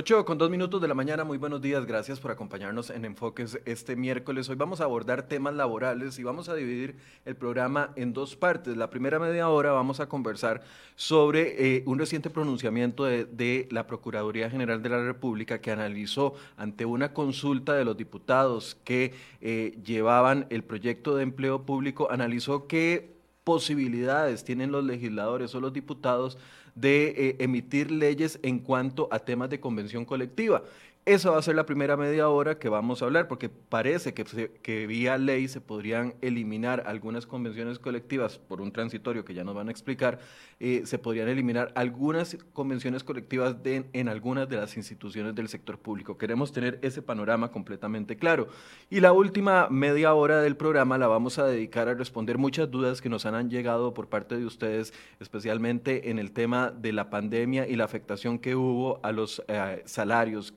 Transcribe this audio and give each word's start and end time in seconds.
8 0.00 0.24
con 0.24 0.38
2 0.38 0.48
minutos 0.48 0.80
de 0.80 0.88
la 0.88 0.94
mañana, 0.94 1.24
muy 1.24 1.36
buenos 1.36 1.60
días, 1.60 1.84
gracias 1.84 2.20
por 2.20 2.30
acompañarnos 2.30 2.88
en 2.88 3.04
Enfoques 3.04 3.60
este 3.66 3.96
miércoles. 3.96 4.48
Hoy 4.48 4.56
vamos 4.56 4.80
a 4.80 4.84
abordar 4.84 5.28
temas 5.28 5.52
laborales 5.52 6.18
y 6.18 6.22
vamos 6.22 6.48
a 6.48 6.54
dividir 6.54 6.96
el 7.26 7.36
programa 7.36 7.90
en 7.96 8.14
dos 8.14 8.34
partes. 8.34 8.78
La 8.78 8.88
primera 8.88 9.18
media 9.18 9.50
hora 9.50 9.72
vamos 9.72 10.00
a 10.00 10.08
conversar 10.08 10.62
sobre 10.96 11.76
eh, 11.76 11.82
un 11.84 11.98
reciente 11.98 12.30
pronunciamiento 12.30 13.04
de, 13.04 13.68
la 13.70 13.86
Procuraduría 13.86 14.48
General 14.48 14.82
de 14.82 14.88
la 14.88 15.04
República 15.04 15.60
que 15.60 15.70
analizó 15.70 16.32
ante 16.56 16.86
una 16.86 17.12
consulta 17.12 17.74
de 17.74 17.84
los 17.84 17.94
diputados 17.94 18.78
que 18.84 19.12
eh, 19.42 19.78
llevaban 19.84 20.46
el 20.48 20.64
proyecto 20.64 21.14
de 21.14 21.24
empleo 21.24 21.66
público, 21.66 22.10
analizó 22.10 22.66
qué 22.66 23.20
posibilidades 23.44 24.44
tienen 24.44 24.72
los 24.72 24.84
legisladores 24.84 25.54
o 25.54 25.60
los 25.60 25.74
diputados 25.74 26.38
de 26.80 27.14
eh, 27.16 27.36
emitir 27.38 27.90
leyes 27.90 28.38
en 28.42 28.58
cuanto 28.58 29.08
a 29.10 29.18
temas 29.18 29.50
de 29.50 29.60
convención 29.60 30.04
colectiva. 30.04 30.62
Esa 31.06 31.30
va 31.30 31.38
a 31.38 31.42
ser 31.42 31.54
la 31.54 31.64
primera 31.64 31.96
media 31.96 32.28
hora 32.28 32.58
que 32.58 32.68
vamos 32.68 33.00
a 33.00 33.06
hablar, 33.06 33.26
porque 33.26 33.48
parece 33.48 34.12
que, 34.12 34.50
que 34.62 34.86
vía 34.86 35.16
ley 35.16 35.48
se 35.48 35.62
podrían 35.62 36.14
eliminar 36.20 36.84
algunas 36.86 37.26
convenciones 37.26 37.78
colectivas 37.78 38.38
por 38.38 38.60
un 38.60 38.70
transitorio 38.70 39.24
que 39.24 39.32
ya 39.32 39.42
nos 39.42 39.54
van 39.54 39.68
a 39.68 39.70
explicar, 39.70 40.18
eh, 40.60 40.82
se 40.84 40.98
podrían 40.98 41.28
eliminar 41.28 41.72
algunas 41.74 42.36
convenciones 42.52 43.02
colectivas 43.02 43.56
en 43.64 44.08
algunas 44.10 44.46
de 44.50 44.56
las 44.56 44.76
instituciones 44.76 45.34
del 45.34 45.48
sector 45.48 45.78
público. 45.78 46.18
Queremos 46.18 46.52
tener 46.52 46.78
ese 46.82 47.00
panorama 47.00 47.50
completamente 47.50 48.16
claro. 48.16 48.48
Y 48.90 49.00
la 49.00 49.12
última 49.12 49.68
media 49.70 50.12
hora 50.12 50.42
del 50.42 50.56
programa 50.56 50.98
la 50.98 51.06
vamos 51.06 51.38
a 51.38 51.46
dedicar 51.46 51.88
a 51.88 51.94
responder 51.94 52.36
muchas 52.36 52.70
dudas 52.70 53.00
que 53.00 53.08
nos 53.08 53.24
han 53.24 53.48
llegado 53.48 53.94
por 53.94 54.08
parte 54.10 54.36
de 54.36 54.44
ustedes, 54.44 54.92
especialmente 55.18 56.10
en 56.10 56.18
el 56.18 56.32
tema 56.32 56.70
de 56.70 56.92
la 56.92 57.08
pandemia 57.08 57.66
y 57.66 57.76
la 57.76 57.84
afectación 57.84 58.38
que 58.38 58.54
hubo 58.54 59.00
a 59.02 59.12
los 59.12 59.42
eh, 59.48 59.82
salarios, 59.86 60.52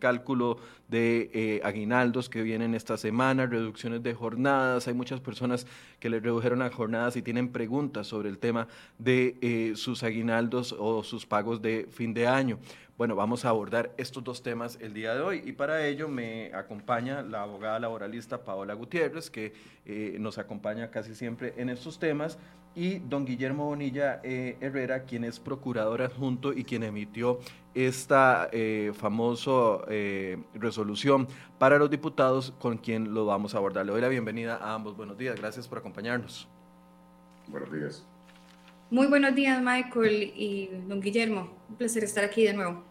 de 0.88 1.30
eh, 1.34 1.62
aguinaldos 1.64 2.30
que 2.30 2.42
vienen 2.42 2.76
esta 2.76 2.98
semana, 2.98 3.46
reducciones 3.46 4.04
de 4.04 4.14
jornadas. 4.14 4.88
Hay 4.88 4.94
muchas 4.94 5.20
personas 5.20 5.66
que 6.00 6.10
le 6.10 6.20
redujeron 6.20 6.60
las 6.60 6.74
jornadas 6.74 7.16
y 7.16 7.22
tienen 7.22 7.50
preguntas 7.50 8.08
sobre 8.08 8.30
el 8.30 8.38
tema 8.38 8.68
de 8.98 9.38
eh, 9.42 9.74
sus 9.76 10.04
aguinaldos 10.04 10.76
o 10.78 11.04
sus 11.04 11.26
pagos 11.26 11.62
de 11.62 11.88
fin 11.92 12.14
de 12.14 12.28
año. 12.28 12.60
Bueno, 12.96 13.16
vamos 13.16 13.44
a 13.44 13.50
abordar 13.50 13.92
estos 13.98 14.24
dos 14.24 14.44
temas 14.44 14.78
el 14.80 14.94
día 14.94 15.16
de 15.16 15.22
hoy 15.22 15.42
y 15.44 15.54
para 15.54 15.88
ello 15.88 16.08
me 16.08 16.54
acompaña 16.54 17.24
la 17.24 17.42
abogada 17.42 17.80
laboralista 17.80 18.44
Paola 18.44 18.76
Gutiérrez, 18.76 19.32
que 19.32 19.52
eh, 19.86 20.18
nos 20.20 20.38
acompaña 20.38 20.92
casi 20.92 21.16
siempre 21.16 21.56
en 21.58 21.70
estos 21.70 21.98
temas, 21.98 22.38
y 22.76 23.00
don 23.00 23.26
Guillermo 23.26 23.66
Bonilla 23.66 24.20
eh, 24.24 24.58
Herrera, 24.62 25.04
quien 25.04 25.24
es 25.24 25.40
procurador 25.40 26.02
adjunto 26.02 26.54
y 26.54 26.64
quien 26.64 26.84
emitió 26.84 27.40
esta 27.74 28.50
eh, 28.52 28.92
famosa 28.96 29.86
resolución 30.54 31.28
para 31.58 31.78
los 31.78 31.90
diputados 31.90 32.54
con 32.60 32.78
quien 32.78 33.14
lo 33.14 33.26
vamos 33.26 33.56
a 33.56 33.58
abordar. 33.58 33.86
Le 33.86 33.92
doy 33.92 34.02
la 34.02 34.10
bienvenida 34.10 34.58
a 34.58 34.74
ambos. 34.74 34.96
Buenos 34.96 35.18
días, 35.18 35.40
gracias 35.40 35.68
por 35.68 35.80
acompañarnos. 35.80 36.48
Buenos 37.48 37.72
días. 37.72 38.08
Muy 38.90 39.08
buenos 39.08 39.34
días, 39.34 39.62
Michael 39.62 40.34
y 40.36 40.70
don 40.88 41.02
Guillermo. 41.02 41.50
Un 41.70 41.76
placer 41.76 42.04
estar 42.04 42.24
aquí 42.24 42.44
de 42.44 42.54
nuevo. 42.54 42.84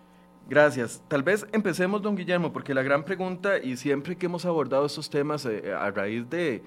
Gracias. 0.48 1.03
Tal 1.09 1.22
vez 1.22 1.47
empecemos, 1.53 2.03
don 2.03 2.16
Guillermo, 2.16 2.53
porque 2.53 2.75
la 2.75 2.82
gran 2.82 3.04
pregunta, 3.04 3.59
y 3.59 3.76
siempre 3.76 4.16
que 4.16 4.26
hemos 4.26 4.44
abordado 4.44 4.87
estos 4.87 5.09
temas 5.09 5.47
eh, 5.47 5.72
a 5.72 5.91
raíz 5.91 6.28
de, 6.28 6.62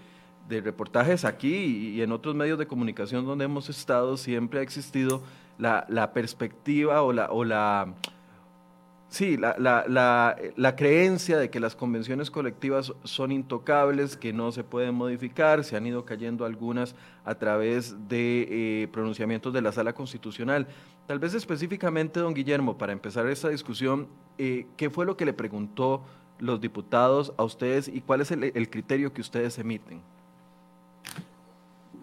reportajes 0.49 1.25
aquí 1.25 1.93
y, 1.95 2.01
en 2.01 2.11
otros 2.11 2.35
medios 2.35 2.59
de 2.59 2.67
comunicación 2.67 3.25
donde 3.25 3.45
hemos 3.45 3.69
estado, 3.69 4.17
siempre 4.17 4.59
ha 4.59 4.63
existido 4.63 5.21
la, 5.57 6.11
perspectiva 6.13 7.01
o 7.01 7.13
la, 7.13 7.31
o 7.31 7.43
la 7.43 7.93
Sí, 9.15 9.37
la, 9.37 10.75
creencia 10.75 11.37
de 11.37 11.49
que 11.49 11.61
las 11.61 11.73
convenciones 11.73 12.29
colectivas 12.29 12.91
son 13.05 13.31
intocables, 13.31 14.17
que 14.17 14.33
no 14.33 14.51
se 14.51 14.65
pueden 14.65 14.93
modificar, 14.93 15.63
se 15.63 15.77
han 15.77 15.85
ido 15.85 16.03
cayendo 16.03 16.43
algunas 16.43 16.95
a 17.23 17.35
través 17.35 18.09
de 18.09 18.47
eh, 18.83 18.87
pronunciamientos 18.89 19.53
de 19.53 19.61
la 19.61 19.71
Sala 19.71 19.93
Constitucional. 19.93 20.67
Tal 21.07 21.19
vez 21.19 21.33
específicamente, 21.33 22.19
don 22.19 22.33
Guillermo, 22.33 22.77
para 22.77 22.91
empezar 22.91 23.25
esta 23.27 23.47
discusión, 23.47 24.09
eh, 24.37 24.67
¿qué 24.75 24.89
fue 24.89 25.05
lo 25.05 25.15
que 25.15 25.23
le 25.23 25.33
preguntó 25.33 26.03
los 26.39 26.59
diputados 26.59 27.31
a 27.37 27.45
ustedes 27.45 27.87
y 27.87 28.01
cuál 28.01 28.19
es 28.19 28.31
el, 28.31 28.69
criterio 28.69 29.13
que 29.13 29.21
ustedes 29.21 29.57
emiten? 29.59 30.01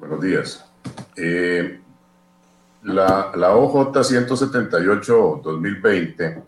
Buenos 0.03 0.21
días. 0.21 0.67
Eh, 1.15 1.81
la, 2.83 3.31
la 3.37 3.55
OJ 3.55 3.93
178-2020 3.93 6.43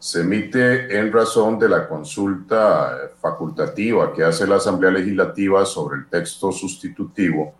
se 0.00 0.20
emite 0.22 0.98
en 0.98 1.12
razón 1.12 1.60
de 1.60 1.68
la 1.68 1.86
consulta 1.86 3.12
facultativa 3.20 4.12
que 4.12 4.24
hace 4.24 4.48
la 4.48 4.56
Asamblea 4.56 4.90
Legislativa 4.90 5.64
sobre 5.64 5.98
el 5.98 6.08
texto 6.08 6.50
sustitutivo 6.50 7.54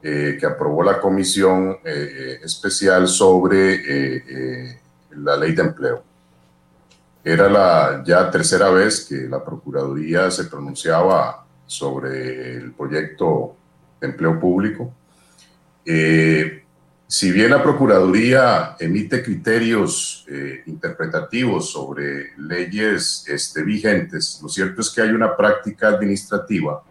eh, 0.00 0.36
que 0.38 0.46
aprobó 0.46 0.84
la 0.84 1.00
Comisión 1.00 1.78
eh, 1.84 2.38
Especial 2.44 3.08
sobre 3.08 4.78
la 5.10 5.36
Ley 5.36 5.56
de 5.56 5.62
Empleo. 5.62 6.04
Era 7.24 7.48
la 7.48 8.04
ya 8.06 8.30
tercera 8.30 8.70
vez 8.70 9.06
que 9.06 9.26
la 9.28 9.44
Procuraduría 9.44 10.30
se 10.30 10.44
pronunciaba 10.44 11.44
sobre 11.66 12.58
el 12.58 12.70
proyecto 12.74 13.56
empleo 14.00 14.38
público. 14.38 14.92
Si 17.08 17.30
bien 17.30 17.50
la 17.50 17.62
Procuraduría 17.62 18.74
emite 18.80 19.22
criterios 19.22 20.26
eh, 20.28 20.64
interpretativos 20.66 21.70
sobre 21.70 22.32
leyes 22.36 23.24
este, 23.28 23.62
vigentes, 23.62 24.40
lo 24.42 24.48
cierto 24.48 24.80
es 24.80 24.90
que 24.90 25.02
hay 25.02 25.10
una 25.10 25.36
práctica 25.36 25.86
administrativa 25.86 26.82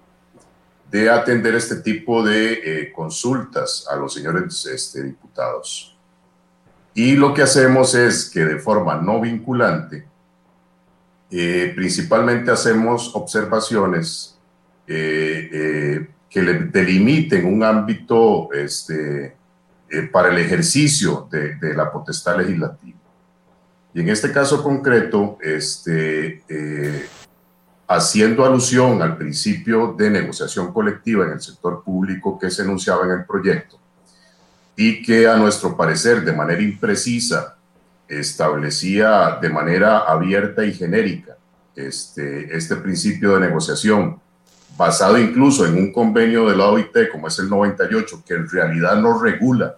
de 0.89 1.09
atender 1.09 1.55
este 1.55 1.77
tipo 1.77 2.23
de 2.23 2.53
eh, 2.53 2.93
consultas 2.93 3.85
a 3.91 3.97
los 3.97 4.13
señores 4.13 4.65
este, 4.67 5.03
diputados. 5.03 5.97
Y 6.93 7.17
lo 7.17 7.33
que 7.33 7.41
hacemos 7.41 7.93
es 7.93 8.29
que 8.29 8.45
de 8.45 8.59
forma 8.59 8.95
no 8.95 9.19
vinculante, 9.19 10.07
eh, 11.29 11.73
principalmente 11.75 12.51
hacemos 12.51 13.13
observaciones 13.15 14.31
que 16.35 16.41
le 16.41 16.65
delimiten 16.65 17.45
un 17.45 17.63
ámbito 17.63 18.51
este, 18.51 19.37
eh, 19.89 20.01
para 20.11 20.27
el 20.27 20.37
ejercicio 20.37 21.29
de, 21.31 21.73
la 21.73 21.89
potestad 21.89 22.37
legislativa. 22.37 22.99
Y 23.93 24.01
en 24.01 24.09
este 24.09 24.33
caso 24.33 24.61
concreto, 24.61 25.37
este, 25.39 26.43
eh, 26.49 27.07
haciendo 27.87 28.43
alusión 28.43 29.01
al 29.01 29.15
principio 29.15 29.95
de 29.97 30.09
negociación 30.09 30.73
colectiva 30.73 31.23
en 31.23 31.31
el 31.31 31.39
sector 31.39 31.81
público 31.85 32.37
que 32.37 32.51
se 32.51 32.63
enunciaba 32.63 33.05
en 33.05 33.11
el 33.11 33.23
proyecto 33.23 33.79
y 34.75 35.01
que 35.03 35.29
a 35.29 35.37
nuestro 35.37 35.77
parecer 35.77 36.25
de 36.25 36.33
manera 36.33 36.61
imprecisa 36.61 37.55
establecía 38.09 39.39
de 39.41 39.49
manera 39.49 39.99
abierta 39.99 40.65
y 40.65 40.73
genérica 40.73 41.37
este, 41.77 42.53
este 42.53 42.75
principio 42.75 43.35
de 43.35 43.47
negociación 43.47 44.19
basado 44.77 45.17
incluso 45.17 45.65
en 45.65 45.75
un 45.77 45.93
convenio 45.93 46.49
de 46.49 46.55
la 46.55 46.67
OIT 46.67 47.09
como 47.11 47.27
es 47.27 47.39
el 47.39 47.49
98, 47.49 48.23
que 48.25 48.33
en 48.33 48.49
realidad 48.49 48.97
no 48.97 49.19
regula 49.19 49.77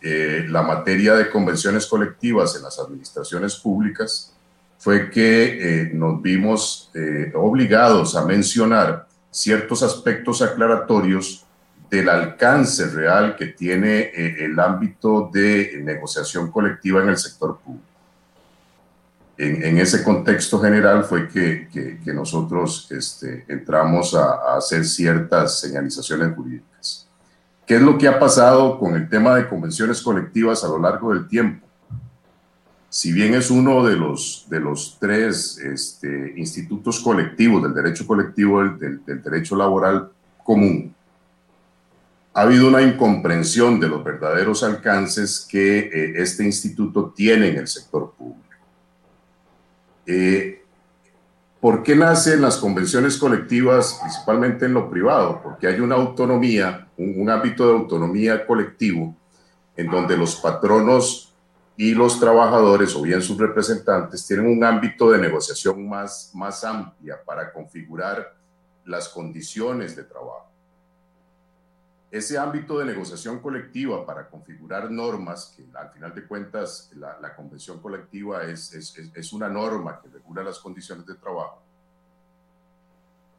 eh, 0.00 0.46
la 0.48 0.62
materia 0.62 1.14
de 1.14 1.30
convenciones 1.30 1.86
colectivas 1.86 2.54
en 2.56 2.62
las 2.62 2.78
administraciones 2.78 3.56
públicas, 3.56 4.32
fue 4.78 5.10
que 5.10 5.82
eh, 5.82 5.90
nos 5.92 6.22
vimos 6.22 6.90
eh, 6.94 7.32
obligados 7.34 8.14
a 8.14 8.24
mencionar 8.24 9.06
ciertos 9.30 9.82
aspectos 9.82 10.42
aclaratorios 10.42 11.44
del 11.90 12.08
alcance 12.08 12.86
real 12.86 13.36
que 13.36 13.46
tiene 13.46 14.10
el 14.14 14.58
ámbito 14.58 15.30
de 15.32 15.80
negociación 15.84 16.50
colectiva 16.50 17.00
en 17.02 17.10
el 17.10 17.16
sector 17.16 17.58
público 17.58 17.95
en, 19.38 19.78
ese 19.78 20.02
contexto 20.02 20.58
general 20.58 21.04
fue 21.04 21.28
que, 21.28 21.68
que, 22.02 22.12
nosotros 22.14 22.88
este, 22.90 23.44
entramos 23.48 24.14
a, 24.14 24.32
a, 24.32 24.56
hacer 24.56 24.84
ciertas 24.84 25.60
señalizaciones 25.60 26.34
jurídicas. 26.34 27.06
¿Qué 27.66 27.76
es 27.76 27.82
lo 27.82 27.98
que 27.98 28.08
ha 28.08 28.18
pasado 28.18 28.78
con 28.78 28.94
el 28.94 29.08
tema 29.08 29.34
de 29.34 29.48
convenciones 29.48 30.00
colectivas 30.00 30.64
a 30.64 30.68
lo 30.68 30.78
largo 30.78 31.12
del 31.12 31.28
tiempo? 31.28 31.66
Si 32.88 33.12
bien 33.12 33.34
es 33.34 33.50
uno 33.50 33.84
de 33.84 33.96
los, 33.96 34.46
de 34.48 34.58
los 34.58 34.96
tres 34.98 35.58
este, 35.58 36.32
institutos 36.36 37.00
colectivos 37.00 37.62
del 37.62 37.74
derecho 37.74 38.06
colectivo, 38.06 38.62
del, 38.62 39.04
del, 39.04 39.22
derecho 39.22 39.54
laboral 39.54 40.10
común, 40.42 40.94
ha 42.32 42.42
habido 42.42 42.68
una 42.68 42.82
incomprensión 42.82 43.80
de 43.80 43.88
los 43.88 44.02
verdaderos 44.04 44.62
alcances 44.62 45.46
que 45.46 45.78
eh, 45.78 46.12
este 46.16 46.44
instituto 46.44 47.12
tiene 47.14 47.48
en 47.48 47.58
el 47.58 47.68
sector 47.68 48.14
público. 48.16 48.45
Eh, 50.06 50.62
¿Por 51.60 51.82
qué 51.82 51.96
nacen 51.96 52.42
las 52.42 52.58
convenciones 52.58 53.16
colectivas, 53.16 53.98
principalmente 54.00 54.66
en 54.66 54.74
lo 54.74 54.88
privado? 54.88 55.40
Porque 55.42 55.66
hay 55.66 55.80
una 55.80 55.96
autonomía, 55.96 56.88
un, 56.96 57.28
ámbito 57.28 57.66
de 57.66 57.72
autonomía 57.72 58.46
colectivo, 58.46 59.16
en 59.76 59.90
donde 59.90 60.16
los 60.16 60.36
patronos 60.36 61.34
y 61.76 61.92
los 61.92 62.20
trabajadores 62.20 62.94
o 62.94 63.02
bien 63.02 63.20
sus 63.20 63.36
representantes 63.36 64.26
tienen 64.26 64.46
un 64.46 64.62
ámbito 64.62 65.10
de 65.10 65.18
negociación 65.18 65.88
más, 65.88 66.30
más 66.34 66.62
amplia 66.62 67.18
para 67.24 67.52
configurar 67.52 68.34
las 68.84 69.08
condiciones 69.08 69.96
de 69.96 70.04
trabajo. 70.04 70.50
Ese 72.16 72.38
ámbito 72.38 72.78
de 72.78 72.86
negociación 72.86 73.40
colectiva 73.40 74.06
para 74.06 74.28
configurar 74.28 74.90
normas, 74.90 75.52
que 75.54 75.66
al 75.76 75.90
final 75.90 76.14
de 76.14 76.26
cuentas 76.26 76.90
la, 76.94 77.18
la 77.20 77.36
convención 77.36 77.80
colectiva 77.80 78.44
es, 78.44 78.72
es, 78.72 78.96
es, 79.14 79.32
una 79.32 79.48
norma 79.48 80.00
que 80.00 80.08
regula 80.08 80.42
las 80.42 80.58
condiciones 80.58 81.04
de 81.04 81.14
trabajo, 81.16 81.62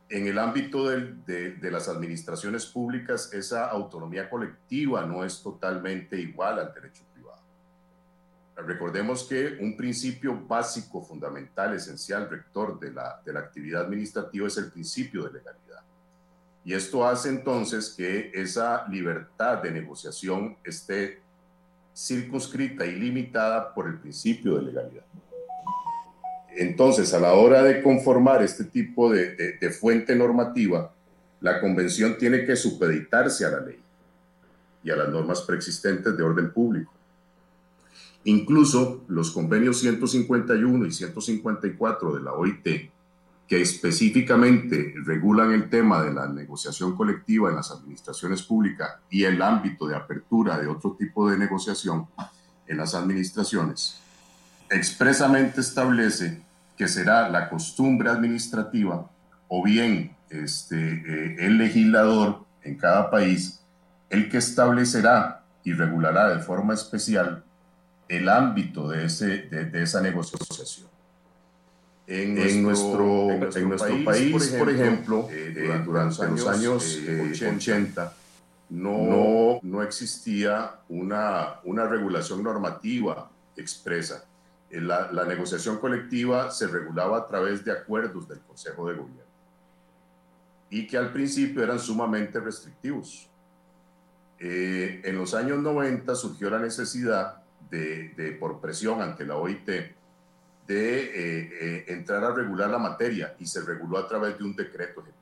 en 0.10 0.28
el 0.28 0.38
ámbito 0.38 0.88
de, 0.88 1.14
de, 1.26 1.52
de, 1.56 1.72
las 1.72 1.90
administraciones 1.90 2.66
públicas, 2.68 3.34
esa 3.34 3.68
autonomía 3.68 4.30
colectiva 4.30 5.06
no 5.06 5.26
es 5.26 5.42
totalmente 5.42 6.18
igual 6.18 6.60
al 6.60 6.74
derecho 6.74 7.04
Recordemos 8.58 9.24
que 9.26 9.58
un 9.62 9.78
principio 9.78 10.36
básico, 10.48 11.04
fundamental, 11.04 11.76
esencial, 11.76 12.28
rector 12.28 12.80
de 12.80 12.92
la, 12.92 13.22
de 13.24 13.32
la 13.32 13.42
actividad 13.42 13.84
administrativa 13.84 14.48
es 14.48 14.58
el 14.58 14.72
principio 14.72 15.24
de 15.24 15.34
legalidad. 15.34 15.84
Y 16.68 16.74
esto 16.74 17.08
hace 17.08 17.30
entonces 17.30 17.94
que 17.96 18.30
esa 18.34 18.86
libertad 18.90 19.64
de 19.64 19.72
negociación 19.72 20.58
esté 20.66 21.22
circunscrita 21.96 22.86
y 22.86 22.92
limitada 23.00 23.74
por 23.74 23.88
el 23.88 23.98
principio 23.98 24.58
de 24.58 24.64
legalidad. 24.64 25.06
Entonces, 26.58 27.14
a 27.14 27.22
la 27.22 27.36
hora 27.36 27.64
de 27.64 27.82
conformar 27.82 28.44
este 28.44 28.66
tipo 28.66 29.10
de, 29.10 29.78
fuente 29.80 30.14
normativa, 30.14 30.94
la 31.40 31.62
convención 31.62 32.18
tiene 32.18 32.44
que 32.46 32.58
supeditarse 32.58 33.46
a 33.46 33.52
la 33.52 33.62
ley 33.62 33.80
y 34.84 34.92
a 34.92 34.98
las 34.98 35.08
normas 35.08 35.44
preexistentes 35.44 36.18
de 36.18 36.24
orden 36.24 36.52
público. 36.52 36.92
Incluso 38.26 39.06
los 39.08 39.32
convenios 39.32 39.80
151 39.80 40.86
y 40.86 40.92
154 40.92 42.16
de 42.18 42.22
la 42.22 42.34
OIT, 42.34 42.92
que 43.48 43.62
específicamente 43.62 44.94
regulan 45.06 45.54
el 45.54 45.70
tema 45.70 46.04
de 46.04 46.14
la 46.14 46.28
negociación 46.28 46.96
colectiva 46.96 47.50
en 47.50 47.56
las 47.56 47.72
administraciones 47.72 48.44
públicas 48.44 48.90
y 49.10 49.24
el 49.24 49.42
ámbito 49.42 49.88
de 49.88 49.96
apertura 49.96 50.58
de 50.58 50.68
otro 50.68 50.96
tipo 51.00 51.30
de 51.30 51.38
negociación 51.38 52.08
en 52.68 52.78
las 52.78 52.94
administraciones, 52.94 54.00
expresamente 54.70 55.62
establece 55.62 56.42
que 56.78 56.88
será 56.88 57.30
la 57.30 57.50
costumbre 57.50 58.10
administrativa 58.10 59.10
o 59.48 59.64
bien 59.64 60.16
este, 60.30 60.76
eh, 60.78 61.36
el 61.40 61.58
legislador 61.58 62.46
en 62.64 62.76
cada 62.78 63.10
país 63.10 63.62
el 64.10 64.30
que 64.30 64.38
establecerá 64.38 65.44
y 65.64 65.74
regulará 65.74 66.30
de 66.30 66.40
forma 66.40 66.74
especial 66.74 67.44
el 68.08 68.30
ámbito 68.30 68.88
de, 68.90 69.06
ese, 69.06 69.28
de, 69.50 69.84
esa 69.84 70.02
negociación. 70.02 70.87
En, 72.10 72.38
en, 72.38 72.64
nuestro, 72.64 73.32
en, 73.32 73.40
nuestro, 73.68 74.04
país, 74.06 74.56
por 74.58 74.70
ejemplo, 74.70 75.28
eh, 75.30 75.82
durante, 75.84 76.26
los 76.30 76.48
años, 76.48 77.00
80, 77.32 78.06
eh, 78.06 78.10
no, 78.70 79.60
no 79.62 79.84
existía 79.84 80.80
una, 80.88 81.60
una 81.66 81.86
regulación 81.86 82.42
normativa 82.42 83.30
expresa. 83.58 84.24
Eh, 84.70 84.80
la, 84.80 85.12
la, 85.12 85.26
negociación 85.26 85.80
colectiva 85.80 86.50
se 86.50 86.68
regulaba 86.68 87.18
a 87.18 87.28
través 87.28 87.66
de 87.66 87.74
acuerdos 87.74 88.26
del 88.30 88.40
Consejo 88.40 88.88
de 88.88 88.96
Gobierno 88.96 89.28
y 90.70 90.88
que 90.88 90.98
al 90.98 91.12
principio 91.12 91.62
eran 91.62 91.80
sumamente 91.80 92.40
restrictivos. 92.40 93.30
en 94.40 95.18
los 95.18 95.34
años 95.34 95.60
90 95.60 96.16
surgió 96.16 96.50
la 96.50 96.60
necesidad 96.60 97.44
de, 97.70 98.38
por 98.40 98.62
presión 98.62 99.02
ante 99.02 99.26
la 99.26 99.36
OIT 99.36 99.70
de 100.68 101.00
eh, 101.00 101.50
eh, 101.62 101.86
entrar 101.88 102.24
a 102.26 102.34
regular 102.34 102.70
la 102.70 102.78
materia 102.78 103.36
y 103.40 103.48
se 103.48 103.62
reguló 103.62 103.98
a 103.98 104.08
través 104.08 104.38
de 104.38 104.44
un 104.44 104.56
decreto 104.56 105.00
ejecutivo. 105.02 105.16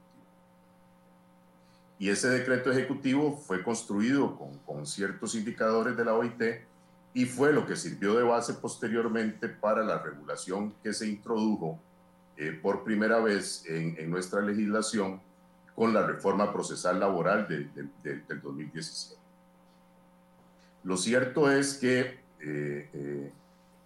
Y 2.00 2.10
ese 2.10 2.30
decreto 2.30 2.72
ejecutivo 2.72 3.38
fue 3.38 3.64
construido 3.64 4.36
con, 4.36 4.58
con 4.60 4.86
ciertos 4.86 5.36
indicadores 5.36 5.96
de 5.96 6.04
la 6.04 6.16
OIT 6.16 6.42
y 7.14 7.26
fue 7.26 7.54
lo 7.54 7.66
que 7.66 7.76
sirvió 7.76 8.16
de 8.16 8.24
base 8.24 8.56
posteriormente 8.56 9.48
para 9.48 9.84
la 9.84 10.00
regulación 10.00 10.74
que 10.84 10.92
se 10.94 11.08
introdujo 11.08 11.80
eh, 12.36 12.52
por 12.62 12.84
primera 12.84 13.20
vez 13.20 13.64
en, 13.68 14.10
nuestra 14.10 14.42
legislación 14.42 15.22
con 15.76 15.94
la 15.94 16.06
reforma 16.06 16.52
procesal 16.52 17.00
laboral 17.00 17.48
de, 17.48 17.66
de, 17.66 17.88
de, 18.04 18.22
del 18.28 18.42
2017. 18.42 19.22
Lo 20.84 20.98
cierto 20.98 21.50
es 21.50 21.76
que 21.76 22.26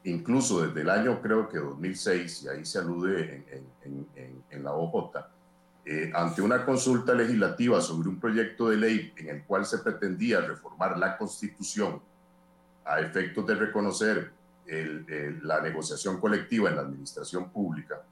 incluso 0.03 0.65
desde 0.65 0.81
el 0.81 0.89
año 0.89 1.21
creo 1.21 1.49
que 1.49 1.57
2006, 1.57 2.43
y 2.43 2.47
ahí 2.47 2.65
se 2.65 2.79
alude 2.79 3.45
en, 3.83 4.63
la 4.63 4.73
OJ, 4.73 5.17
eh, 5.85 6.11
ante 6.13 6.41
una 6.41 6.65
consulta 6.65 7.13
legislativa 7.13 7.81
sobre 7.81 8.09
un 8.09 8.19
proyecto 8.19 8.69
de 8.69 8.77
ley 8.77 9.13
en 9.18 9.29
el 9.29 9.44
cual 9.44 9.65
se 9.65 9.79
pretendía 9.79 10.41
reformar 10.41 10.97
la 10.97 11.18
constitución 11.18 12.01
a 12.85 12.99
efectos 12.99 13.45
de 13.45 13.56
reconocer 13.56 14.31
la 15.41 15.61
negociación 15.61 16.19
colectiva 16.19 16.69
en 16.69 16.75
la 16.75 16.83
administración 16.83 17.49
pública, 17.49 18.03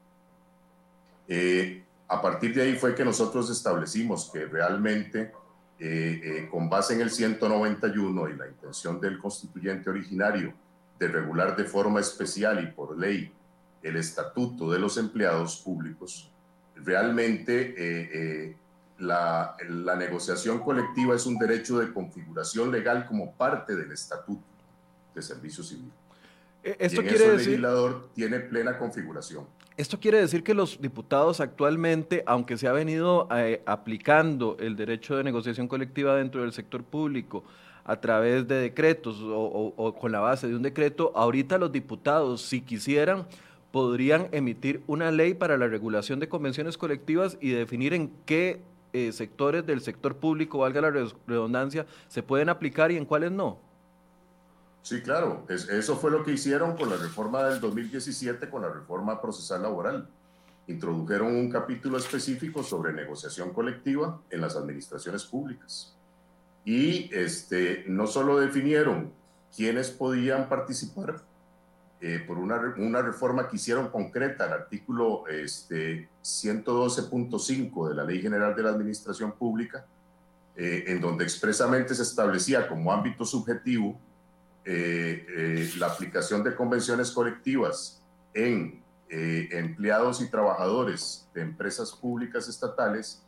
a 2.08 2.22
partir 2.22 2.54
de 2.54 2.62
ahí 2.62 2.74
fue 2.74 2.94
que 2.94 3.04
nosotros 3.04 3.50
establecimos 3.50 4.30
que 4.32 4.46
realmente 4.46 5.32
eh, 5.78 6.20
eh, 6.24 6.48
con 6.50 6.68
base 6.68 6.94
en 6.94 7.02
el 7.02 7.10
191 7.10 8.28
y 8.30 8.36
la 8.36 8.48
intención 8.48 8.98
del 9.00 9.18
constituyente 9.18 9.90
originario 9.90 10.52
de 10.98 11.08
regular 11.08 11.56
de 11.56 11.64
forma 11.64 12.00
especial 12.00 12.62
y 12.62 12.72
por 12.72 12.98
ley 12.98 13.32
el 13.82 13.96
estatuto 13.96 14.70
de 14.70 14.78
los 14.78 14.96
empleados 14.96 15.56
públicos, 15.56 16.30
realmente 16.74 17.74
eh, 17.76 18.56
la, 18.98 19.56
la, 19.68 19.94
negociación 19.94 20.58
colectiva 20.58 21.14
es 21.14 21.26
un 21.26 21.38
derecho 21.38 21.78
de 21.78 21.92
configuración 21.92 22.72
legal 22.72 23.06
como 23.06 23.32
parte 23.32 23.76
del 23.76 23.92
estatuto 23.92 24.42
de 25.14 25.22
servicio 25.22 25.62
civil. 25.62 25.92
Esto 26.62 27.02
y 27.02 27.04
en 27.04 27.08
quiere 27.08 27.24
eso 27.24 27.32
decir... 27.32 27.54
el 27.54 27.60
legislador 27.62 28.08
tiene 28.14 28.40
plena 28.40 28.78
configuración. 28.78 29.46
Esto 29.76 30.00
quiere 30.00 30.18
decir 30.18 30.42
que 30.42 30.54
los 30.54 30.80
diputados 30.80 31.40
actualmente, 31.40 32.24
aunque 32.26 32.56
se 32.56 32.66
ha 32.66 32.72
venido 32.72 33.28
eh, 33.30 33.62
aplicando 33.64 34.56
el 34.58 34.74
derecho 34.74 35.16
de 35.16 35.22
negociación 35.22 35.68
colectiva 35.68 36.16
dentro 36.16 36.42
del 36.42 36.52
sector 36.52 36.82
público 36.82 37.44
a 37.88 37.98
través 38.02 38.46
de 38.46 38.56
decretos 38.56 39.16
o, 39.22 39.96
con 39.98 40.12
la 40.12 40.20
base 40.20 40.46
de 40.46 40.54
un 40.54 40.60
decreto, 40.60 41.10
ahorita 41.14 41.56
los 41.56 41.72
diputados, 41.72 42.42
si 42.42 42.60
quisieran, 42.60 43.26
podrían 43.72 44.28
emitir 44.30 44.82
una 44.86 45.10
ley 45.10 45.32
para 45.32 45.56
la 45.56 45.68
regulación 45.68 46.20
de 46.20 46.28
convenciones 46.28 46.76
colectivas 46.76 47.38
y 47.40 47.48
definir 47.48 47.94
en 47.94 48.12
qué 48.26 48.60
eh, 48.92 49.10
sectores 49.12 49.64
del 49.64 49.80
sector 49.80 50.16
público, 50.16 50.58
valga 50.58 50.82
la 50.82 50.90
redundancia, 51.26 51.86
se 52.08 52.22
pueden 52.22 52.50
aplicar 52.50 52.92
y 52.92 52.98
en 52.98 53.06
cuáles 53.06 53.32
no. 53.32 53.58
Sí, 54.82 55.00
claro, 55.00 55.46
es, 55.48 55.66
eso 55.70 55.96
fue 55.96 56.10
lo 56.10 56.22
que 56.22 56.32
hicieron 56.32 56.76
con 56.76 56.90
la 56.90 56.96
reforma 56.96 57.44
del 57.44 57.58
2017, 57.58 58.50
con 58.50 58.60
la 58.60 58.68
reforma 58.68 59.18
procesal 59.18 59.62
laboral. 59.62 60.06
Introdujeron 60.66 61.34
un 61.34 61.50
capítulo 61.50 61.96
específico 61.96 62.62
sobre 62.62 62.92
negociación 62.92 63.54
colectiva 63.54 64.20
en 64.28 64.42
las 64.42 64.56
administraciones 64.56 65.24
públicas. 65.24 65.97
Y 66.64 67.10
este, 67.14 67.84
no 67.86 68.06
solo 68.06 68.38
definieron 68.38 69.12
quiénes 69.54 69.90
podían 69.90 70.48
participar 70.48 71.22
eh, 72.00 72.22
por 72.24 72.38
una, 72.38 72.74
una, 72.76 73.02
reforma 73.02 73.48
que 73.48 73.56
hicieron 73.56 73.88
concreta, 73.88 74.46
el 74.46 74.52
artículo 74.52 75.26
este, 75.26 76.08
112.5 76.22 77.88
de 77.88 77.94
la 77.94 78.04
Ley 78.04 78.22
General 78.22 78.54
de 78.54 78.62
la 78.62 78.70
Administración 78.70 79.32
Pública, 79.32 79.84
eh, 80.54 80.84
en 80.86 81.00
donde 81.00 81.24
expresamente 81.24 81.96
se 81.96 82.02
establecía 82.02 82.68
como 82.68 82.92
ámbito 82.92 83.24
subjetivo 83.24 83.98
eh, 84.64 85.68
la 85.76 85.88
aplicación 85.88 86.44
de 86.44 86.54
convenciones 86.54 87.10
colectivas 87.10 88.00
en 88.32 88.82
empleados 89.10 90.20
y 90.20 90.28
trabajadores 90.28 91.26
de 91.32 91.40
empresas 91.40 91.92
públicas 91.92 92.46
estatales 92.46 93.24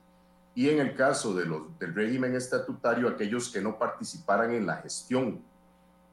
y 0.61 0.69
en 0.69 0.79
el 0.79 0.95
caso 0.95 1.33
de 1.33 1.47
los, 1.47 1.79
del 1.79 1.95
régimen 1.95 2.37
estatutario 2.37 3.09
aquellos 3.09 3.49
que 3.49 3.63
no 3.63 3.79
participaran 3.79 4.53
en 4.53 4.67
la 4.67 4.77
gestión. 4.77 5.43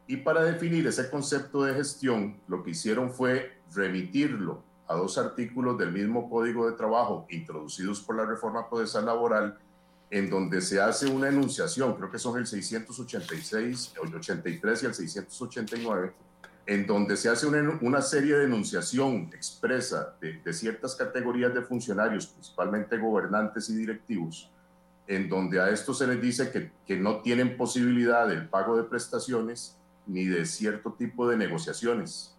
Y 0.08 0.16
para 0.16 0.42
definir 0.42 0.88
ese 0.88 1.10
concepto 1.10 1.66
de 1.66 1.74
gestión, 1.74 2.40
lo 2.48 2.64
que 2.64 2.70
hicieron 2.70 3.12
fue 3.12 3.60
remitirlo 3.76 4.64
a 4.88 4.96
dos 4.96 5.18
artículos 5.18 5.78
del 5.78 5.92
mismo 5.92 6.30
Código 6.30 6.66
de 6.66 6.78
Trabajo 6.78 7.28
introducidos 7.30 8.00
por 8.00 8.16
la 8.16 8.26
reforma 8.26 8.70
procesal 8.70 9.08
laboral 9.08 9.60
en 10.10 10.30
donde 10.30 10.62
se 10.62 10.80
hace 10.80 11.08
una 11.08 11.28
enunciación, 11.28 11.96
creo 11.96 12.10
que 12.10 12.18
son 12.18 12.38
el 12.38 12.48
686, 12.48 13.96
el 14.02 14.16
83 14.16 14.84
y 14.84 14.86
el 14.86 14.94
689, 14.94 16.14
en 16.68 16.86
donde 16.86 17.16
se 17.16 17.30
hace 17.30 17.48
una, 17.48 17.80
una 17.82 18.02
serie 18.02 18.36
de 18.36 18.44
enunciación 18.44 19.30
expresa 19.34 20.16
de, 20.20 20.34
de, 20.34 20.54
ciertas 20.54 20.96
categorías 20.96 21.54
de 21.54 21.62
funcionarios, 21.62 22.28
principalmente 22.28 22.98
gobernantes 22.98 23.70
y 23.70 23.76
directivos, 23.76 24.52
en 25.08 25.30
donde 25.30 25.62
a 25.62 25.70
estos 25.70 25.98
se 25.98 26.08
les 26.08 26.22
dice 26.22 26.52
que, 26.52 26.72
que 26.86 26.98
no 26.98 27.22
tienen 27.22 27.56
posibilidad 27.56 28.28
del 28.28 28.50
pago 28.50 28.76
de 28.76 28.84
prestaciones 28.84 29.78
ni 30.06 30.26
de 30.26 30.46
cierto 30.46 30.92
tipo 30.92 31.28
de 31.30 31.38
negociaciones. 31.38 32.36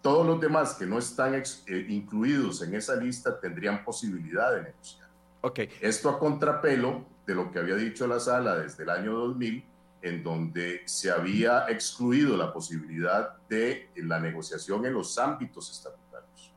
Todos 0.00 0.26
los 0.26 0.40
demás 0.40 0.74
que 0.74 0.86
no 0.86 0.98
están 0.98 1.34
eh, 1.34 1.86
incluidos 1.88 2.62
en 2.62 2.74
esa 2.74 2.96
lista 2.96 3.38
tendrían 3.38 3.84
posibilidad 3.84 4.54
de 4.54 4.62
negociar. 4.62 5.08
Okay. 5.42 5.68
Esto 5.80 6.08
a 6.08 6.18
contrapelo 6.18 7.04
de 7.26 7.34
lo 7.34 7.50
que 7.50 7.58
había 7.58 7.74
dicho 7.74 8.06
la 8.06 8.18
sala 8.18 8.56
desde 8.56 8.84
el 8.84 8.90
año 8.90 9.12
2000, 9.12 9.62
en 10.02 10.22
donde 10.22 10.82
se 10.84 11.10
había 11.10 11.66
excluido 11.68 12.36
la 12.36 12.52
posibilidad 12.52 13.36
de 13.48 13.90
la 13.96 14.20
negociación 14.20 14.86
en 14.86 14.94
los 14.94 15.18
ámbitos 15.18 15.70
estatutarios. 15.70 16.52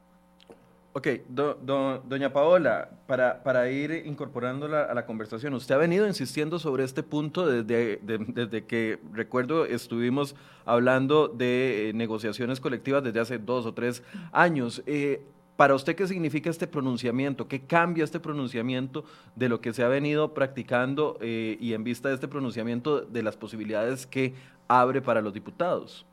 Ok, 0.93 1.07
doña 1.29 2.33
Paola, 2.33 2.89
para, 3.07 3.41
para 3.43 3.69
ir 3.71 4.03
incorporándola 4.05 4.83
a 4.83 4.93
la 4.93 5.05
conversación, 5.05 5.53
usted 5.53 5.73
ha 5.73 5.77
venido 5.77 6.05
insistiendo 6.05 6.59
sobre 6.59 6.83
este 6.83 7.01
punto 7.01 7.47
desde, 7.47 7.97
desde 8.03 8.65
que, 8.65 8.99
recuerdo, 9.13 9.65
estuvimos 9.65 10.35
hablando 10.65 11.29
de 11.29 11.89
eh, 11.89 11.93
negociaciones 11.93 12.59
colectivas 12.59 13.03
desde 13.05 13.21
hace 13.21 13.37
dos 13.39 13.65
o 13.65 13.73
tres 13.73 14.03
años. 14.33 14.83
Eh, 14.85 15.21
para 15.61 15.75
usted, 15.75 15.95
¿qué 15.95 16.07
significa 16.07 16.49
este 16.49 16.65
pronunciamiento? 16.65 17.47
¿Qué 17.47 17.59
cambia 17.59 18.03
este 18.03 18.19
pronunciamiento 18.19 19.05
de 19.35 19.47
lo 19.47 19.61
que 19.61 19.73
se 19.73 19.83
ha 19.83 19.87
venido 19.87 20.33
practicando 20.33 21.19
eh, 21.21 21.55
y 21.61 21.73
en 21.73 21.83
vista 21.83 22.09
de 22.09 22.15
este 22.15 22.27
pronunciamiento 22.27 23.01
de 23.01 23.21
las 23.21 23.37
posibilidades 23.37 24.07
que 24.07 24.33
abre 24.67 25.03
para 25.03 25.21
los 25.21 25.35
diputados? 25.35 26.03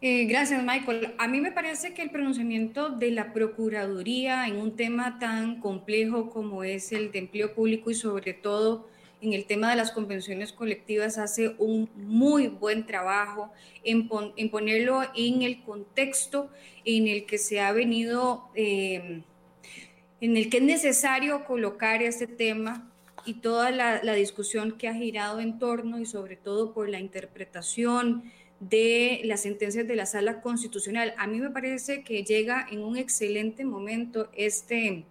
Eh, 0.00 0.26
gracias, 0.26 0.62
Michael. 0.62 1.12
A 1.18 1.26
mí 1.26 1.40
me 1.40 1.50
parece 1.50 1.92
que 1.92 2.02
el 2.02 2.10
pronunciamiento 2.10 2.88
de 2.88 3.10
la 3.10 3.32
Procuraduría 3.32 4.46
en 4.46 4.58
un 4.58 4.76
tema 4.76 5.18
tan 5.18 5.58
complejo 5.58 6.30
como 6.30 6.62
es 6.62 6.92
el 6.92 7.10
de 7.10 7.18
empleo 7.18 7.52
público 7.52 7.90
y 7.90 7.94
sobre 7.94 8.32
todo 8.32 8.86
en 9.20 9.32
el 9.32 9.46
tema 9.46 9.70
de 9.70 9.76
las 9.76 9.90
convenciones 9.90 10.52
colectivas 10.52 11.18
hace 11.18 11.54
un 11.58 11.90
muy 11.96 12.48
buen 12.48 12.86
trabajo 12.86 13.52
en, 13.82 14.08
ponerlo 14.08 15.02
en 15.14 15.42
el 15.42 15.62
contexto 15.62 16.50
en 16.84 17.08
el 17.08 17.26
que 17.26 17.38
se 17.38 17.60
ha 17.60 17.72
venido, 17.72 18.48
eh, 18.54 19.22
en 20.20 20.36
el 20.36 20.48
que 20.50 20.58
es 20.58 20.62
necesario 20.62 21.44
colocar 21.44 22.02
este 22.02 22.26
tema 22.26 22.90
y 23.24 23.34
toda 23.34 23.70
la, 23.70 24.14
discusión 24.14 24.72
que 24.78 24.88
ha 24.88 24.94
girado 24.94 25.40
en 25.40 25.58
torno 25.58 25.98
y 25.98 26.06
sobre 26.06 26.36
todo 26.36 26.72
por 26.72 26.88
la 26.88 26.98
interpretación 26.98 28.24
de 28.60 29.20
las 29.24 29.42
sentencias 29.42 29.86
de 29.86 29.96
la 29.96 30.06
sala 30.06 30.40
constitucional. 30.40 31.14
A 31.18 31.26
mí 31.26 31.38
me 31.38 31.50
parece 31.50 32.02
que 32.02 32.24
llega 32.24 32.66
en 32.70 32.82
un 32.82 32.96
excelente 32.96 33.64
momento 33.64 34.30
este, 34.34 35.04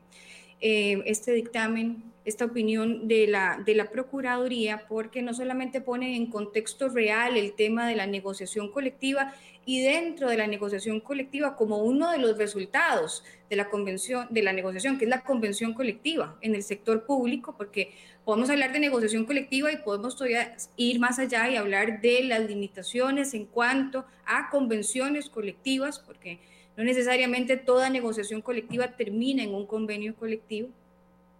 eh, 0.61 1.01
este 1.05 1.31
dictamen, 1.33 2.03
esta 2.27 2.43
opinión 2.43 3.07
de 3.07 3.25
la, 3.25 3.61
de 3.65 3.73
la 3.73 3.89
Procuraduría, 3.89 4.85
porque 4.89 5.21
no 5.21 5.33
solamente 5.33 5.79
pone 5.79 6.17
en 6.17 6.29
contexto 6.29 6.89
real 6.89 7.37
el 7.37 7.53
tema 7.53 7.87
de 7.87 7.95
la 7.95 8.05
negociación 8.05 8.69
colectiva 8.69 9.33
y 9.65 9.81
dentro 9.81 10.29
de 10.29 10.35
la 10.35 10.45
negociación 10.45 10.99
colectiva 10.99 11.55
como 11.55 11.77
uno 11.77 12.11
de 12.11 12.17
los 12.17 12.37
resultados 12.37 13.23
de 13.49 13.55
la 13.55 13.69
convención, 13.69 14.27
de 14.29 14.43
la 14.43 14.51
negociación, 14.51 14.97
que 14.97 15.05
es 15.05 15.09
la 15.09 15.23
convención 15.23 15.73
colectiva 15.73 16.37
en 16.41 16.53
el 16.53 16.63
sector 16.63 17.05
público, 17.05 17.55
porque 17.57 17.93
podemos 18.25 18.49
hablar 18.49 18.73
de 18.73 18.81
negociación 18.81 19.25
colectiva 19.25 19.71
y 19.71 19.77
podemos 19.77 20.17
todavía 20.17 20.53
ir 20.75 20.99
más 20.99 21.19
allá 21.19 21.49
y 21.49 21.55
hablar 21.55 22.01
de 22.01 22.23
las 22.23 22.41
limitaciones 22.41 23.33
en 23.33 23.45
cuanto 23.45 24.03
a 24.25 24.49
convenciones 24.49 25.29
colectivas, 25.29 25.99
porque 25.99 26.39
no 26.75 26.83
necesariamente 26.83 27.55
toda 27.55 27.89
negociación 27.89 28.41
colectiva 28.41 28.97
termina 28.97 29.43
en 29.43 29.55
un 29.55 29.65
convenio 29.65 30.13
colectivo. 30.13 30.69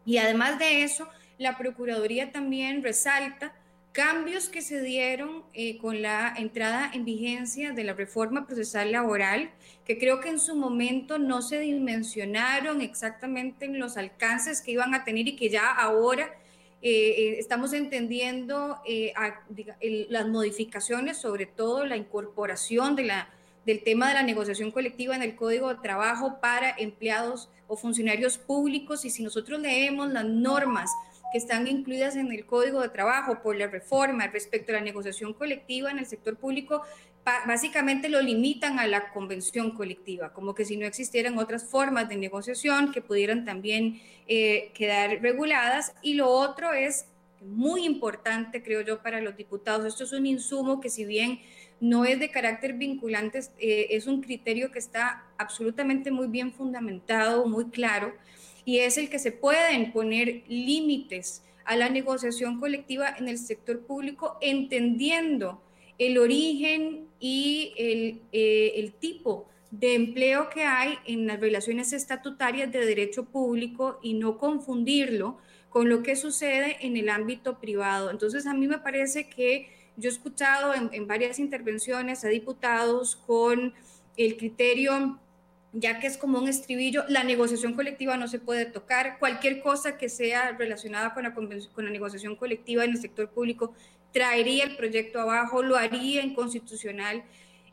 Y 0.07 0.19
además 0.19 0.57
de 0.57 0.83
eso, 0.83 1.05
la 1.37 1.57
Procuraduría 1.57 2.31
también 2.31 2.81
resalta 2.81 3.53
cambios 3.91 4.47
que 4.47 4.61
se 4.61 4.81
dieron 4.81 5.43
eh, 5.53 5.77
con 5.79 6.01
la 6.01 6.33
entrada 6.37 6.89
en 6.93 7.03
vigencia 7.03 7.73
de 7.73 7.83
la 7.83 7.91
reforma 7.91 8.47
procesal 8.47 8.93
laboral, 8.93 9.49
que 9.85 9.97
creo 9.97 10.21
que 10.21 10.29
en 10.29 10.39
su 10.39 10.55
momento 10.55 11.17
no 11.17 11.41
se 11.41 11.59
dimensionaron 11.59 12.79
exactamente 12.79 13.65
en 13.65 13.79
los 13.79 13.97
alcances 13.97 14.61
que 14.61 14.71
iban 14.71 14.93
a 14.93 15.03
tener 15.03 15.27
y 15.27 15.35
que 15.35 15.49
ya 15.49 15.69
ahora 15.69 16.31
eh, 16.81 16.89
eh, 16.91 17.35
estamos 17.37 17.73
entendiendo 17.73 18.77
las 20.09 20.27
modificaciones, 20.27 21.17
sobre 21.17 21.47
todo 21.47 21.85
la 21.85 21.97
incorporación 21.97 22.95
de 22.95 23.03
la, 23.03 23.29
del 23.65 23.83
tema 23.83 24.07
de 24.07 24.13
la 24.13 24.23
negociación 24.23 24.71
colectiva 24.71 25.17
en 25.17 25.21
el 25.21 25.35
Código 25.35 25.67
de 25.67 25.81
Trabajo 25.81 26.39
para 26.39 26.69
empleados 26.77 27.49
o 27.67 27.77
funcionarios 27.77 28.37
públicos. 28.37 29.05
Y 29.05 29.09
si 29.09 29.23
nosotros 29.23 29.59
leemos 29.59 30.11
las 30.11 30.25
normas 30.25 30.91
que 31.31 31.37
están 31.37 31.67
incluidas 31.67 32.15
en 32.15 32.31
el 32.31 32.45
Código 32.45 32.81
de 32.81 32.89
Trabajo 32.89 33.41
por 33.41 33.55
la 33.55 33.67
reforma 33.67 34.27
respecto 34.27 34.71
a 34.71 34.75
la 34.75 34.81
negociación 34.81 35.33
colectiva 35.33 35.91
en 35.91 35.99
el 35.99 36.05
sector 36.05 36.37
público, 36.37 36.83
básicamente 37.45 38.07
lo 38.07 38.21
limitan 38.21 38.79
a 38.79 38.87
la 38.87 39.11
convención 39.11 39.71
colectiva, 39.71 40.31
como 40.31 40.55
que 40.55 40.63
si 40.63 40.77
no 40.77 40.85
existieran 40.85 41.37
otras 41.37 41.65
formas 41.65 42.07
de 42.07 42.15
negociación 42.15 42.93
que 42.93 43.01
pudieran 43.01 43.43
también 43.43 44.01
eh, 44.27 44.71
quedar 44.73 45.21
reguladas. 45.21 45.93
Y 46.01 46.13
lo 46.13 46.29
otro 46.29 46.71
es 46.71 47.05
muy 47.41 47.85
importante, 47.85 48.63
creo 48.63 48.81
yo, 48.81 49.01
para 49.01 49.21
los 49.21 49.35
diputados. 49.35 49.85
Esto 49.85 50.05
es 50.05 50.13
un 50.13 50.25
insumo 50.25 50.79
que 50.79 50.89
si 50.89 51.05
bien 51.05 51.41
no 51.79 52.05
es 52.05 52.19
de 52.19 52.31
carácter 52.31 52.73
vinculante, 52.73 53.39
eh, 53.59 53.87
es 53.91 54.07
un 54.07 54.21
criterio 54.21 54.71
que 54.71 54.79
está 54.79 55.23
absolutamente 55.37 56.11
muy 56.11 56.27
bien 56.27 56.51
fundamentado, 56.51 57.45
muy 57.45 57.65
claro, 57.65 58.13
y 58.65 58.79
es 58.79 58.97
el 58.97 59.09
que 59.09 59.19
se 59.19 59.31
pueden 59.31 59.91
poner 59.91 60.43
límites 60.47 61.43
a 61.65 61.75
la 61.75 61.89
negociación 61.89 62.59
colectiva 62.59 63.13
en 63.17 63.27
el 63.27 63.37
sector 63.37 63.85
público, 63.85 64.37
entendiendo 64.41 65.61
el 65.97 66.17
origen 66.17 67.07
y 67.19 67.73
el, 67.77 68.21
eh, 68.31 68.73
el 68.75 68.93
tipo 68.93 69.47
de 69.71 69.95
empleo 69.95 70.49
que 70.49 70.63
hay 70.63 70.95
en 71.05 71.27
las 71.27 71.39
relaciones 71.39 71.91
estatutarias 71.93 72.71
de 72.71 72.85
derecho 72.85 73.25
público 73.25 73.99
y 74.01 74.13
no 74.13 74.37
confundirlo 74.37 75.37
con 75.69 75.89
lo 75.89 76.03
que 76.03 76.15
sucede 76.15 76.77
en 76.81 76.97
el 76.97 77.09
ámbito 77.09 77.59
privado. 77.59 78.09
Entonces, 78.09 78.47
a 78.47 78.53
mí 78.53 78.67
me 78.67 78.79
parece 78.79 79.27
que 79.27 79.69
yo 79.97 80.09
he 80.09 80.13
escuchado 80.13 80.73
en, 80.73 80.89
en 80.93 81.07
varias 81.07 81.39
intervenciones 81.39 82.23
a 82.23 82.29
diputados 82.29 83.15
con 83.15 83.73
el 84.15 84.37
criterio 84.37 85.19
ya 85.73 85.99
que 85.99 86.07
es 86.07 86.17
como 86.17 86.39
un 86.39 86.47
estribillo, 86.47 87.03
la 87.07 87.23
negociación 87.23 87.73
colectiva 87.73 88.17
no 88.17 88.27
se 88.27 88.39
puede 88.39 88.65
tocar, 88.65 89.19
cualquier 89.19 89.61
cosa 89.61 89.97
que 89.97 90.09
sea 90.09 90.53
relacionada 90.53 91.13
con 91.13 91.23
la, 91.23 91.33
con 91.33 91.85
la 91.85 91.91
negociación 91.91 92.35
colectiva 92.35 92.83
en 92.83 92.91
el 92.91 92.97
sector 92.97 93.29
público 93.29 93.73
traería 94.11 94.63
el 94.63 94.75
proyecto 94.75 95.19
abajo, 95.19 95.61
lo 95.61 95.75
haría 95.75 96.23
inconstitucional 96.23 97.23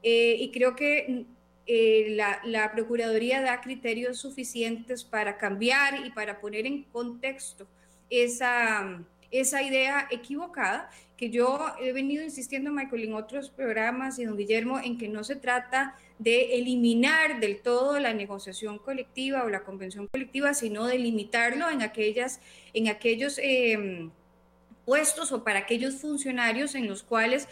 eh, 0.02 0.36
y 0.38 0.50
creo 0.50 0.76
que 0.76 1.24
eh, 1.66 2.16
la, 2.44 2.72
Procuraduría 2.72 3.40
da 3.40 3.62
criterios 3.62 4.18
suficientes 4.18 5.04
para 5.04 5.38
cambiar 5.38 6.04
y 6.04 6.10
para 6.10 6.40
poner 6.40 6.66
en 6.66 6.82
contexto 6.84 7.66
esa, 8.10 9.02
esa 9.40 9.62
idea 9.62 10.08
equivocada 10.10 10.90
que 11.16 11.30
yo 11.30 11.60
he 11.80 11.92
venido 11.92 12.24
insistiendo, 12.24 12.72
Michael, 12.72 13.04
en 13.04 13.14
otros 13.14 13.50
programas 13.50 14.18
y 14.18 14.24
don 14.24 14.36
Guillermo, 14.36 14.80
en 14.80 14.98
que 14.98 15.08
no 15.08 15.22
se 15.22 15.36
trata 15.36 15.94
de 16.18 16.56
eliminar 16.56 17.40
del 17.40 17.60
todo 17.60 17.98
la 18.00 18.12
negociación 18.12 18.78
colectiva 18.78 19.44
o 19.44 19.48
la 19.48 19.62
convención 19.62 20.08
colectiva, 20.08 20.54
sino 20.54 20.86
de 20.86 20.98
limitarlo 20.98 21.70
en, 21.70 21.82
aquellas, 21.82 22.40
en 22.72 22.88
aquellos... 22.88 23.38
Eh, 23.38 24.10
puestos 24.84 25.32
o 25.32 25.44
para 25.44 25.60
aquellos 25.60 25.96
funcionarios 25.96 26.74
en 26.74 26.86
los 26.88 27.02
cuales 27.02 27.48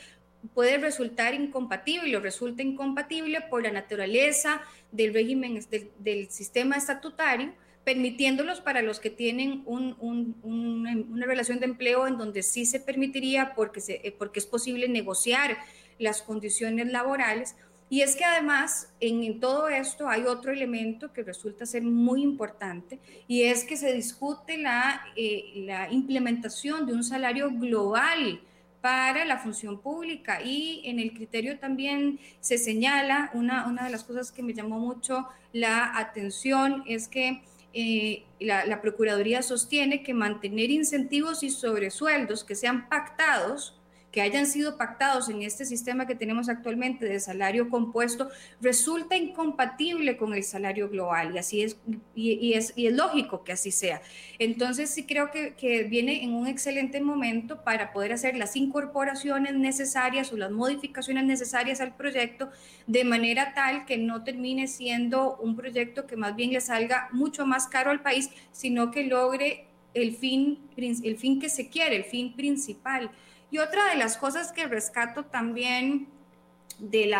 puede 0.54 0.78
resultar 0.78 1.34
incompatible 1.34 2.16
o 2.16 2.20
resulta 2.20 2.62
incompatible 2.62 3.40
por 3.42 3.62
la 3.62 3.70
naturaleza 3.70 4.62
del 4.90 5.14
régimen 5.14 5.60
del, 5.98 6.30
sistema 6.30 6.76
estatutario, 6.76 7.52
permitiéndolos 7.84 8.60
para 8.60 8.82
los 8.82 9.00
que 9.00 9.10
tienen 9.10 9.64
una 9.66 11.26
relación 11.26 11.58
de 11.58 11.66
empleo 11.66 12.06
en 12.06 12.16
donde 12.16 12.42
sí 12.42 12.64
se 12.64 12.80
permitiría 12.80 13.54
eh, 13.56 14.14
porque 14.16 14.38
es 14.38 14.46
posible 14.46 14.88
negociar 14.88 15.58
las 15.98 16.22
condiciones 16.22 16.90
laborales. 16.92 17.56
Y 17.90 18.00
es 18.00 18.16
que 18.16 18.24
además 18.24 18.88
en, 19.00 19.38
todo 19.40 19.68
esto 19.68 20.08
hay 20.08 20.22
otro 20.22 20.52
elemento 20.52 21.12
que 21.12 21.22
resulta 21.22 21.66
ser 21.66 21.82
muy 21.82 22.22
importante 22.22 23.00
y 23.28 23.42
es 23.42 23.64
que 23.64 23.76
se 23.76 23.92
discute 23.92 24.56
la, 24.56 25.02
eh, 25.16 25.64
la 25.66 25.90
implementación 25.92 26.86
de 26.86 26.94
un 26.94 27.04
salario 27.04 27.50
global 27.50 28.40
para 28.80 29.24
la 29.26 29.38
función 29.38 29.80
pública. 29.80 30.40
Y 30.42 30.82
en 30.84 31.00
el 31.00 31.12
criterio 31.12 31.58
también 31.58 32.18
se 32.40 32.56
señala 32.56 33.30
una 33.34 33.84
de 33.84 33.90
las 33.90 34.04
cosas 34.04 34.32
que 34.32 34.42
me 34.42 34.54
llamó 34.54 34.78
mucho 34.78 35.28
la 35.52 35.98
atención 35.98 36.82
es 36.86 37.08
que 37.08 37.42
eh, 37.74 38.24
la, 38.40 38.66
la 38.66 38.80
Procuraduría 38.80 39.42
sostiene 39.42 40.02
que 40.02 40.14
mantener 40.14 40.70
incentivos 40.70 41.42
y 41.42 41.50
sobresueldos 41.50 42.44
que 42.44 42.54
sean 42.54 42.88
pactados 42.88 43.81
que 44.12 44.20
hayan 44.20 44.46
sido 44.46 44.76
pactados 44.76 45.30
en 45.30 45.42
este 45.42 45.64
sistema 45.64 46.06
que 46.06 46.14
tenemos 46.14 46.50
actualmente 46.50 47.06
de 47.06 47.18
salario 47.18 47.70
compuesto 47.70 48.28
resulta 48.60 49.16
incompatible 49.16 50.18
con 50.18 50.34
el 50.34 50.44
salario 50.44 50.90
global 50.90 51.34
y 51.34 51.38
así 51.38 51.62
es, 51.62 51.78
y, 52.14 52.52
es, 52.52 52.74
y 52.76 52.86
es 52.86 52.92
lógico 52.94 53.42
que 53.42 53.52
así 53.52 53.70
sea. 53.70 54.02
Entonces 54.38 54.90
sí 54.90 55.06
creo 55.06 55.30
que, 55.30 55.54
que 55.54 55.84
viene 55.84 56.22
en 56.22 56.34
un 56.34 56.46
excelente 56.46 57.00
momento 57.00 57.64
para 57.64 57.92
poder 57.92 58.12
hacer 58.12 58.36
las 58.36 58.54
incorporaciones 58.54 59.54
necesarias 59.54 60.30
o 60.32 60.36
las 60.36 60.50
modificaciones 60.50 61.24
necesarias 61.24 61.80
al 61.80 61.96
proyecto 61.96 62.50
de 62.86 63.04
manera 63.04 63.54
tal 63.54 63.86
que 63.86 63.96
no 63.96 64.24
termine 64.24 64.68
siendo 64.68 65.36
un 65.36 65.56
proyecto 65.56 66.06
que 66.06 66.16
más 66.16 66.36
bien 66.36 66.52
le 66.52 66.60
salga 66.60 67.08
mucho 67.12 67.46
más 67.46 67.66
caro 67.66 67.90
al 67.90 68.02
país, 68.02 68.28
sino 68.52 68.90
que 68.90 69.04
logre 69.04 69.68
el 69.94 70.14
fin, 70.14 70.58
el 70.76 71.16
fin 71.16 71.40
que 71.40 71.48
se 71.48 71.68
quiere, 71.68 71.96
el 71.96 72.04
fin 72.04 72.34
principal. 72.34 73.10
Y 73.52 73.58
otra 73.58 73.90
de 73.90 73.96
las 73.96 74.16
cosas 74.16 74.50
que 74.50 74.66
rescato 74.66 75.26
también 75.26 76.08
del 76.78 77.14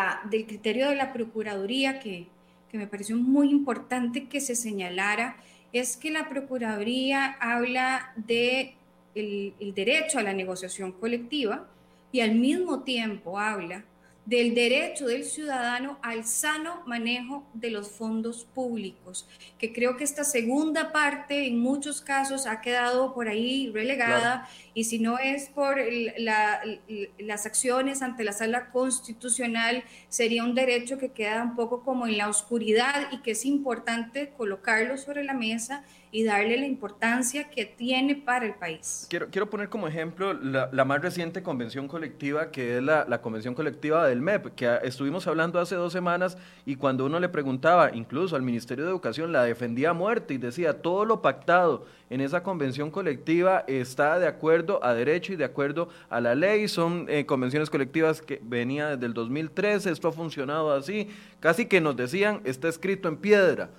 criterio 0.47 0.89
de 0.89 0.95
la 0.95 1.13
Procuraduría, 1.13 1.99
que, 1.99 2.27
me 2.71 2.87
pareció 2.87 3.15
muy 3.15 3.51
importante 3.51 4.25
que 4.25 4.41
se 4.41 4.55
señalara, 4.55 5.37
es 5.73 5.95
que 5.95 6.09
la 6.09 6.29
Procuraduría 6.29 7.37
habla 7.39 8.13
de 8.15 8.73
el 9.13 9.73
derecho 9.75 10.17
a 10.17 10.23
la 10.23 10.33
negociación 10.33 10.91
colectiva 10.91 11.67
y 12.11 12.21
al 12.21 12.33
mismo 12.33 12.81
tiempo 12.81 13.37
habla 13.37 13.85
del 14.25 14.55
derecho 14.55 15.07
del 15.07 15.25
ciudadano 15.25 15.99
al 16.01 16.23
sano 16.25 16.81
manejo 16.85 17.45
de 17.53 17.69
los 17.69 17.91
fondos 17.91 18.45
públicos, 18.45 19.27
que 19.57 19.73
creo 19.73 19.97
que 19.97 20.05
esta 20.05 20.23
segunda 20.23 20.93
parte 20.93 21.45
en 21.45 21.59
muchos 21.59 22.01
casos 22.01 22.47
ha 22.47 22.61
quedado 22.61 23.13
por 23.13 23.27
ahí 23.27 23.69
relegada 23.73 24.47
y 24.73 24.85
si 24.85 24.99
no 24.99 25.19
es 25.19 25.49
por 25.49 25.77
las 26.17 27.45
acciones 27.45 28.01
ante 28.01 28.23
la 28.23 28.31
sala 28.31 28.71
constitucional, 28.71 29.83
sería 30.07 30.45
un 30.45 30.55
derecho 30.55 30.97
que 30.97 31.11
queda 31.11 31.43
un 31.43 31.55
poco 31.55 31.83
como 31.83 32.07
en 32.07 32.17
la 32.17 32.29
oscuridad 32.29 33.09
y 33.11 33.21
que 33.21 33.31
es 33.31 33.45
importante 33.45 34.31
colocarlo 34.37 34.97
sobre 34.97 35.23
la 35.25 35.33
mesa 35.33 35.83
y 36.13 36.23
darle 36.23 36.57
la 36.57 36.67
importancia 36.67 37.49
que 37.49 37.65
tiene 37.65 38.15
para 38.15 38.45
el 38.45 38.53
país. 38.53 39.07
Quiero, 39.09 39.29
quiero 39.31 39.49
poner 39.49 39.67
como 39.67 39.87
ejemplo 39.87 40.31
la, 40.31 40.85
más 40.85 41.01
reciente 41.01 41.41
convención 41.41 41.87
colectiva, 41.87 42.51
que 42.51 42.77
es 42.77 42.83
la, 42.83 43.05
la, 43.09 43.19
convención 43.19 43.55
colectiva 43.55 44.07
del 44.07 44.21
MEP, 44.21 44.53
que 44.53 44.79
estuvimos 44.83 45.25
hablando 45.25 45.59
hace 45.59 45.73
dos 45.73 45.91
semanas 45.91 46.37
y 46.67 46.75
cuando 46.75 47.07
uno 47.07 47.19
le 47.19 47.29
preguntaba, 47.29 47.95
incluso 47.95 48.35
al 48.35 48.43
Ministerio 48.43 48.85
de 48.85 48.91
Educación, 48.91 49.31
la 49.31 49.43
defendía 49.43 49.89
a 49.89 49.93
muerte 49.93 50.35
y 50.35 50.37
decía, 50.37 50.83
todo 50.83 51.03
lo 51.03 51.23
pactado 51.23 51.87
en 52.11 52.21
esa 52.21 52.43
convención 52.43 52.91
colectiva 52.91 53.63
está 53.65 54.19
de 54.19 54.27
acuerdo 54.27 54.85
a 54.85 54.93
derecho 54.93 55.33
y 55.33 55.35
de 55.35 55.45
acuerdo 55.45 55.89
a 56.11 56.21
la 56.21 56.35
ley, 56.35 56.67
son 56.67 57.07
eh, 57.09 57.25
convenciones 57.25 57.71
colectivas 57.71 58.21
que 58.21 58.39
venía 58.43 58.89
desde 58.89 59.07
el 59.07 59.15
2013, 59.15 59.89
esto 59.89 60.09
ha 60.09 60.11
funcionado 60.11 60.71
así, 60.71 61.09
casi 61.39 61.65
que 61.65 61.81
nos 61.81 61.95
decían, 61.95 62.39
está 62.43 62.69
escrito 62.69 63.07
en 63.07 63.17
piedra. 63.17 63.71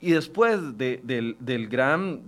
Y 0.00 0.12
después 0.12 0.78
del, 0.78 1.36
del, 1.38 1.68
gran, 1.68 2.22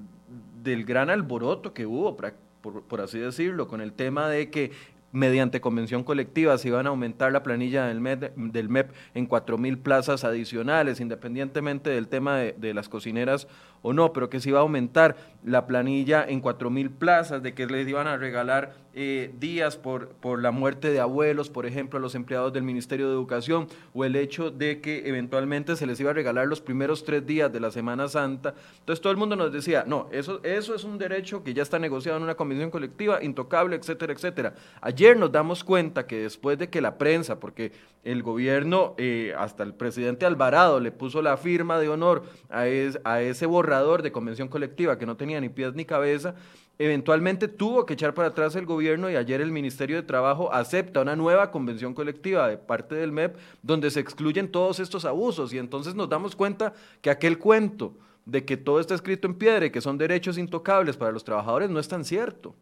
del 0.62 0.84
gran 0.84 1.10
alboroto 1.10 1.72
que 1.72 1.86
hubo, 1.86 2.16
por, 2.16 3.00
así 3.00 3.18
decirlo, 3.18 3.66
con 3.66 3.80
el 3.80 3.92
tema 3.92 4.28
de 4.28 4.50
que 4.50 4.72
mediante 5.10 5.60
convención 5.60 6.04
colectiva 6.04 6.56
se 6.56 6.68
iban 6.68 6.86
a 6.86 6.90
aumentar 6.90 7.32
la 7.32 7.42
planilla 7.42 7.86
del 7.86 8.00
MEP, 8.00 8.34
del 8.36 8.68
MEP 8.68 8.92
en 9.14 9.28
4.000 9.28 9.78
plazas 9.82 10.24
adicionales, 10.24 11.00
independientemente 11.00 11.90
del 11.90 12.08
tema 12.08 12.36
de, 12.36 12.52
de 12.52 12.72
las 12.74 12.88
cocineras 12.88 13.46
o 13.82 13.92
no, 13.92 14.12
pero 14.12 14.30
que 14.30 14.40
se 14.40 14.48
iba 14.48 14.60
a 14.60 14.62
aumentar 14.62 15.16
la 15.44 15.66
planilla 15.66 16.24
en 16.26 16.40
4.000 16.40 16.90
plazas, 16.90 17.42
de 17.42 17.52
que 17.52 17.66
les 17.66 17.86
iban 17.88 18.06
a 18.06 18.16
regalar 18.16 18.74
eh, 18.94 19.32
días 19.40 19.76
por, 19.76 20.08
por 20.08 20.40
la 20.40 20.52
muerte 20.52 20.92
de 20.92 21.00
abuelos, 21.00 21.50
por 21.50 21.66
ejemplo, 21.66 21.98
a 21.98 22.02
los 22.02 22.14
empleados 22.14 22.52
del 22.52 22.62
Ministerio 22.62 23.08
de 23.08 23.14
Educación, 23.14 23.66
o 23.92 24.04
el 24.04 24.14
hecho 24.14 24.50
de 24.50 24.80
que 24.80 25.08
eventualmente 25.08 25.74
se 25.74 25.86
les 25.86 25.98
iba 25.98 26.10
a 26.10 26.14
regalar 26.14 26.46
los 26.46 26.60
primeros 26.60 27.04
tres 27.04 27.26
días 27.26 27.52
de 27.52 27.58
la 27.58 27.72
Semana 27.72 28.06
Santa. 28.06 28.54
Entonces 28.78 29.00
todo 29.00 29.10
el 29.10 29.18
mundo 29.18 29.34
nos 29.34 29.52
decía, 29.52 29.84
no, 29.86 30.08
eso, 30.12 30.40
eso 30.44 30.74
es 30.74 30.84
un 30.84 30.98
derecho 30.98 31.42
que 31.42 31.54
ya 31.54 31.62
está 31.62 31.78
negociado 31.78 32.18
en 32.18 32.24
una 32.24 32.36
convención 32.36 32.70
colectiva, 32.70 33.22
intocable, 33.22 33.74
etcétera, 33.74 34.12
etcétera. 34.12 34.54
Ayer 34.80 35.16
nos 35.16 35.32
damos 35.32 35.64
cuenta 35.64 36.06
que 36.06 36.22
después 36.22 36.56
de 36.58 36.68
que 36.68 36.80
la 36.80 36.98
prensa, 36.98 37.40
porque 37.40 37.72
el 38.04 38.22
gobierno, 38.22 38.94
eh, 38.98 39.34
hasta 39.36 39.62
el 39.62 39.74
presidente 39.74 40.26
Alvarado 40.26 40.80
le 40.80 40.92
puso 40.92 41.22
la 41.22 41.36
firma 41.36 41.78
de 41.78 41.88
honor 41.88 42.24
a, 42.50 42.60
a 43.04 43.22
ese 43.22 43.46
borrador 43.46 43.71
de 43.72 44.12
convención 44.12 44.48
colectiva 44.48 44.98
que 44.98 45.06
no 45.06 45.16
tenía 45.16 45.40
ni 45.40 45.48
pies 45.48 45.74
ni 45.74 45.84
cabeza, 45.84 46.34
eventualmente 46.78 47.48
tuvo 47.48 47.86
que 47.86 47.94
echar 47.94 48.12
para 48.12 48.28
atrás 48.28 48.54
el 48.54 48.66
gobierno 48.66 49.10
y 49.10 49.16
ayer 49.16 49.40
el 49.40 49.50
Ministerio 49.50 49.96
de 49.96 50.02
Trabajo 50.02 50.52
acepta 50.52 51.00
una 51.00 51.16
nueva 51.16 51.50
convención 51.50 51.94
colectiva 51.94 52.48
de 52.48 52.58
parte 52.58 52.94
del 52.94 53.12
MEP 53.12 53.36
donde 53.62 53.90
se 53.90 54.00
excluyen 54.00 54.50
todos 54.50 54.78
estos 54.78 55.04
abusos 55.04 55.52
y 55.52 55.58
entonces 55.58 55.94
nos 55.94 56.08
damos 56.08 56.36
cuenta 56.36 56.74
que 57.00 57.10
aquel 57.10 57.38
cuento 57.38 57.96
de 58.26 58.44
que 58.44 58.56
todo 58.56 58.78
está 58.78 58.94
escrito 58.94 59.26
en 59.26 59.34
piedra 59.34 59.66
y 59.66 59.70
que 59.70 59.80
son 59.80 59.96
derechos 59.96 60.36
intocables 60.36 60.96
para 60.96 61.12
los 61.12 61.24
trabajadores 61.24 61.70
no 61.70 61.80
es 61.80 61.88
tan 61.88 62.04
cierto. 62.04 62.54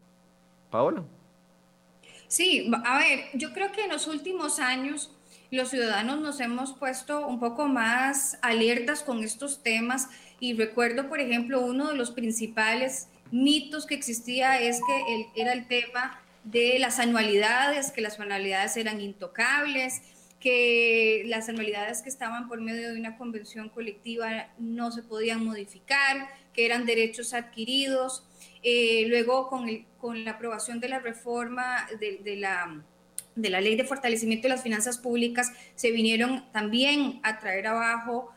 Paola. 0.69 1.03
Sí, 2.27 2.71
a 2.85 2.97
ver, 2.99 3.25
yo 3.33 3.51
creo 3.51 3.71
que 3.73 3.83
en 3.83 3.89
los 3.89 4.07
últimos 4.07 4.59
años 4.59 5.11
los 5.51 5.69
ciudadanos 5.69 6.21
nos 6.21 6.39
hemos 6.39 6.71
puesto 6.73 7.27
un 7.27 7.39
poco 7.39 7.67
más 7.67 8.39
alertas 8.41 9.03
con 9.03 9.21
estos 9.21 9.61
temas 9.61 10.07
y 10.41 10.55
recuerdo, 10.55 11.07
por 11.07 11.21
ejemplo, 11.21 11.61
uno 11.61 11.89
de 11.89 11.95
los 11.95 12.09
principales 12.09 13.07
mitos 13.29 13.85
que 13.85 13.93
existía 13.93 14.59
es 14.59 14.81
que 14.81 15.27
era 15.39 15.53
el 15.53 15.67
tema 15.67 16.19
de 16.43 16.79
las 16.79 16.97
anualidades, 16.97 17.91
que 17.91 18.01
las 18.01 18.19
anualidades 18.19 18.75
eran 18.75 18.99
intocables, 18.99 20.01
que 20.39 21.21
las 21.27 21.47
anualidades 21.47 22.01
que 22.01 22.09
estaban 22.09 22.47
por 22.47 22.59
medio 22.59 22.91
de 22.91 22.99
una 22.99 23.17
convención 23.17 23.69
colectiva 23.69 24.47
no 24.57 24.91
se 24.91 25.03
podían 25.03 25.45
modificar, 25.45 26.27
que 26.53 26.65
eran 26.65 26.87
derechos 26.87 27.35
adquiridos. 27.35 28.25
Eh, 28.63 29.05
luego, 29.09 29.47
con, 29.47 29.67
con, 29.99 30.25
la 30.25 30.31
aprobación 30.31 30.79
de 30.79 30.89
la 30.89 30.97
reforma 30.97 31.87
de, 31.99 32.35
la, 32.37 32.83
de 33.35 33.49
la 33.51 33.61
ley 33.61 33.75
de 33.75 33.83
fortalecimiento 33.83 34.47
de 34.47 34.55
las 34.55 34.63
finanzas 34.63 34.97
públicas, 34.97 35.51
se 35.75 35.91
vinieron 35.91 36.51
también 36.51 37.19
a 37.21 37.39
traer 37.39 37.67
abajo 37.67 38.33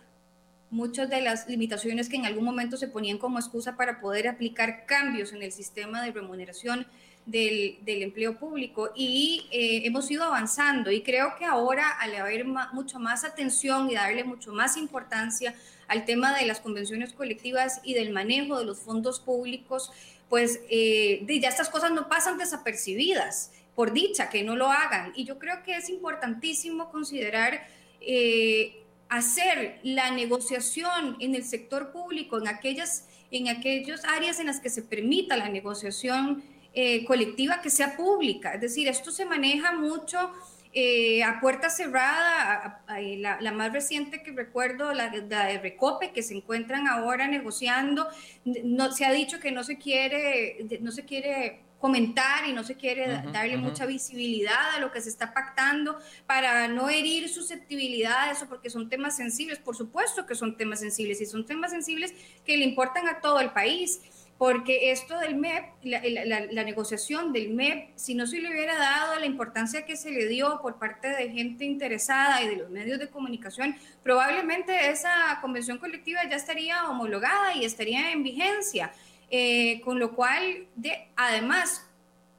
muchas 0.74 1.08
de 1.08 1.20
las 1.20 1.48
limitaciones 1.48 2.08
que 2.08 2.16
en 2.16 2.26
algún 2.26 2.44
momento 2.44 2.76
se 2.76 2.88
ponían 2.88 3.16
como 3.16 3.38
excusa 3.38 3.76
para 3.76 4.00
poder 4.00 4.26
aplicar 4.26 4.86
cambios 4.86 5.32
en 5.32 5.42
el 5.42 5.52
sistema 5.52 6.02
de 6.02 6.10
remuneración 6.10 6.86
del, 7.26 7.78
empleo 7.86 8.38
público 8.38 8.90
y 8.96 9.46
eh, 9.52 9.82
hemos 9.84 10.10
ido 10.10 10.24
avanzando 10.24 10.90
y 10.90 11.02
creo 11.02 11.36
que 11.38 11.44
ahora 11.44 11.88
al 11.90 12.14
haber 12.16 12.44
mucho 12.44 12.98
más 12.98 13.24
atención 13.24 13.88
y 13.88 13.94
darle 13.94 14.24
mucho 14.24 14.52
más 14.52 14.76
importancia 14.76 15.54
al 15.86 16.04
tema 16.04 16.36
de 16.36 16.44
las 16.44 16.58
convenciones 16.58 17.12
colectivas 17.12 17.80
y 17.84 17.94
del 17.94 18.10
manejo 18.10 18.58
de 18.58 18.64
los 18.64 18.80
fondos 18.80 19.20
públicos, 19.20 19.92
pues 20.28 20.60
eh, 20.70 21.24
ya 21.40 21.50
estas 21.50 21.68
cosas 21.68 21.92
no 21.92 22.08
pasan 22.08 22.36
desapercibidas, 22.36 23.52
por 23.76 23.92
dicha 23.92 24.28
que 24.28 24.42
no 24.42 24.56
lo 24.56 24.70
hagan. 24.70 25.12
Y 25.14 25.24
yo 25.24 25.38
creo 25.38 25.62
que 25.62 25.76
es 25.76 25.88
importantísimo 25.88 26.90
considerar 26.90 27.66
eh, 28.00 28.83
hacer 29.08 29.80
la 29.82 30.10
negociación 30.10 31.16
en 31.20 31.34
el 31.34 31.44
sector 31.44 31.92
público, 31.92 32.38
en 32.38 32.48
aquellas, 32.48 33.06
en 33.30 33.48
aquellas 33.48 34.04
áreas 34.04 34.40
en 34.40 34.46
las 34.46 34.60
que 34.60 34.70
se 34.70 34.82
permita 34.82 35.36
la 35.36 35.48
negociación 35.48 36.42
eh, 36.72 37.04
colectiva 37.04 37.60
que 37.62 37.70
sea 37.70 37.96
pública. 37.96 38.54
Es 38.54 38.60
decir, 38.60 38.88
esto 38.88 39.10
se 39.10 39.24
maneja 39.24 39.72
mucho 39.72 40.32
eh, 40.72 41.22
a 41.22 41.38
puerta 41.40 41.70
cerrada, 41.70 42.82
la, 42.88 43.40
la, 43.40 43.52
más 43.52 43.72
reciente 43.72 44.24
que 44.24 44.32
recuerdo, 44.32 44.92
la, 44.92 45.12
la, 45.28 45.46
de 45.46 45.58
Recope, 45.58 46.10
que 46.10 46.24
se 46.24 46.34
encuentran 46.34 46.88
ahora 46.88 47.28
negociando, 47.28 48.08
no, 48.44 48.90
se 48.90 49.04
ha 49.04 49.12
dicho 49.12 49.38
que 49.38 49.52
no 49.52 49.62
se 49.62 49.78
quiere, 49.78 50.66
no 50.80 50.90
se 50.90 51.04
quiere 51.04 51.60
comentar 51.84 52.48
y 52.48 52.54
no 52.54 52.64
se 52.64 52.76
quiere 52.76 53.06
darle 53.30 53.58
mucha 53.58 53.84
visibilidad 53.84 54.74
a 54.74 54.80
lo 54.80 54.90
que 54.90 55.02
se 55.02 55.10
está 55.10 55.34
pactando 55.34 55.98
para 56.26 56.66
no 56.66 56.88
herir 56.88 57.28
susceptibilidades 57.28 58.40
o 58.40 58.48
porque 58.48 58.70
son 58.70 58.88
temas 58.88 59.18
sensibles. 59.18 59.58
Por 59.58 59.76
supuesto 59.76 60.24
que 60.24 60.34
son 60.34 60.56
temas 60.56 60.80
sensibles 60.80 61.20
y 61.20 61.26
son 61.26 61.44
temas 61.44 61.72
sensibles 61.72 62.14
que 62.46 62.56
le 62.56 62.64
importan 62.64 63.06
a 63.06 63.20
todo 63.20 63.38
el 63.38 63.50
país. 63.50 64.00
Porque 64.38 64.92
esto 64.92 65.18
del 65.18 65.36
MEP, 65.36 65.64
la, 65.82 66.64
negociación 66.64 67.34
del 67.34 67.50
MEP, 67.50 67.90
si 67.96 68.14
no 68.14 68.26
se 68.26 68.40
le 68.40 68.50
hubiera 68.50 68.78
dado 68.78 69.20
la 69.20 69.26
importancia 69.26 69.84
que 69.84 69.96
se 69.96 70.10
le 70.10 70.26
dio 70.26 70.60
por 70.62 70.78
parte 70.78 71.08
de 71.08 71.30
gente 71.30 71.66
interesada 71.66 72.42
y 72.42 72.48
de 72.48 72.56
los 72.56 72.70
medios 72.70 72.98
de 72.98 73.10
comunicación, 73.10 73.76
probablemente 74.02 74.88
esa 74.88 75.38
convención 75.42 75.76
colectiva 75.76 76.20
ya 76.30 76.36
estaría 76.36 76.88
homologada 76.88 77.54
y 77.54 77.66
estaría 77.66 78.10
en 78.10 78.22
vigencia. 78.22 78.90
Eh, 79.30 79.80
con 79.84 79.98
lo 79.98 80.14
cual, 80.14 80.68
de, 80.76 81.08
además, 81.16 81.84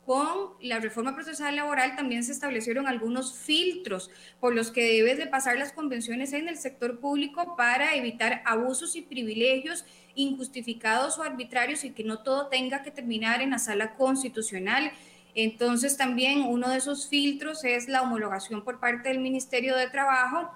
con 0.05 0.51
la 0.61 0.79
reforma 0.79 1.15
procesal 1.15 1.55
laboral 1.55 1.95
también 1.95 2.23
se 2.23 2.31
establecieron 2.31 2.87
algunos 2.87 3.35
filtros 3.37 4.11
por 4.39 4.53
los 4.53 4.69
que 4.69 4.83
debes 4.83 5.17
de 5.17 5.25
pasar 5.25 5.57
las 5.57 5.73
convenciones 5.73 6.31
en 6.33 6.47
el 6.47 6.57
sector 6.57 6.99
público 6.99 7.55
para 7.55 7.95
evitar 7.95 8.43
abusos 8.45 8.95
y 8.95 9.01
privilegios 9.01 9.83
injustificados 10.13 11.17
o 11.17 11.23
arbitrarios 11.23 11.83
y 11.83 11.91
que 11.91 12.03
no 12.03 12.19
todo 12.19 12.47
tenga 12.47 12.83
que 12.83 12.91
terminar 12.91 13.41
en 13.41 13.49
la 13.49 13.59
sala 13.59 13.95
constitucional. 13.95 14.91
Entonces 15.33 15.97
también 15.97 16.43
uno 16.43 16.69
de 16.69 16.77
esos 16.77 17.09
filtros 17.09 17.63
es 17.63 17.87
la 17.87 18.03
homologación 18.03 18.63
por 18.63 18.79
parte 18.79 19.09
del 19.09 19.19
Ministerio 19.19 19.75
de 19.75 19.89
Trabajo 19.89 20.51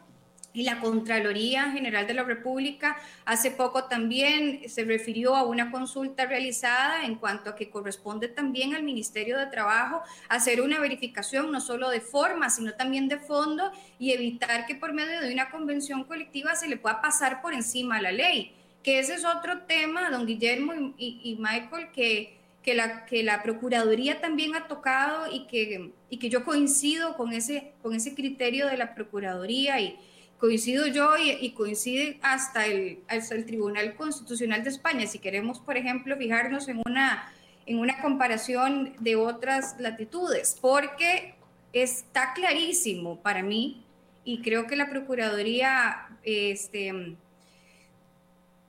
y 0.53 0.63
la 0.63 0.79
Contraloría 0.79 1.71
General 1.71 2.07
de 2.07 2.13
la 2.13 2.23
República 2.23 2.97
hace 3.25 3.51
poco 3.51 3.85
también 3.85 4.67
se 4.67 4.83
refirió 4.83 5.35
a 5.35 5.43
una 5.43 5.71
consulta 5.71 6.25
realizada 6.25 7.05
en 7.05 7.15
cuanto 7.15 7.51
a 7.51 7.55
que 7.55 7.69
corresponde 7.69 8.27
también 8.27 8.73
al 8.73 8.83
Ministerio 8.83 9.37
de 9.37 9.45
Trabajo 9.47 10.01
hacer 10.27 10.61
una 10.61 10.79
verificación 10.79 11.51
no 11.51 11.61
solo 11.61 11.89
de 11.89 12.01
forma, 12.01 12.49
sino 12.49 12.73
también 12.73 13.07
de 13.07 13.19
fondo 13.19 13.71
y 13.99 14.11
evitar 14.11 14.65
que 14.65 14.75
por 14.75 14.91
medio 14.91 15.21
de 15.21 15.31
una 15.31 15.51
convención 15.51 16.03
colectiva 16.03 16.55
se 16.55 16.67
le 16.67 16.77
pueda 16.77 17.01
pasar 17.01 17.41
por 17.41 17.53
encima 17.53 17.97
a 17.97 18.01
la 18.01 18.11
ley. 18.11 18.55
Que 18.83 18.99
ese 18.99 19.15
es 19.15 19.25
otro 19.25 19.63
tema, 19.63 20.09
don 20.09 20.25
Guillermo 20.25 20.73
y, 20.97 21.37
Michael, 21.39 21.91
que, 21.93 22.39
que, 22.63 22.73
la, 22.73 23.05
que 23.05 23.23
la 23.23 23.43
Procuraduría 23.43 24.21
también 24.21 24.55
ha 24.55 24.67
tocado 24.67 25.31
y 25.31 25.45
que, 25.47 25.91
y 26.09 26.17
que 26.17 26.29
yo 26.29 26.43
coincido 26.43 27.17
con 27.17 27.33
ese, 27.33 27.73
con 27.83 27.93
ese 27.93 28.15
criterio 28.15 28.67
de 28.67 28.77
la 28.77 28.95
Procuraduría 28.95 29.79
y 29.81 29.99
coincido 30.39 30.87
yo 30.87 31.11
y, 31.17 31.51
coincide 31.51 32.17
hasta 32.21 32.65
el, 32.65 32.99
el 33.09 33.45
Tribunal 33.45 33.95
Constitucional 33.95 34.63
de 34.63 34.69
España. 34.69 35.05
Si 35.05 35.19
queremos, 35.19 35.59
por 35.59 35.77
ejemplo, 35.77 36.17
fijarnos 36.17 36.67
en 36.69 36.81
una, 36.85 37.31
en 37.65 37.77
una 37.77 38.01
comparación 38.01 38.93
de 38.99 39.15
otras 39.17 39.75
latitudes, 39.79 40.57
porque 40.59 41.35
está 41.73 42.33
clarísimo 42.33 43.19
para 43.19 43.43
mí 43.43 43.83
y 44.23 44.41
creo 44.41 44.65
que 44.65 44.75
la 44.75 44.89
Procuraduría 44.89 46.07
este, 46.23 47.15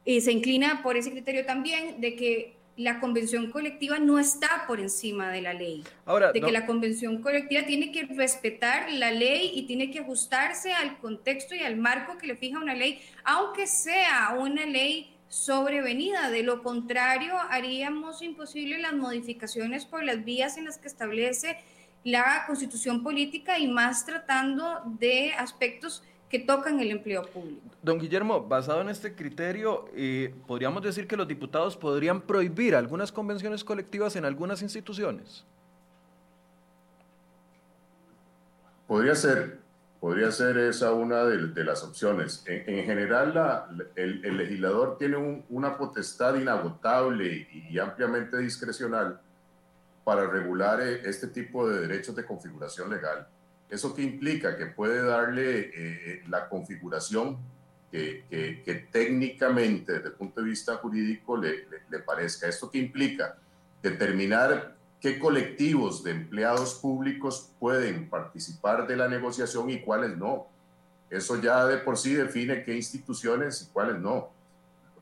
se 0.05 0.33
inclina 0.33 0.83
por 0.83 0.97
ese 0.97 1.11
criterio 1.11 1.47
también 1.47 2.01
de 2.01 2.17
que 2.17 2.60
la 2.77 3.01
convención 3.01 3.51
colectiva 3.51 3.99
no 3.99 4.19
está 4.19 4.65
por 4.67 4.81
encima 4.81 5.31
de 5.31 5.43
la 5.43 5.53
ley. 5.53 5.85
Ahora, 6.07 6.33
de 6.33 6.41
que 6.41 6.53
la 6.53 6.67
convención 6.67 7.21
colectiva 7.21 7.65
tiene 7.65 7.93
que 7.93 8.05
respetar 8.05 8.91
la 8.93 9.11
ley 9.11 9.53
y 9.55 9.63
tiene 9.63 9.91
que 9.91 10.01
ajustarse 10.01 10.73
al 10.73 10.99
contexto 10.99 11.55
y 11.55 11.61
al 11.61 11.77
marco 11.77 12.17
que 12.17 12.27
le 12.27 12.37
fija 12.37 12.59
una 12.59 12.75
ley, 12.75 13.01
aunque 13.25 13.67
sea 13.67 14.35
una 14.39 14.65
ley 14.67 15.15
sobrevenida. 15.29 16.31
De 16.31 16.43
lo 16.43 16.63
contrario, 16.63 17.35
haríamos 17.51 18.23
imposible 18.23 18.79
las 18.79 18.95
modificaciones 18.95 19.85
por 19.85 20.03
las 20.03 20.25
vías 20.25 20.57
en 20.57 20.65
las 20.65 20.79
que 20.79 20.89
establece 20.89 21.59
la 22.05 22.45
constitución 22.47 23.03
política 23.03 23.59
y 23.59 23.69
más 23.69 24.07
tratando 24.07 24.81
de 24.99 25.33
aspectos 25.35 26.03
que 26.31 26.39
tocan 26.39 26.79
el 26.79 26.93
empleo 26.93 27.25
público. 27.25 27.61
Don 27.83 27.99
Guillermo, 27.99 28.47
basado 28.47 28.81
en 28.81 28.89
este 28.89 29.17
criterio, 29.17 29.87
eh, 29.97 30.33
¿podríamos 30.47 30.81
decir 30.83 31.09
que 31.09 31.17
los 31.17 31.27
diputados 31.27 31.77
podrían 31.77 32.21
prohibir 32.21 32.77
algunas 32.77 33.11
convenciones 33.11 33.65
colectivas 33.65 34.15
en 34.15 34.25
algunas 34.25 34.63
instituciones? 34.63 35.45
Podría 38.87 39.17
ser, 39.17 39.59
podría 39.99 40.31
ser 40.31 40.57
esa 40.59 40.93
una 40.93 41.25
de, 41.25 41.65
las 41.65 41.83
opciones. 41.83 42.45
En, 42.47 42.85
general, 42.85 43.91
el, 43.97 44.37
legislador 44.37 44.99
tiene 44.99 45.45
una 45.49 45.77
potestad 45.77 46.37
inagotable 46.37 47.49
y, 47.69 47.77
ampliamente 47.81 48.39
discrecional 48.39 49.21
para 50.05 50.29
regular 50.29 50.81
eh, 50.81 51.03
este 51.05 51.27
tipo 51.27 51.69
de 51.69 51.81
derechos 51.81 52.15
de 52.15 52.25
configuración 52.25 52.89
legal 52.89 53.27
¿Eso 53.71 53.95
qué 53.95 54.03
implica? 54.03 54.57
Que 54.57 54.67
puede 54.67 55.03
darle 55.03 55.71
eh, 55.73 56.23
la 56.29 56.49
configuración 56.49 57.39
que, 57.91 58.25
que, 58.65 58.75
técnicamente, 58.93 59.93
desde 59.95 60.09
el 60.09 60.15
punto 60.15 60.41
de 60.41 60.49
vista 60.49 60.77
jurídico, 60.77 61.37
le, 61.37 61.67
le, 61.89 61.99
parezca. 62.01 62.49
¿Esto 62.49 62.71
qué 62.71 62.79
implica? 62.79 63.37
Determinar 63.83 64.77
qué 65.01 65.19
colectivos 65.19 66.05
de 66.05 66.13
empleados 66.13 66.75
públicos 66.75 67.51
pueden 67.59 68.09
participar 68.09 68.87
de 68.87 68.97
la 68.97 69.09
negociación 69.09 69.71
y 69.71 69.81
cuáles 69.81 70.17
no. 70.17 70.47
Eso 71.09 71.41
ya 71.41 71.67
de 71.67 71.79
por 71.79 71.97
sí 71.97 72.15
define 72.15 72.63
qué 72.63 72.77
instituciones 72.77 73.63
y 73.63 73.73
cuáles 73.73 73.99
no. 73.99 74.31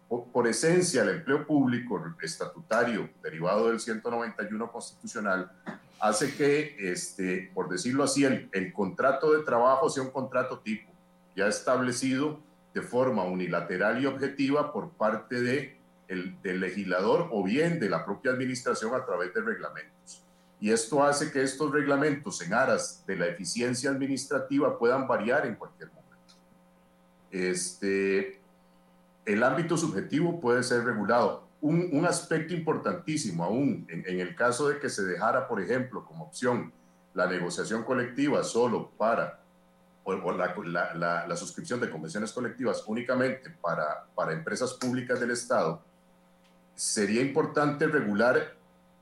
Por, 0.08 0.24
por 0.28 0.46
esencia, 0.46 1.02
el 1.02 1.10
empleo 1.10 1.46
público 1.46 2.02
estatutario 2.22 3.10
derivado 3.22 3.68
del 3.68 3.80
191 3.80 4.72
constitucional 4.72 5.50
hace 6.00 6.34
que, 6.34 6.76
este, 6.78 7.50
por 7.54 7.68
decirlo 7.68 8.04
así, 8.04 8.24
el, 8.24 8.72
contrato 8.72 9.32
de 9.32 9.42
trabajo 9.44 9.90
sea 9.90 10.02
un 10.02 10.10
contrato 10.10 10.60
tipo, 10.60 10.90
ya 11.34 11.48
establecido 11.48 12.40
de 12.74 12.82
forma 12.82 13.24
unilateral 13.24 14.02
y 14.02 14.06
objetiva 14.06 14.72
por 14.72 14.90
parte 14.90 15.40
de 15.40 15.78
el, 16.08 16.40
del 16.42 16.60
legislador 16.60 17.28
o 17.32 17.44
bien 17.44 17.80
de 17.80 17.90
la 17.90 18.04
propia 18.04 18.32
administración 18.32 18.94
a 18.94 19.04
través 19.04 19.34
de 19.34 19.40
reglamentos. 19.40 20.24
Y 20.60 20.70
esto 20.70 21.02
hace 21.04 21.30
que 21.30 21.42
estos 21.42 21.70
reglamentos 21.70 22.40
en 22.42 22.52
aras 22.52 23.04
de 23.06 23.16
la 23.16 23.26
eficiencia 23.26 23.90
administrativa 23.90 24.78
puedan 24.78 25.06
variar 25.06 25.46
en 25.46 25.54
cualquier 25.54 25.90
momento. 25.90 26.34
Este, 27.30 28.40
el 29.24 29.42
ámbito 29.42 29.76
subjetivo 29.76 30.40
puede 30.40 30.62
ser 30.62 30.84
regulado 30.84 31.47
un, 31.60 32.06
aspecto 32.06 32.54
importantísimo 32.54 33.44
aún 33.44 33.86
en, 33.88 34.20
el 34.20 34.34
caso 34.36 34.68
de 34.68 34.78
que 34.78 34.88
se 34.88 35.04
dejara, 35.04 35.48
por 35.48 35.60
ejemplo, 35.60 36.04
como 36.04 36.24
opción 36.24 36.72
la 37.14 37.26
negociación 37.26 37.82
colectiva 37.82 38.44
solo 38.44 38.90
para, 38.96 39.40
o, 40.04 40.32
la, 40.32 41.36
suscripción 41.36 41.80
de 41.80 41.90
convenciones 41.90 42.32
colectivas 42.32 42.84
únicamente 42.86 43.50
para, 43.50 44.06
para 44.14 44.32
empresas 44.32 44.74
públicas 44.74 45.18
del 45.18 45.32
Estado, 45.32 45.82
sería 46.74 47.20
importante 47.20 47.86
regular 47.88 48.54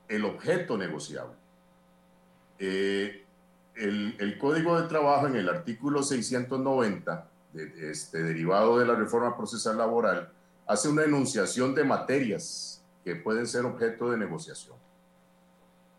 el 0.07 0.25
objeto 0.25 0.77
negociable. 0.77 1.35
Eh, 2.59 3.23
el, 3.75 4.37
Código 4.39 4.81
de 4.81 4.87
Trabajo 4.87 5.27
en 5.27 5.35
el 5.35 5.47
artículo 5.49 6.01
690, 6.01 7.29
este, 7.53 8.23
derivado 8.23 8.79
de 8.79 8.85
la 8.85 8.95
reforma 8.95 9.37
procesal 9.37 9.77
laboral, 9.77 10.31
hace 10.67 10.89
una 10.89 11.03
enunciación 11.03 11.73
de 11.73 11.83
materias 11.83 12.83
que 13.03 13.15
pueden 13.15 13.47
ser 13.47 13.65
objeto 13.65 14.11
de 14.11 14.17
negociación. 14.17 14.75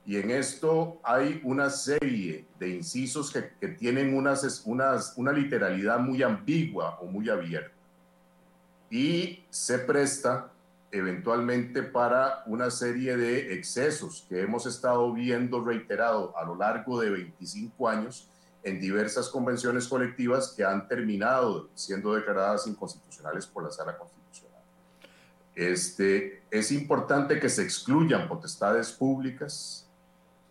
Y 0.04 0.16
en 0.16 0.30
esto 0.30 1.00
hay 1.02 1.40
una 1.44 1.68
serie 1.70 2.46
de 2.58 2.68
incisos 2.70 3.32
que, 3.32 3.68
tienen 3.68 4.14
unas, 4.16 4.62
unas, 4.64 5.12
una 5.16 5.32
literalidad 5.32 5.98
muy 5.98 6.22
ambigua 6.22 6.98
o 7.00 7.06
muy 7.06 7.28
abierta. 7.28 7.74
Y 8.90 9.44
se 9.50 9.78
presta 9.78 10.50
eventualmente 10.90 11.82
para 11.82 12.42
una 12.46 12.70
serie 12.70 13.16
de 13.16 13.54
excesos 13.54 14.24
que 14.28 14.40
hemos 14.40 14.64
estado 14.64 15.12
viendo 15.12 15.62
reiterado 15.62 16.34
a 16.38 16.44
lo 16.44 16.54
largo 16.54 17.00
de 17.00 17.10
25 17.10 17.88
años 17.88 18.30
en 18.62 18.80
diversas 18.80 19.28
convenciones 19.28 19.86
colectivas 19.86 20.54
que 20.56 20.64
han 20.64 20.88
terminado 20.88 21.68
siendo 21.74 22.14
declaradas 22.14 22.66
inconstitucionales 22.66 23.46
por 23.46 23.64
la 23.64 23.70
Sala 23.70 23.96
Constitucional. 23.96 24.17
Este, 25.58 26.44
es 26.52 26.70
importante 26.70 27.40
que 27.40 27.48
se 27.48 27.64
excluyan 27.64 28.28
potestades 28.28 28.92
públicas 28.92 29.90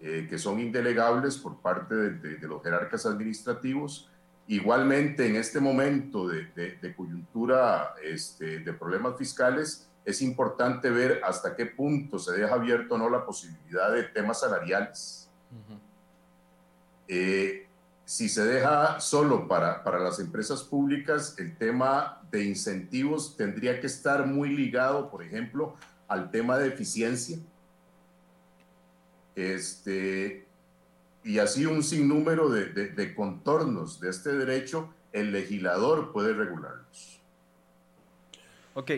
eh, 0.01 0.27
que 0.29 0.37
son 0.37 0.59
indelegables 0.59 1.37
por 1.37 1.61
parte 1.61 1.95
de, 1.95 2.45
los 2.45 2.61
jerarcas 2.61 3.05
administrativos. 3.05 4.09
Igualmente, 4.47 5.25
en 5.25 5.37
este 5.37 5.61
momento 5.61 6.27
de, 6.27 6.93
coyuntura 6.97 7.93
este, 8.03 8.59
de 8.59 8.73
problemas 8.73 9.17
fiscales, 9.17 9.87
es 10.03 10.21
importante 10.21 10.89
ver 10.89 11.21
hasta 11.23 11.55
qué 11.55 11.67
punto 11.67 12.19
se 12.19 12.33
deja 12.33 12.55
abierto 12.55 12.95
o 12.95 12.97
no 12.97 13.09
la 13.09 13.25
posibilidad 13.25 13.93
de 13.93 14.03
temas 14.03 14.41
salariales 14.41 15.29
si 18.07 18.29
se 18.29 18.45
deja 18.45 19.01
solo 19.01 19.49
para, 19.49 19.83
para 19.83 19.99
las 19.99 20.17
empresas 20.21 20.63
públicas, 20.63 21.35
el 21.39 21.57
tema 21.57 22.21
de 22.31 22.45
incentivos 22.45 23.35
tendría 23.35 23.81
que 23.81 23.87
estar 23.87 24.25
muy 24.25 24.55
ligado, 24.55 25.11
por 25.11 25.21
ejemplo, 25.21 25.75
al 26.07 26.31
tema 26.31 26.57
de 26.57 26.69
eficiencia. 26.69 27.37
Este, 29.35 30.47
y 31.21 31.39
así 31.39 31.65
un 31.65 31.83
sinnúmero 31.83 32.47
de, 32.47 32.67
de 32.67 33.13
contornos 33.13 33.99
de 33.99 34.09
este 34.09 34.31
derecho, 34.37 34.93
el 35.11 35.33
legislador 35.33 36.13
puede 36.13 36.31
regularlos. 36.31 37.16
Ok, 38.79 38.91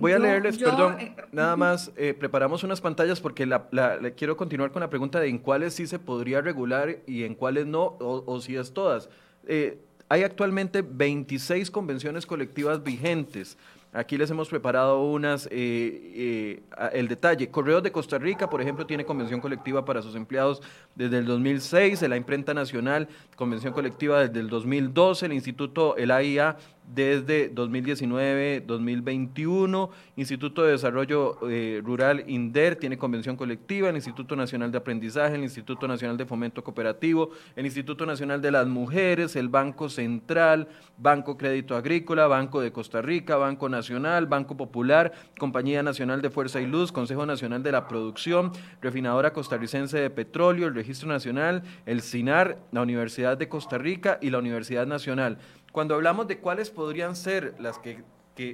voy, 0.00 0.12
a 0.12 0.18
leerles, 0.18 0.58
perdón, 0.58 1.00
eh, 1.00 1.16
nada 1.32 1.56
más, 1.56 1.90
eh, 1.96 2.12
preparamos 2.12 2.62
unas 2.62 2.82
pantallas 2.82 3.22
porque 3.22 3.46
la, 3.46 3.70
quiero 4.14 4.36
continuar 4.36 4.70
con 4.70 4.80
la 4.80 4.90
pregunta 4.90 5.18
de 5.18 5.28
en 5.28 5.38
cuáles 5.38 5.72
sí 5.72 5.86
se 5.86 5.98
podría 5.98 6.42
regular 6.42 6.98
y 7.06 7.24
en 7.24 7.34
cuáles 7.34 7.64
no, 7.64 7.96
o, 8.00 8.40
si 8.42 8.56
es 8.56 8.74
todas. 8.74 9.08
Eh, 9.46 9.78
hay 10.10 10.24
actualmente 10.24 10.82
26 10.82 11.70
convenciones 11.70 12.26
colectivas 12.26 12.82
vigentes. 12.82 13.56
Aquí 13.94 14.18
les 14.18 14.28
hemos 14.28 14.48
preparado 14.48 15.02
unas, 15.02 15.48
el 15.50 17.08
detalle. 17.08 17.48
Correos 17.48 17.82
de 17.82 17.92
Costa 17.92 18.18
Rica, 18.18 18.50
por 18.50 18.60
ejemplo, 18.60 18.84
tiene 18.84 19.06
convención 19.06 19.40
colectiva 19.40 19.86
para 19.86 20.02
sus 20.02 20.16
empleados 20.16 20.60
desde 20.96 21.18
el 21.18 21.24
2006, 21.24 22.02
la 22.02 22.16
Imprenta 22.16 22.52
Nacional, 22.52 23.08
convención 23.36 23.72
colectiva 23.72 24.20
desde 24.20 24.40
el 24.40 24.48
2012, 24.48 25.26
el 25.26 25.32
Instituto, 25.32 25.96
el 25.96 26.10
AIA, 26.10 26.58
desde 26.92 27.54
2019-2021. 27.54 29.90
Instituto 30.16 30.62
de 30.62 30.72
Desarrollo 30.72 31.38
eh, 31.48 31.80
Rural 31.84 32.24
INDER 32.26 32.76
tiene 32.76 32.98
convención 32.98 33.36
colectiva, 33.36 33.88
el 33.88 33.96
Instituto 33.96 34.36
Nacional 34.36 34.70
de 34.70 34.78
Aprendizaje, 34.78 35.34
el 35.34 35.42
Instituto 35.42 35.88
Nacional 35.88 36.16
de 36.16 36.26
Fomento 36.26 36.62
Cooperativo, 36.62 37.30
el 37.56 37.66
Instituto 37.66 38.06
Nacional 38.06 38.40
de 38.40 38.50
las 38.50 38.66
Mujeres, 38.66 39.36
el 39.36 39.48
Banco 39.48 39.88
Central, 39.88 40.68
Banco 40.98 41.36
Crédito 41.36 41.76
Agrícola, 41.76 42.26
Banco 42.26 42.60
de 42.60 42.72
Costa 42.72 43.02
Rica, 43.02 43.36
Banco 43.36 43.68
Nacional, 43.68 44.26
Banco 44.26 44.56
Popular, 44.56 45.12
Compañía 45.38 45.82
Nacional 45.82 46.22
de 46.22 46.30
Fuerza 46.30 46.60
y 46.60 46.66
Luz, 46.66 46.92
Consejo 46.92 47.26
Nacional 47.26 47.62
de 47.62 47.72
la 47.72 47.88
Producción, 47.88 48.52
Refinadora 48.80 49.32
Costarricense 49.32 49.98
de 49.98 50.10
Petróleo, 50.10 50.68
el 50.68 50.74
Registro 50.74 51.08
Nacional, 51.08 51.62
el 51.86 52.02
CINAR, 52.02 52.58
la 52.72 52.82
Universidad 52.82 53.36
de 53.36 53.48
Costa 53.48 53.78
Rica 53.78 54.18
y 54.20 54.30
la 54.30 54.38
Universidad 54.38 54.86
Nacional. 54.86 55.38
Cuando 55.74 55.96
hablamos 55.96 56.28
de 56.28 56.38
cuáles 56.38 56.70
podrían 56.70 57.16
ser 57.16 57.56
las 57.58 57.80
que, 57.80 58.04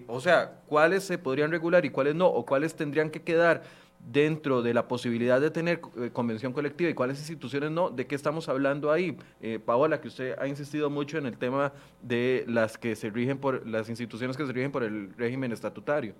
o 0.07 0.23
sea, 0.23 0.63
cuáles 0.67 1.05
se 1.05 1.19
podrían 1.19 1.51
regular 1.51 1.85
y 1.85 1.91
cuáles 1.91 2.15
no, 2.15 2.27
o 2.27 2.47
cuáles 2.47 2.75
tendrían 2.75 3.11
que 3.11 3.21
quedar 3.21 3.63
dentro 4.11 4.63
de 4.63 4.73
la 4.73 4.89
posibilidad 4.89 5.39
de 5.39 5.51
tener 5.51 5.83
eh, 5.99 6.09
convención 6.15 6.55
colectiva 6.55 6.89
y 6.89 6.95
cuáles 6.95 7.19
instituciones 7.19 7.73
no, 7.73 7.91
¿de 7.91 8.07
qué 8.07 8.15
estamos 8.15 8.49
hablando 8.49 8.91
ahí? 8.91 9.19
Eh, 9.43 9.59
Paola, 9.59 10.01
que 10.01 10.09
usted 10.09 10.35
ha 10.39 10.47
insistido 10.47 10.89
mucho 10.89 11.19
en 11.19 11.27
el 11.27 11.37
tema 11.37 11.75
de 12.01 12.47
las 12.49 12.79
que 12.79 12.97
se 12.97 13.11
rigen 13.11 13.37
por, 13.37 13.69
las 13.69 13.91
instituciones 13.91 14.35
que 14.39 14.47
se 14.47 14.53
rigen 14.55 14.73
por 14.73 14.83
el 14.83 15.15
régimen 15.19 15.53
estatutario. 15.53 16.15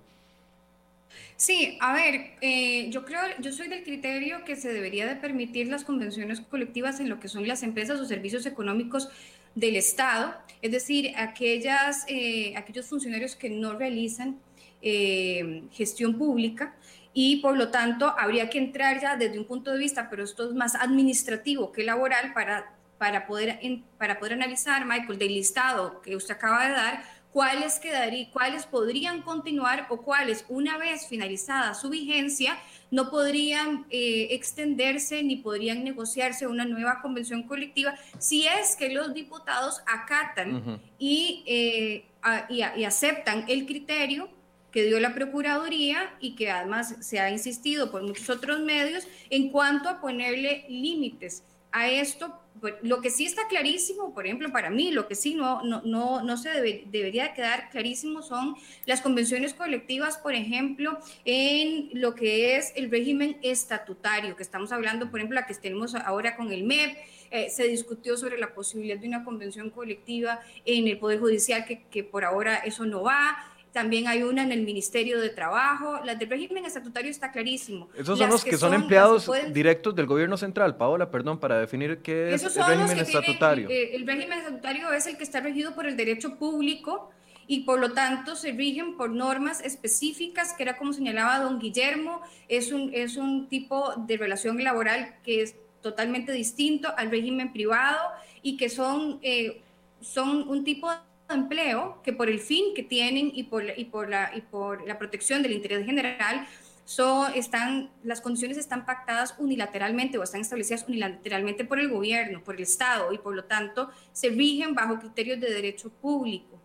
Sí, 1.35 1.79
a 1.81 1.93
ver, 1.95 2.35
eh, 2.41 2.91
yo 2.91 3.05
creo, 3.05 3.21
yo 3.39 3.51
soy 3.51 3.69
del 3.69 3.83
criterio 3.83 4.45
que 4.45 4.55
se 4.55 4.71
debería 4.71 5.07
de 5.07 5.15
permitir 5.15 5.67
las 5.67 5.83
convenciones 5.83 6.41
colectivas 6.41 6.99
en 6.99 7.09
lo 7.09 7.19
que 7.19 7.27
son 7.27 7.47
las 7.47 7.63
empresas 7.63 7.99
o 7.99 8.05
servicios 8.05 8.45
económicos 8.45 9.09
del 9.55 9.75
Estado, 9.75 10.35
es 10.61 10.71
decir, 10.71 11.13
aquellas, 11.17 12.05
eh, 12.07 12.53
aquellos 12.55 12.87
funcionarios 12.87 13.35
que 13.35 13.49
no 13.49 13.73
realizan 13.73 14.39
eh, 14.81 15.63
gestión 15.71 16.17
pública 16.17 16.75
y 17.13 17.37
por 17.37 17.57
lo 17.57 17.69
tanto 17.69 18.13
habría 18.17 18.49
que 18.49 18.57
entrar 18.57 19.01
ya 19.01 19.17
desde 19.17 19.37
un 19.37 19.45
punto 19.45 19.71
de 19.71 19.77
vista, 19.77 20.09
pero 20.09 20.23
esto 20.23 20.49
es 20.49 20.55
más 20.55 20.75
administrativo 20.75 21.71
que 21.71 21.83
laboral 21.83 22.33
para, 22.33 22.73
para, 22.97 23.27
poder, 23.27 23.59
para 23.97 24.19
poder 24.19 24.33
analizar, 24.33 24.85
Michael, 24.85 25.17
del 25.17 25.33
listado 25.33 26.01
que 26.01 26.15
usted 26.15 26.35
acaba 26.35 26.67
de 26.67 26.73
dar, 26.73 27.03
cuáles 27.31 27.79
quedarían, 27.79 28.29
cuáles 28.31 28.65
podrían 28.65 29.21
continuar 29.21 29.87
o 29.89 30.01
cuáles, 30.01 30.45
una 30.49 30.77
vez 30.77 31.07
finalizada 31.07 31.73
su 31.73 31.89
vigencia, 31.89 32.57
no 32.91 33.09
podrían 33.09 33.85
eh, 33.89 34.27
extenderse 34.31 35.23
ni 35.23 35.37
podrían 35.37 35.83
negociarse 35.83 36.45
una 36.45 36.65
nueva 36.65 37.01
convención 37.01 37.43
colectiva 37.43 37.95
si 38.19 38.47
es 38.47 38.75
que 38.75 38.89
los 38.89 39.13
diputados 39.13 39.81
acatan 39.87 40.81
y, 40.99 41.43
eh, 41.47 42.05
y, 42.49 42.83
aceptan 42.83 43.45
el 43.47 43.65
criterio 43.65 44.29
que 44.71 44.83
dio 44.83 44.99
la 44.99 45.13
Procuraduría 45.13 46.13
y 46.19 46.35
que 46.35 46.51
además 46.51 46.95
se 46.99 47.19
ha 47.19 47.29
insistido 47.29 47.91
por 47.91 48.03
muchos 48.03 48.29
otros 48.29 48.59
medios 48.59 49.07
en 49.29 49.49
cuanto 49.49 49.89
a 49.89 50.01
ponerle 50.01 50.65
límites 50.69 51.43
a 51.71 51.89
esto 51.89 52.40
lo 52.83 53.01
que 53.01 53.09
sí 53.09 53.25
está 53.25 53.47
clarísimo, 53.47 54.13
por 54.13 54.25
ejemplo, 54.25 54.51
para 54.51 54.69
mí, 54.69 54.91
lo 54.91 55.07
que 55.07 55.15
sí 55.15 55.33
no, 55.33 55.63
no, 55.63 55.81
no, 55.83 56.21
no 56.21 56.37
se 56.37 56.49
debería 56.85 57.33
quedar 57.33 57.69
clarísimo 57.69 58.21
son 58.21 58.55
las 58.85 59.01
convenciones 59.01 59.53
colectivas, 59.53 60.17
por 60.17 60.35
ejemplo, 60.35 60.99
en 61.25 61.89
lo 61.93 62.13
que 62.13 62.57
es 62.57 62.71
el 62.75 62.91
régimen 62.91 63.37
estatutario, 63.41 64.35
que 64.35 64.43
estamos 64.43 64.71
hablando, 64.71 65.09
por 65.09 65.19
ejemplo, 65.19 65.39
la 65.39 65.47
que 65.47 65.55
tenemos 65.55 65.95
ahora 65.95 66.35
con 66.35 66.51
el 66.51 66.63
MEP, 66.63 66.97
eh, 67.31 67.49
se 67.49 67.63
discutió 67.63 68.17
sobre 68.17 68.37
la 68.37 68.53
posibilidad 68.53 68.97
de 68.97 69.07
una 69.07 69.23
convención 69.23 69.69
colectiva 69.69 70.41
en 70.65 70.87
el 70.87 70.99
Poder 70.99 71.19
Judicial, 71.19 71.65
que, 71.65 71.83
que 71.83 72.03
por 72.03 72.25
ahora 72.25 72.57
eso 72.57 72.85
no 72.85 73.03
va 73.03 73.50
también 73.71 74.07
hay 74.07 74.23
una 74.23 74.43
en 74.43 74.51
el 74.51 74.63
Ministerio 74.63 75.19
de 75.19 75.29
Trabajo. 75.29 75.99
Las 76.03 76.19
del 76.19 76.29
régimen 76.29 76.65
estatutario 76.65 77.09
está 77.09 77.31
clarísimo. 77.31 77.89
Esos 77.95 78.17
son 78.17 78.29
los 78.29 78.43
que, 78.43 78.57
son, 78.57 78.73
empleados 78.73 79.29
directos 79.53 79.95
del 79.95 80.07
gobierno 80.07 80.37
central, 80.37 80.75
Paola, 80.75 81.09
perdón, 81.09 81.39
para 81.39 81.59
definir 81.59 81.99
qué 81.99 82.33
es 82.33 82.43
el 82.43 82.65
régimen 82.65 82.99
estatutario. 82.99 83.69
Eh, 83.69 83.95
el 83.95 84.05
régimen 84.05 84.39
estatutario 84.39 84.91
es 84.91 85.07
el 85.07 85.17
que 85.17 85.23
está 85.23 85.39
regido 85.39 85.73
por 85.73 85.85
el 85.85 85.95
derecho 85.95 86.35
público 86.37 87.11
y 87.47 87.61
por 87.61 87.79
lo 87.79 87.93
tanto 87.93 88.35
se 88.35 88.51
rigen 88.51 88.97
por 88.97 89.09
normas 89.09 89.61
específicas, 89.61 90.53
que 90.53 90.63
era 90.63 90.77
como 90.77 90.93
señalaba 90.93 91.39
don 91.39 91.59
Guillermo, 91.59 92.21
es 92.47 92.71
un, 92.71 92.91
es 92.93 93.17
un 93.17 93.47
tipo 93.47 93.93
de 93.95 94.17
relación 94.17 94.61
laboral 94.63 95.15
que 95.23 95.41
es 95.41 95.55
totalmente 95.81 96.31
distinto 96.31 96.93
al 96.95 97.09
régimen 97.09 97.51
privado 97.51 97.99
y 98.41 98.57
que 98.57 98.69
son, 98.69 99.19
eh, 99.21 99.61
son 100.01 100.47
un 100.47 100.63
tipo 100.63 100.89
de 101.31 101.37
empleo 101.37 102.01
que 102.03 102.13
por 102.13 102.29
el 102.29 102.39
fin 102.39 102.73
que 102.75 102.83
tienen 102.83 103.31
y 103.33 103.43
por, 103.43 103.63
y 103.77 103.85
por, 103.85 104.09
la, 104.09 104.31
y 104.35 104.41
por 104.41 104.87
la 104.87 104.97
protección 104.99 105.41
del 105.41 105.53
interés 105.53 105.85
general, 105.85 106.47
son, 106.85 107.33
están, 107.35 107.89
las 108.03 108.21
condiciones 108.21 108.57
están 108.57 108.85
pactadas 108.85 109.35
unilateralmente 109.37 110.17
o 110.17 110.23
están 110.23 110.41
establecidas 110.41 110.85
unilateralmente 110.87 111.63
por 111.63 111.79
el 111.79 111.89
gobierno, 111.89 112.43
por 112.43 112.55
el 112.55 112.63
Estado 112.63 113.13
y 113.13 113.17
por 113.17 113.35
lo 113.35 113.45
tanto 113.45 113.89
se 114.11 114.29
rigen 114.29 114.75
bajo 114.75 114.99
criterios 114.99 115.39
de 115.39 115.51
derecho 115.53 115.89
público. 115.89 116.59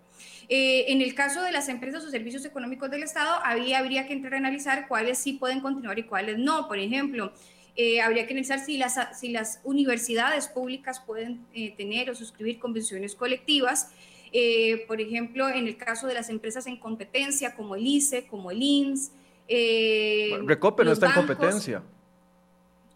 Eh, 0.49 0.93
en 0.93 1.03
el 1.03 1.15
caso 1.15 1.43
de 1.43 1.53
las 1.53 1.69
empresas 1.69 2.05
o 2.05 2.11
servicios 2.11 2.45
económicos 2.45 2.91
del 2.91 3.03
Estado, 3.03 3.41
había, 3.45 3.79
habría 3.79 4.07
que 4.07 4.13
entrar 4.13 4.35
a 4.35 4.39
analizar 4.39 4.87
cuáles 4.89 5.19
sí 5.19 5.35
pueden 5.35 5.61
continuar 5.61 5.99
y 5.99 6.05
cuáles 6.05 6.39
no. 6.39 6.69
Por 6.69 6.79
ejemplo, 6.79 7.33
eh, 7.75 8.01
habría 8.01 8.27
que 8.27 8.33
analizar 8.33 8.61
si 8.61 8.79
las, 8.79 8.97
si 9.19 9.31
las 9.31 9.61
universidades 9.65 10.49
públicas 10.49 11.01
pueden 11.01 11.45
eh, 11.53 11.75
tener 11.77 12.11
o 12.11 12.15
suscribir 12.15 12.59
convenciones 12.59 13.15
colectivas. 13.15 13.91
Eh, 14.33 14.85
por 14.87 15.01
ejemplo, 15.01 15.49
en 15.49 15.67
el 15.67 15.77
caso 15.77 16.07
de 16.07 16.15
las 16.15 16.29
empresas 16.29 16.67
en 16.67 16.79
competencia, 16.79 17.55
como 17.55 17.77
el 17.77 17.87
ICE, 17.87 18.27
como 18.27 18.51
el 18.51 18.63
INS. 18.63 19.13
Eh, 19.49 20.39
Recope 20.45 20.85
no 20.85 20.93
está 20.93 21.07
en 21.07 21.13
competencia. 21.13 21.83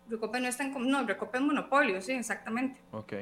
Recope 0.08 0.40
no 0.40 0.48
está 0.48 0.64
en 0.64 0.90
no, 0.90 1.06
Recope 1.06 1.38
es 1.38 1.44
monopolio, 1.44 2.02
sí, 2.02 2.12
exactamente. 2.12 2.80
Ok. 2.90 3.12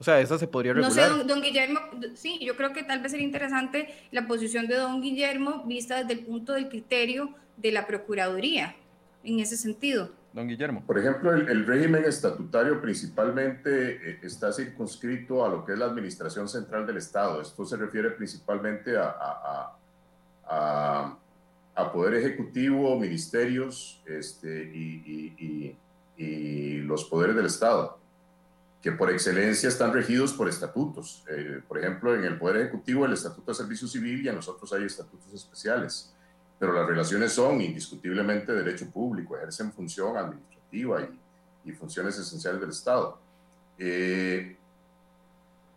O 0.00 0.04
sea, 0.04 0.20
esa 0.20 0.38
se 0.38 0.46
podría 0.46 0.72
regular. 0.72 1.10
No 1.10 1.18
sé, 1.18 1.24
don, 1.24 1.42
Guillermo, 1.42 1.80
sí, 2.14 2.38
yo 2.40 2.56
creo 2.56 2.72
que 2.72 2.84
tal 2.84 3.00
vez 3.00 3.10
sería 3.10 3.26
interesante 3.26 3.92
la 4.12 4.26
posición 4.26 4.68
de 4.68 4.76
don 4.76 5.02
Guillermo 5.02 5.64
vista 5.66 5.98
desde 5.98 6.12
el 6.12 6.24
punto 6.24 6.52
del 6.52 6.68
criterio 6.68 7.34
de 7.56 7.72
la 7.72 7.86
Procuraduría, 7.86 8.76
en 9.24 9.40
ese 9.40 9.56
sentido. 9.56 10.12
Don 10.32 10.46
Guillermo. 10.46 10.84
Por 10.86 10.98
ejemplo, 10.98 11.32
el, 11.32 11.66
régimen 11.66 12.04
estatutario 12.04 12.80
principalmente 12.80 14.10
eh, 14.10 14.20
está 14.22 14.52
circunscrito 14.52 15.44
a 15.44 15.48
lo 15.48 15.64
que 15.64 15.72
es 15.72 15.78
la 15.78 15.86
administración 15.86 16.48
central 16.48 16.86
del 16.86 16.98
Estado. 16.98 17.40
Esto 17.40 17.64
se 17.64 17.76
refiere 17.76 18.10
principalmente 18.10 18.96
a, 18.96 19.14
a, 20.46 21.18
a, 21.74 21.92
Poder 21.92 22.14
Ejecutivo, 22.14 22.98
ministerios 22.98 24.02
este, 24.04 24.64
y, 24.64 25.76
y, 26.16 26.78
los 26.82 27.04
poderes 27.04 27.36
del 27.36 27.46
Estado, 27.46 27.98
que 28.82 28.92
por 28.92 29.10
excelencia 29.10 29.68
están 29.68 29.92
regidos 29.92 30.32
por 30.32 30.48
estatutos. 30.48 31.24
Eh, 31.28 31.62
por 31.66 31.78
ejemplo, 31.78 32.14
en 32.14 32.24
el 32.24 32.38
Poder 32.38 32.62
Ejecutivo 32.62 33.06
el 33.06 33.12
Estatuto 33.12 33.52
de 33.52 33.54
Servicio 33.54 33.88
Civil 33.88 34.24
y 34.24 34.28
en 34.28 34.34
nosotros 34.34 34.72
hay 34.72 34.84
estatutos 34.84 35.32
especiales 35.32 36.14
pero 36.58 36.72
las 36.72 36.86
relaciones 36.86 37.32
son 37.32 37.60
indiscutiblemente 37.60 38.52
derecho 38.52 38.90
público, 38.90 39.36
ejercen 39.36 39.72
función 39.72 40.16
administrativa 40.16 41.02
y, 41.02 41.72
funciones 41.72 42.18
esenciales 42.18 42.62
del 42.62 42.70
Estado. 42.70 43.18
Eh, 43.78 44.56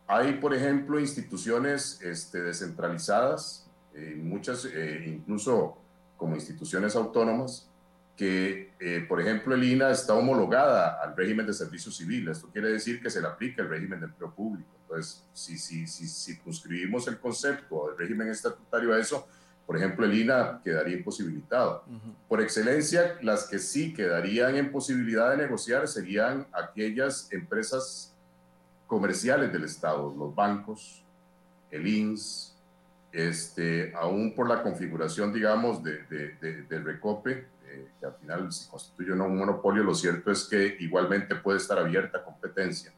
hay, 0.07 0.33
por 0.35 0.53
ejemplo, 0.53 0.97
instituciones 1.01 2.01
este, 2.01 2.41
descentralizadas, 2.41 3.67
eh, 3.93 4.15
muchas 4.17 4.63
eh, 4.63 5.03
incluso 5.05 5.77
como 6.15 6.35
instituciones 6.35 6.95
autónomas, 6.95 7.67
que, 8.15 8.69
por 9.09 9.19
ejemplo, 9.19 9.55
el 9.55 9.63
INA 9.63 9.89
está 9.89 10.13
homologada 10.13 11.01
al 11.01 11.17
régimen 11.17 11.47
de 11.47 11.53
servicio 11.53 11.91
civil. 11.91 12.29
Esto 12.29 12.47
quiere 12.53 12.69
decir 12.69 13.01
que 13.01 13.09
se 13.09 13.19
le 13.19 13.27
aplica 13.27 13.63
el 13.63 13.69
régimen 13.69 13.99
de 13.99 14.05
empleo 14.05 14.31
público. 14.31 14.69
Entonces, 14.83 15.23
si, 15.33 15.57
si, 15.57 15.87
si 15.87 16.07
circunscribimos 16.07 17.07
el 17.07 17.17
concepto 17.19 17.87
del 17.87 17.97
régimen 17.97 18.27
estatutario 18.29 18.93
a 18.93 18.99
eso, 18.99 19.27
por 19.71 19.77
ejemplo, 19.77 20.05
el 20.05 20.13
INA 20.13 20.59
quedaría 20.65 20.97
imposibilitado. 20.97 21.85
Por 22.27 22.41
excelencia, 22.41 23.17
las 23.21 23.47
que 23.47 23.57
sí 23.57 23.93
quedarían 23.93 24.57
en 24.57 24.69
posibilidad 24.69 25.31
de 25.31 25.37
negociar 25.37 25.87
serían 25.87 26.45
aquellas 26.51 27.31
empresas 27.31 28.13
comerciales 28.85 29.53
del 29.53 29.63
Estado, 29.63 30.13
los 30.13 30.35
bancos, 30.35 31.05
el 31.69 31.87
INS, 31.87 32.53
este, 33.13 33.93
aún 33.95 34.35
por 34.35 34.49
la 34.49 34.61
configuración, 34.61 35.31
digamos, 35.31 35.81
de, 35.81 36.03
del 36.67 36.83
recope, 36.83 37.47
eh, 37.65 37.87
que 37.97 38.05
al 38.05 38.15
final 38.15 38.51
si 38.51 38.69
constituye 38.69 39.13
un 39.13 39.37
monopolio, 39.37 39.85
lo 39.85 39.95
cierto 39.95 40.31
es 40.31 40.49
que 40.49 40.75
igualmente 40.81 41.35
puede 41.35 41.59
estar 41.59 41.79
abierta 41.79 42.25
competencia. 42.25 42.91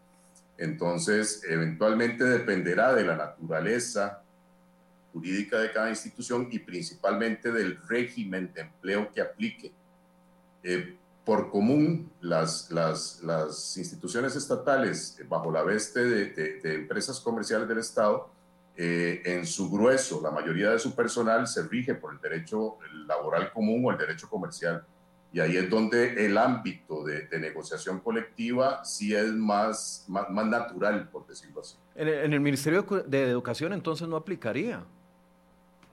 Entonces, 0.58 1.44
eventualmente 1.48 2.24
dependerá 2.24 2.96
de 2.96 3.04
la 3.04 3.16
naturaleza 3.16 4.23
jurídica 5.13 5.60
de 5.60 5.71
cada 5.71 5.89
institución 5.89 6.49
y 6.52 6.60
principalmente 6.60 7.52
del 7.52 7.78
régimen 7.88 8.52
de 8.54 8.62
empleo 8.62 9.12
que 9.13 9.21
aplique. 9.21 9.71
Eh, 10.63 10.97
por 11.23 11.49
común, 11.49 12.12
las, 12.19 12.69
las, 12.71 13.21
las, 13.23 13.78
instituciones 13.78 14.36
estatales, 14.36 15.17
eh, 15.19 15.26
bajo 15.28 15.52
la 15.52 15.63
veste 15.63 16.04
de, 16.04 16.26
de, 16.62 16.76
empresas 16.76 17.19
comerciales 17.21 17.67
del 17.67 17.78
Estado, 17.78 18.30
eh, 18.76 19.21
en 19.26 19.45
su 19.45 19.69
grueso, 19.69 20.19
la 20.21 20.32
mayoría 20.32 20.71
de 20.71 20.80
su 20.80 20.95
personal 20.95 21.47
se 21.47 21.63
rige 21.63 21.93
por 21.93 22.13
el 22.13 22.19
derecho 22.19 22.78
laboral 23.08 23.54
común 23.54 23.86
o 23.86 23.91
el 23.91 23.97
derecho 23.97 24.28
comercial. 24.28 24.84
Y 25.32 25.39
ahí 25.39 25.58
es 25.58 25.69
donde 25.69 26.26
el 26.26 26.38
ámbito 26.38 27.04
de, 27.04 27.28
negociación 27.39 27.99
colectiva 27.99 28.84
sí 28.86 29.15
es 29.15 29.32
más, 29.34 30.06
más, 30.08 30.45
natural, 30.45 31.10
por 31.10 31.26
decirlo 31.26 31.62
así. 31.62 31.76
En 31.95 32.34
el, 32.34 32.39
Ministerio 32.39 32.84
de 32.84 33.23
Educación 33.23 33.73
entonces 33.73 34.08
no 34.08 34.15
aplicaría. 34.15 34.84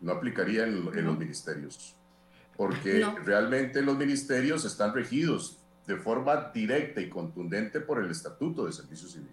No 0.00 0.12
aplicaría 0.12 0.64
en, 0.64 0.84
los 0.84 1.18
ministerios, 1.18 1.94
porque 2.56 3.04
realmente 3.24 3.82
los 3.82 3.96
ministerios 3.96 4.64
están 4.64 4.94
regidos 4.94 5.58
de 5.86 5.96
forma 5.96 6.50
directa 6.54 7.00
y 7.00 7.08
contundente 7.08 7.80
por 7.80 8.02
el 8.02 8.10
Estatuto 8.10 8.66
de 8.66 8.72
Servicio 8.72 9.08
Civil. 9.08 9.30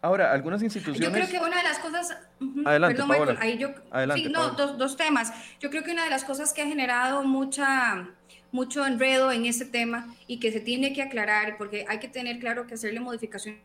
Ahora, 0.00 0.32
algunas 0.32 0.62
instituciones... 0.62 1.00
Yo 1.00 1.12
creo 1.12 1.28
que 1.28 1.44
una 1.44 1.56
de 1.56 1.62
las 1.64 1.78
cosas... 1.80 2.16
Adelante, 2.64 3.02
Perdón, 3.02 3.36
ahí 3.40 3.58
yo... 3.58 3.70
sí, 4.14 4.28
no, 4.30 4.50
dos, 4.50 4.78
dos, 4.78 4.96
temas. 4.96 5.32
Yo 5.58 5.70
creo 5.70 5.82
que 5.82 5.90
una 5.90 6.04
de 6.04 6.10
las 6.10 6.24
cosas 6.24 6.52
que 6.52 6.62
ha 6.62 6.66
generado 6.66 7.24
mucha 7.24 8.08
mucho 8.50 8.86
enredo 8.86 9.30
en 9.30 9.44
este 9.44 9.64
tema 9.64 10.14
y 10.26 10.40
que 10.40 10.52
se 10.52 10.60
tiene 10.60 10.92
que 10.92 11.02
aclarar 11.02 11.56
porque 11.58 11.84
hay 11.88 11.98
que 11.98 12.08
tener 12.08 12.38
claro 12.38 12.66
que 12.66 12.74
hacerle 12.74 13.00
modificaciones 13.00 13.60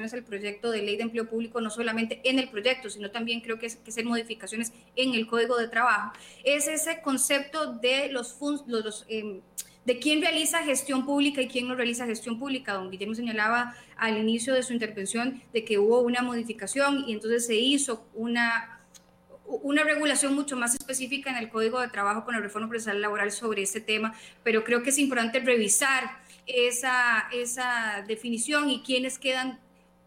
al 0.00 0.24
proyecto 0.24 0.70
de 0.70 0.82
ley 0.82 0.96
de 0.96 1.02
empleo 1.02 1.28
público, 1.28 1.60
no 1.60 1.70
solamente 1.70 2.20
en 2.24 2.38
el 2.38 2.48
proyecto, 2.48 2.88
sino 2.90 3.10
también 3.10 3.40
creo 3.40 3.58
que 3.58 3.66
es 3.66 3.76
que 3.76 3.90
hacer 3.90 4.04
modificaciones 4.04 4.72
en 4.96 5.14
el 5.14 5.26
código 5.26 5.56
de 5.56 5.68
trabajo, 5.68 6.12
es 6.44 6.68
ese 6.68 7.00
concepto 7.02 7.74
de 7.74 8.10
los, 8.10 8.36
los, 8.66 9.04
em, 9.08 9.40
de 9.84 9.98
quién 9.98 10.20
realiza 10.20 10.62
gestión 10.64 11.04
pública 11.04 11.42
y 11.42 11.48
quién 11.48 11.68
no 11.68 11.74
realiza 11.74 12.06
gestión 12.06 12.38
pública. 12.38 12.74
Don 12.74 12.90
Guillermo 12.90 13.14
señalaba 13.14 13.76
al 13.96 14.16
inicio 14.16 14.54
de 14.54 14.62
su 14.62 14.72
intervención 14.72 15.42
de 15.52 15.64
que 15.64 15.78
hubo 15.78 16.00
una 16.00 16.22
modificación 16.22 17.04
y 17.06 17.12
entonces 17.12 17.46
se 17.46 17.56
hizo 17.56 18.06
una 18.14 18.76
una 19.62 19.82
regulación 19.82 20.34
mucho 20.34 20.56
más 20.56 20.74
específica 20.74 21.30
en 21.30 21.36
el 21.36 21.48
Código 21.48 21.80
de 21.80 21.88
Trabajo 21.88 22.24
con 22.24 22.34
la 22.34 22.40
reforma 22.40 22.68
procesal 22.68 23.00
laboral 23.02 23.32
sobre 23.32 23.62
este 23.62 23.80
tema, 23.80 24.14
pero 24.42 24.64
creo 24.64 24.82
que 24.82 24.90
es 24.90 24.98
importante 24.98 25.40
revisar 25.40 26.18
esa, 26.46 27.28
esa 27.32 28.04
definición 28.06 28.70
y 28.70 28.82
quiénes 28.82 29.18
quedan 29.18 29.58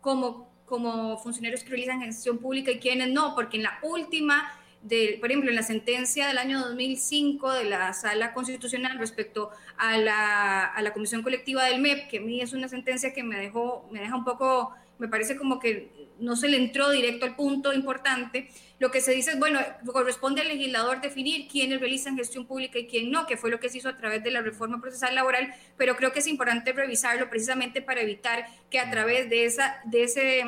como, 0.03 0.51
como 0.65 1.17
funcionarios 1.17 1.63
que 1.63 1.69
realizan 1.69 2.01
gestión 2.01 2.37
pública 2.37 2.71
y 2.71 2.79
quiénes 2.79 3.09
no, 3.09 3.33
porque 3.33 3.57
en 3.57 3.63
la 3.63 3.79
última, 3.81 4.51
de, 4.81 5.17
por 5.19 5.31
ejemplo, 5.31 5.49
en 5.49 5.55
la 5.55 5.63
sentencia 5.63 6.27
del 6.27 6.37
año 6.37 6.59
2005 6.59 7.51
de 7.53 7.63
la 7.63 7.93
Sala 7.93 8.33
Constitucional 8.33 8.99
respecto 8.99 9.49
a 9.77 9.97
la, 9.97 10.65
a 10.65 10.81
la 10.81 10.93
Comisión 10.93 11.23
Colectiva 11.23 11.63
del 11.63 11.81
MEP, 11.81 12.09
que 12.09 12.17
a 12.17 12.21
mí 12.21 12.41
es 12.41 12.51
una 12.51 12.67
sentencia 12.67 13.13
que 13.13 13.23
me, 13.23 13.39
dejó, 13.39 13.87
me 13.91 14.01
deja 14.01 14.15
un 14.15 14.25
poco, 14.25 14.75
me 14.99 15.07
parece 15.07 15.37
como 15.37 15.57
que 15.57 15.89
no 16.19 16.35
se 16.35 16.49
le 16.49 16.57
entró 16.57 16.89
directo 16.91 17.25
al 17.25 17.37
punto 17.37 17.73
importante, 17.73 18.49
lo 18.84 18.91
que 18.91 19.00
se 19.00 19.13
dice 19.13 19.32
es, 19.32 19.39
bueno, 19.39 19.62
corresponde 19.86 20.41
al 20.41 20.50
legislador 20.50 21.00
definir 21.00 21.48
quiénes 21.48 21.80
realizan 21.80 22.17
gestión 22.17 22.46
pública 22.46 22.78
y 22.78 22.86
quién 22.86 23.12
no, 23.12 23.26
que 23.26 23.38
fue 23.38 23.50
lo 23.50 23.58
que 23.58 23.69
se 23.69 23.78
hizo 23.78 23.88
a 23.88 23.96
través 23.96 24.22
de 24.26 24.30
la 24.30 24.41
reforma 24.41 24.82
procesal 24.82 25.15
laboral, 25.15 25.56
pero 25.78 25.96
creo 25.96 26.12
que 26.12 26.19
es 26.19 26.28
importante 26.28 26.74
revisarlo 26.74 27.30
precisamente 27.30 27.82
para 27.82 28.02
evitar 28.02 28.46
que 28.69 28.80
a 28.80 28.91
través 28.91 29.30
de, 29.30 29.46
esa, 29.46 29.80
de 29.86 30.04
ese 30.04 30.43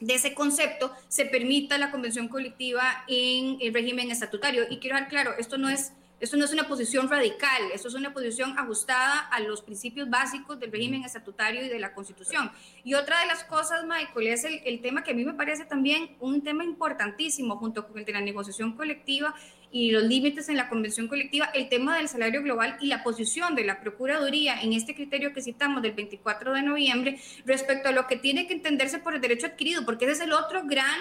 de 0.00 0.14
ese 0.14 0.34
concepto 0.34 0.92
se 1.06 1.26
permita 1.26 1.78
la 1.78 1.92
convención 1.92 2.26
colectiva 2.26 3.04
en 3.06 3.58
el 3.60 3.72
régimen 3.72 4.10
estatutario. 4.10 4.64
Y 4.68 4.78
quiero 4.78 4.96
dejar 4.96 5.08
claro, 5.08 5.34
esto 5.38 5.58
no 5.58 5.68
es 5.68 5.92
esto 6.18 6.36
no 6.36 6.44
es 6.46 6.52
una 6.52 6.66
posición 6.66 7.10
radical, 7.10 7.62
esto 7.74 7.88
es 7.88 7.94
una 7.94 8.12
posición 8.12 8.58
ajustada 8.58 9.20
a 9.20 9.40
los 9.40 9.60
principios 9.60 10.08
básicos 10.08 10.58
del 10.58 10.72
régimen 10.72 11.04
estatutario 11.04 11.64
y 11.64 11.68
de 11.68 11.78
la 11.78 11.92
Constitución. 11.92 12.50
Y 12.84 12.94
otra 12.94 13.20
de 13.20 13.26
las 13.26 13.44
cosas, 13.44 13.84
Michael, 13.84 14.28
es 14.28 14.44
el, 14.44 14.60
el, 14.64 14.80
tema 14.80 15.04
que 15.04 15.10
a 15.10 15.14
mí 15.14 15.24
me 15.24 15.34
parece 15.34 15.66
también 15.66 16.16
un 16.20 16.42
tema 16.42 16.64
importantísimo 16.64 17.56
junto 17.56 17.86
con 17.86 17.98
el 17.98 18.04
de 18.04 18.12
la 18.12 18.20
negociación 18.22 18.72
colectiva 18.72 19.34
y 19.70 19.90
los 19.90 20.04
límites 20.04 20.48
en 20.48 20.56
la 20.56 20.68
convención 20.70 21.06
colectiva, 21.06 21.46
el 21.52 21.68
tema 21.68 21.98
del 21.98 22.08
salario 22.08 22.42
global 22.42 22.78
y 22.80 22.86
la 22.86 23.02
posición 23.02 23.54
de 23.54 23.64
la 23.64 23.80
Procuraduría 23.80 24.60
en 24.62 24.72
este 24.72 24.94
criterio 24.94 25.34
que 25.34 25.42
citamos 25.42 25.82
del 25.82 25.92
24 25.92 26.54
de 26.54 26.62
noviembre 26.62 27.20
respecto 27.44 27.90
a 27.90 27.92
lo 27.92 28.06
que 28.06 28.16
tiene 28.16 28.46
que 28.46 28.54
entenderse 28.54 28.98
por 28.98 29.14
el 29.14 29.20
derecho 29.20 29.46
adquirido, 29.46 29.84
porque 29.84 30.06
ese 30.06 30.14
es 30.14 30.20
el 30.20 30.32
otro 30.32 30.62
gran 30.64 30.98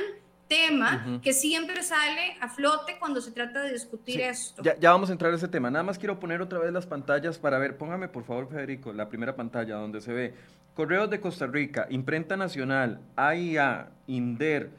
tema 0.47 1.19
que 1.23 1.33
siempre 1.33 1.81
sale 1.83 2.37
a 2.39 2.49
flote 2.49 2.97
cuando 2.99 3.21
se 3.21 3.31
trata 3.31 3.61
de 3.61 3.73
discutir 3.73 4.21
esto. 4.21 4.61
Ya, 4.63 4.77
ya, 4.77 4.91
vamos 4.91 5.09
a 5.09 5.13
entrar 5.13 5.31
a 5.31 5.35
ese 5.35 5.47
tema. 5.47 5.71
Nada 5.71 5.83
más 5.83 5.97
quiero 5.97 6.19
poner 6.19 6.41
otra 6.41 6.59
vez 6.59 6.71
las 6.71 6.85
pantallas 6.85 7.37
para 7.37 7.57
ver. 7.57 7.77
Póngame, 7.77 8.07
por 8.07 8.23
favor, 8.23 8.47
Federico, 8.49 8.93
la 8.93 9.09
primera 9.09 9.35
pantalla 9.35 9.75
donde 9.75 10.01
se 10.01 10.13
ve 10.13 10.33
Correos 10.75 11.09
de 11.09 11.19
Costa 11.19 11.47
Rica, 11.47 11.87
Imprenta 11.89 12.37
Nacional, 12.37 12.99
AIA, 13.15 13.89
INDER, 14.07 14.69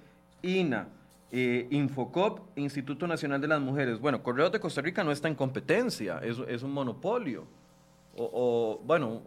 INA, 0.43 0.89
eh, 1.33 1.67
Infocop, 1.71 2.57
Instituto 2.57 3.07
Nacional 3.07 3.41
de 3.41 3.49
las 3.49 3.61
Mujeres. 3.61 3.99
Bueno, 3.99 4.23
Correos 4.23 4.53
de 4.53 4.61
Costa 4.61 4.83
Rica 4.83 5.03
no 5.03 5.11
está 5.11 5.29
en 5.29 5.35
competencia, 5.35 6.21
es, 6.23 6.39
es 6.49 6.63
un 6.63 6.73
monopolio. 6.73 7.47
O, 8.19 8.81
bueno, 8.85 9.23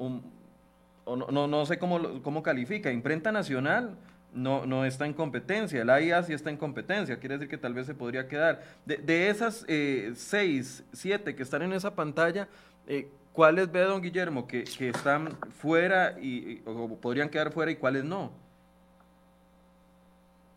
no, 1.05 1.47
no, 1.47 1.65
sé 1.65 1.77
cómo, 1.77 2.21
cómo 2.23 2.41
califica. 2.41 2.91
Imprenta 2.91 3.31
Nacional 3.31 3.97
no, 4.33 4.65
no 4.65 4.85
está 4.85 5.05
en 5.05 5.13
competencia. 5.13 5.83
La 5.83 6.01
IA 6.01 6.23
sí 6.23 6.33
está 6.33 6.49
en 6.49 6.57
competencia, 6.57 7.17
quiere 7.19 7.35
decir 7.35 7.49
que 7.49 7.57
tal 7.57 7.73
vez 7.73 7.85
se 7.85 7.93
podría 7.93 8.27
quedar. 8.27 8.63
De, 8.85 9.29
esas 9.29 9.65
eh, 9.67 10.13
seis, 10.15 10.83
siete 10.93 11.35
que 11.35 11.43
están 11.43 11.61
en 11.61 11.73
esa 11.73 11.95
pantalla, 11.95 12.47
eh, 12.87 13.09
¿cuáles 13.33 13.71
ve 13.71 13.81
don 13.81 14.01
Guillermo 14.01 14.47
que, 14.47 14.63
están 14.79 15.37
fuera 15.57 16.19
y, 16.19 16.61
o 16.65 16.95
podrían 16.97 17.29
quedar 17.29 17.51
fuera 17.51 17.71
y 17.71 17.75
cuáles 17.75 18.03
no? 18.03 18.31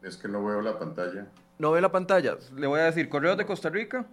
Es 0.02 0.16
que 0.16 0.28
no 0.28 0.44
veo 0.44 0.60
la 0.60 0.78
pantalla. 0.78 1.26
¿No 1.58 1.70
ve 1.72 1.80
la 1.80 1.92
pantalla? 1.92 2.36
Le 2.56 2.66
voy 2.66 2.80
a 2.80 2.84
decir, 2.84 3.08
Correos 3.08 3.36
de 3.36 3.46
Costa 3.46 3.68
Rica. 3.68 4.04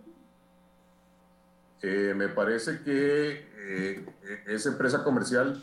Eh, 1.81 2.13
me 2.15 2.27
parece 2.27 2.81
que 2.83 4.03
es 4.45 4.65
empresa 4.65 5.03
comercial. 5.03 5.59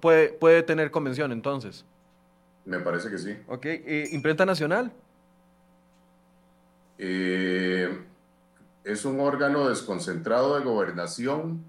puede, 0.00 0.30
puede 0.30 0.62
tener 0.62 0.90
convención 0.90 1.30
entonces. 1.30 1.84
Me 2.68 2.80
parece 2.80 3.08
que 3.08 3.16
sí. 3.16 3.34
Ok, 3.48 3.64
eh, 3.64 4.10
¿imprenta 4.12 4.44
nacional? 4.44 4.92
Eh, 6.98 7.98
es 8.84 9.06
un 9.06 9.18
órgano 9.20 9.70
desconcentrado 9.70 10.58
de 10.58 10.64
gobernación 10.64 11.64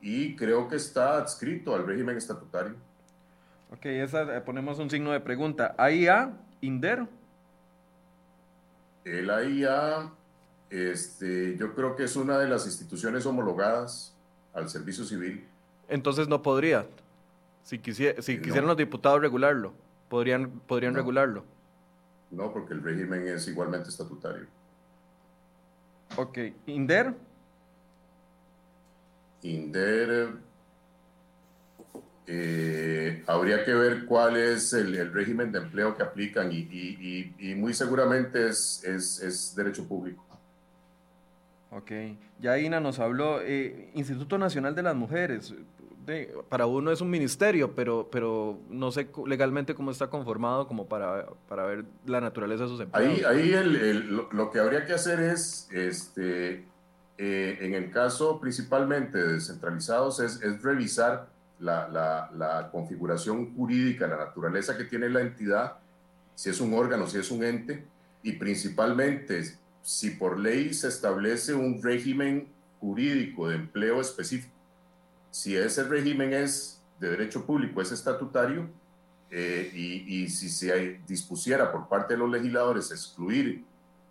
y 0.00 0.36
creo 0.36 0.68
que 0.68 0.76
está 0.76 1.16
adscrito 1.16 1.74
al 1.74 1.84
régimen 1.84 2.16
estatutario. 2.16 2.76
Ok, 3.72 3.86
esa, 3.86 4.36
eh, 4.36 4.40
ponemos 4.42 4.78
un 4.78 4.88
signo 4.88 5.10
de 5.10 5.18
pregunta. 5.18 5.74
¿AIA, 5.76 6.34
INDER? 6.60 7.08
El 9.04 9.28
AIA, 9.28 10.08
este, 10.70 11.56
yo 11.56 11.74
creo 11.74 11.96
que 11.96 12.04
es 12.04 12.14
una 12.14 12.38
de 12.38 12.48
las 12.48 12.64
instituciones 12.66 13.26
homologadas 13.26 14.14
al 14.54 14.68
servicio 14.68 15.04
civil. 15.04 15.44
Entonces 15.88 16.28
no 16.28 16.42
podría. 16.42 16.86
Si, 17.62 17.78
si 17.78 18.38
quisieran 18.40 18.66
los 18.66 18.76
diputados 18.76 19.20
regularlo, 19.20 19.72
podrían, 20.08 20.50
podrían 20.66 20.94
regularlo. 20.94 21.44
No, 22.30 22.52
porque 22.52 22.74
el 22.74 22.82
régimen 22.82 23.28
es 23.28 23.46
igualmente 23.48 23.88
estatutario. 23.88 24.46
Ok. 26.16 26.38
¿Inder? 26.66 27.14
Inder, 29.42 30.32
eh, 32.26 33.24
habría 33.26 33.64
que 33.64 33.74
ver 33.74 34.06
cuál 34.06 34.36
es 34.36 34.72
el, 34.72 35.12
régimen 35.12 35.50
de 35.50 35.58
empleo 35.58 35.96
que 35.96 36.02
aplican 36.02 36.50
y, 36.52 37.54
muy 37.56 37.74
seguramente 37.74 38.48
es, 38.48 38.82
es, 38.84 39.54
derecho 39.56 39.86
público. 39.86 40.24
Ok, 41.70 41.90
ya 42.38 42.58
Ina 42.58 42.80
nos 42.80 42.98
habló, 42.98 43.40
eh, 43.42 43.90
Instituto 43.94 44.36
Nacional 44.38 44.74
de 44.74 44.82
las 44.82 44.94
Mujeres, 44.94 45.54
para 46.48 46.66
uno 46.66 46.90
es 46.90 47.00
un 47.00 47.10
ministerio, 47.10 47.74
pero, 47.74 48.08
pero 48.10 48.58
no 48.68 48.90
sé 48.90 49.08
legalmente 49.26 49.74
cómo 49.74 49.90
está 49.90 50.08
conformado 50.08 50.66
como 50.66 50.88
para, 50.88 51.26
para 51.48 51.64
ver 51.64 51.84
la 52.06 52.20
naturaleza 52.20 52.64
de 52.64 52.68
sus 52.68 52.80
empleados. 52.80 53.24
Ahí, 53.24 53.54
ahí 53.54 53.94
lo, 54.32 54.50
que 54.50 54.58
habría 54.58 54.84
que 54.84 54.92
hacer 54.92 55.20
es, 55.20 55.68
este, 55.72 56.64
eh, 57.18 57.58
en 57.60 57.74
el 57.74 57.90
caso 57.90 58.40
principalmente 58.40 59.18
de 59.18 59.34
descentralizados, 59.34 60.20
es, 60.20 60.42
es 60.42 60.62
revisar 60.62 61.28
la, 61.60 61.88
la, 61.88 62.30
la, 62.36 62.70
configuración 62.70 63.54
jurídica, 63.54 64.08
la 64.08 64.16
naturaleza 64.16 64.76
que 64.76 64.84
tiene 64.84 65.08
la 65.08 65.20
entidad, 65.20 65.78
si 66.34 66.50
es 66.50 66.60
un 66.60 66.74
órgano, 66.74 67.06
si 67.06 67.18
es 67.18 67.30
un 67.30 67.44
ente, 67.44 67.84
y 68.24 68.32
principalmente 68.32 69.42
si 69.82 70.10
por 70.10 70.38
ley 70.38 70.74
se 70.74 70.88
establece 70.88 71.54
un 71.54 71.80
régimen 71.82 72.48
jurídico 72.80 73.48
de 73.48 73.56
empleo 73.56 74.00
específico 74.00 74.51
si 75.32 75.56
ese 75.56 75.82
régimen 75.84 76.32
es 76.32 76.80
de 77.00 77.10
derecho 77.10 77.44
público, 77.44 77.80
es 77.80 77.90
estatutario, 77.90 78.68
eh, 79.30 79.70
y, 79.74 80.28
si 80.28 80.50
se 80.50 81.00
dispusiera 81.08 81.72
por 81.72 81.88
parte 81.88 82.12
de 82.12 82.18
los 82.18 82.30
legisladores 82.30 82.90
excluir 82.90 83.64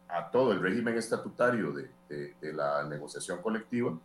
a 0.10 0.32
todo 0.32 0.52
el 0.52 0.60
régimen 0.60 0.98
estatutario 0.98 1.72
de, 1.72 2.34
la 2.54 2.84
negociación 2.84 3.40
colectiva, 3.42 3.98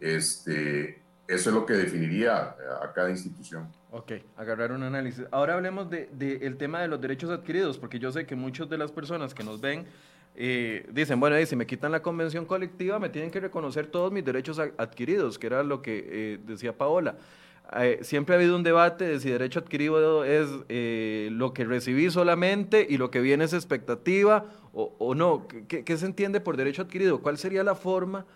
este, 0.00 1.02
Eso 1.28 1.50
es 1.50 1.54
lo 1.54 1.64
que 1.64 1.74
definiría 1.74 2.56
a 2.82 2.92
cada 2.94 3.10
institución. 3.10 3.68
Ok, 3.90 4.12
agarrar 4.36 4.72
un 4.72 4.82
análisis. 4.82 5.24
Ahora 5.30 5.54
hablemos 5.54 5.88
del 5.90 6.08
de, 6.18 6.36
el 6.46 6.56
tema 6.56 6.80
de 6.80 6.88
los 6.88 7.00
derechos 7.00 7.30
adquiridos, 7.30 7.78
porque 7.78 7.98
yo 7.98 8.10
sé 8.10 8.26
que 8.26 8.34
muchas 8.34 8.68
de 8.68 8.78
las 8.78 8.90
personas 8.90 9.34
que 9.34 9.44
nos 9.44 9.60
ven 9.60 9.86
eh, 10.36 10.88
dicen, 10.90 11.20
bueno, 11.20 11.36
si 11.46 11.54
me 11.54 11.66
quitan 11.66 11.92
la 11.92 12.02
convención 12.02 12.44
colectiva, 12.44 12.98
me 12.98 13.08
tienen 13.08 13.30
que 13.30 13.38
reconocer 13.38 13.86
todos 13.86 14.10
mis 14.10 14.24
derechos 14.24 14.58
adquiridos, 14.58 15.38
que 15.38 15.46
era 15.46 15.62
lo 15.62 15.80
que 15.80 16.04
eh, 16.08 16.38
decía 16.44 16.76
Paola. 16.76 17.16
Eh, 17.76 18.00
siempre 18.02 18.34
ha 18.34 18.38
habido 18.38 18.56
un 18.56 18.62
debate 18.62 19.04
de 19.04 19.20
si 19.20 19.30
derecho 19.30 19.60
adquirido 19.60 20.24
es 20.24 20.48
lo 21.30 21.54
que 21.54 21.64
recibí 21.64 22.10
solamente 22.10 22.86
y 22.88 22.98
lo 22.98 23.10
que 23.10 23.20
viene 23.20 23.44
es 23.44 23.52
expectativa 23.52 24.44
o, 24.72 25.14
no. 25.14 25.46
¿Qué, 25.68 25.96
se 25.96 26.04
entiende 26.06 26.40
por 26.40 26.56
derecho 26.56 26.82
adquirido? 26.82 27.20
¿Cuál 27.20 27.38
sería 27.38 27.62
la 27.62 27.74
forma 27.74 28.26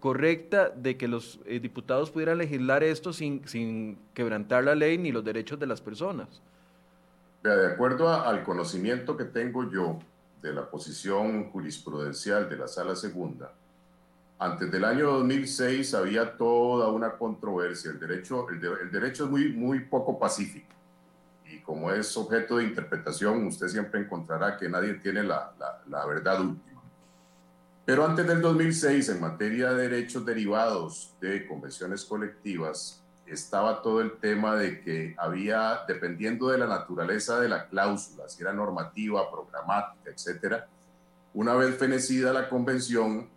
correcta 0.00 0.68
de 0.68 0.96
que 0.98 1.08
los 1.08 1.40
diputados 1.46 2.10
pudieran 2.10 2.38
legislar 2.38 2.84
esto 2.84 3.12
sin, 3.12 3.98
quebrantar 4.14 4.64
la 4.64 4.74
ley 4.74 4.98
ni 4.98 5.10
los 5.10 5.24
derechos 5.24 5.58
de 5.58 5.66
las 5.66 5.80
personas? 5.80 6.42
De 7.42 7.66
acuerdo 7.66 8.08
al 8.08 8.44
conocimiento 8.44 9.16
que 9.16 9.24
tengo 9.24 9.68
yo, 9.72 9.98
de 10.42 10.52
la 10.52 10.68
posición 10.68 11.50
jurisprudencial 11.50 12.48
de 12.48 12.56
la 12.56 12.68
Sala 12.68 12.96
Segunda, 12.96 13.52
antes 14.38 14.72
del 14.72 14.84
año 14.84 15.06
2006 15.12 15.94
había 15.94 16.36
toda 16.36 16.88
una 16.88 17.12
controversia. 17.12 17.92
El 17.92 18.00
derecho, 18.00 18.48
el, 18.48 18.90
derecho 18.90 19.24
es 19.24 19.30
muy, 19.30 19.52
muy 19.52 19.80
poco 19.84 20.18
pacífico 20.18 20.66
y 21.48 21.60
como 21.60 21.92
es 21.92 22.16
objeto 22.16 22.56
de 22.56 22.64
interpretación, 22.64 23.46
usted 23.46 23.68
siempre 23.68 24.00
encontrará 24.00 24.56
que 24.56 24.68
nadie 24.68 24.94
tiene 24.94 25.22
la, 25.22 25.52
la, 25.58 25.82
la 25.88 26.06
verdad 26.06 26.40
última. 26.40 26.82
Pero 27.84 28.06
antes 28.06 28.26
del 28.26 28.40
2006, 28.40 29.10
en 29.10 29.20
materia 29.20 29.72
de 29.72 29.88
derechos 29.88 30.24
derivados 30.24 31.14
de 31.20 31.46
convenciones 31.46 32.04
colectivas, 32.04 33.01
estaba 33.32 33.82
todo 33.82 34.00
el 34.00 34.18
tema 34.18 34.56
de 34.56 34.80
que 34.80 35.14
había, 35.18 35.80
dependiendo 35.88 36.48
de 36.48 36.58
la 36.58 36.66
naturaleza 36.66 37.40
de 37.40 37.48
la 37.48 37.66
cláusula, 37.68 38.28
si 38.28 38.42
era 38.42 38.52
normativa, 38.52 39.30
programática, 39.30 40.10
etcétera, 40.10 40.68
una 41.34 41.54
vez 41.54 41.76
fenecida 41.76 42.32
la 42.32 42.48
convención, 42.48 43.28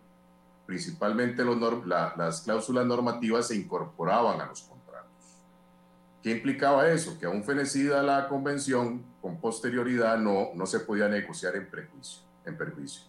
principalmente 0.66 1.44
las 1.86 2.42
cláusulas 2.42 2.86
normativas 2.86 3.48
se 3.48 3.56
incorporaban 3.56 4.42
a 4.42 4.48
los 4.48 4.64
contratos. 4.64 5.10
¿Qué 6.22 6.32
implicaba 6.32 6.90
eso? 6.90 7.18
Que 7.18 7.28
aún 7.28 7.44
fenecida 7.44 8.04
la 8.04 8.28
convención, 8.28 9.04
con 9.22 9.40
posterioridad 9.40 10.18
no, 10.18 10.50
no 10.56 10.66
se 10.66 10.82
podía 10.82 11.08
negociar 11.08 11.56
en, 11.56 11.70
en 12.46 12.58
perjuicio. 12.58 13.04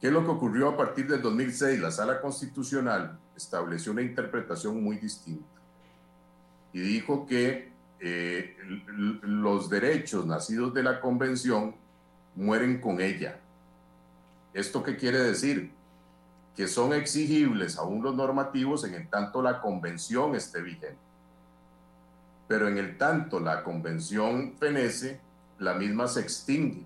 ¿Qué 0.00 0.06
es 0.06 0.12
lo 0.12 0.24
que 0.24 0.30
ocurrió 0.30 0.68
a 0.68 0.76
partir 0.76 1.08
del 1.08 1.20
2006? 1.22 1.80
La 1.80 1.90
Sala 1.90 2.20
Constitucional 2.20 3.18
estableció 3.34 3.90
una 3.90 4.02
interpretación 4.02 4.80
muy 4.80 4.96
distinta 4.98 5.57
y 6.72 6.80
dijo 6.80 7.26
que 7.26 7.70
eh, 8.00 8.56
los 9.22 9.68
derechos 9.68 10.26
nacidos 10.26 10.72
de 10.74 10.82
la 10.82 11.00
convención 11.00 11.74
mueren 12.34 12.80
con 12.80 13.00
ella. 13.00 13.38
¿Esto 14.54 14.82
qué 14.82 14.96
quiere 14.96 15.18
decir? 15.18 15.72
Que 16.56 16.68
son 16.68 16.92
exigibles 16.92 17.76
aún 17.76 18.02
los 18.02 18.14
normativos 18.14 18.84
en 18.84 18.94
el 18.94 19.08
tanto 19.08 19.42
la 19.42 19.60
convención 19.60 20.34
esté 20.34 20.62
vigente. 20.62 20.96
Pero 22.46 22.68
en 22.68 22.78
el 22.78 22.96
tanto 22.96 23.40
la 23.40 23.62
convención 23.62 24.54
fenece, 24.58 25.20
la 25.58 25.74
misma 25.74 26.08
se 26.08 26.20
extingue. 26.20 26.84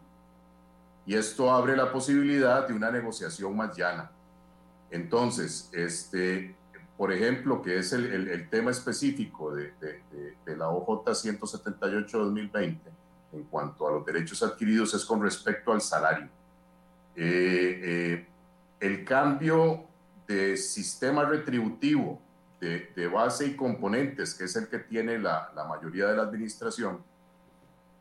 Y 1.06 1.14
esto 1.14 1.52
abre 1.52 1.76
la 1.76 1.92
posibilidad 1.92 2.66
de 2.66 2.74
una 2.74 2.90
negociación 2.90 3.56
más 3.56 3.76
llana. 3.76 4.10
Entonces, 4.90 5.68
este, 5.72 6.54
por 7.02 7.12
ejemplo, 7.12 7.60
que 7.60 7.78
es 7.78 7.92
el, 7.92 8.48
tema 8.48 8.70
específico 8.70 9.52
de, 9.52 9.74
la 10.56 10.68
OJ 10.68 11.04
178-2020 11.04 12.78
en 13.32 13.42
cuanto 13.50 13.88
a 13.88 13.90
los 13.90 14.06
derechos 14.06 14.40
adquiridos 14.44 14.94
es 14.94 15.04
con 15.04 15.20
respecto 15.20 15.72
al 15.72 15.80
salario. 15.80 16.28
Eh, 17.16 17.80
eh, 17.82 18.26
el 18.78 19.04
cambio 19.04 19.84
de 20.28 20.56
sistema 20.56 21.24
retributivo 21.24 22.22
de, 22.60 23.08
base 23.12 23.48
y 23.48 23.56
componentes, 23.56 24.34
que 24.34 24.44
es 24.44 24.54
el 24.54 24.68
que 24.68 24.78
tiene 24.78 25.18
la, 25.18 25.50
mayoría 25.68 26.06
de 26.06 26.16
la 26.18 26.22
administración, 26.22 27.02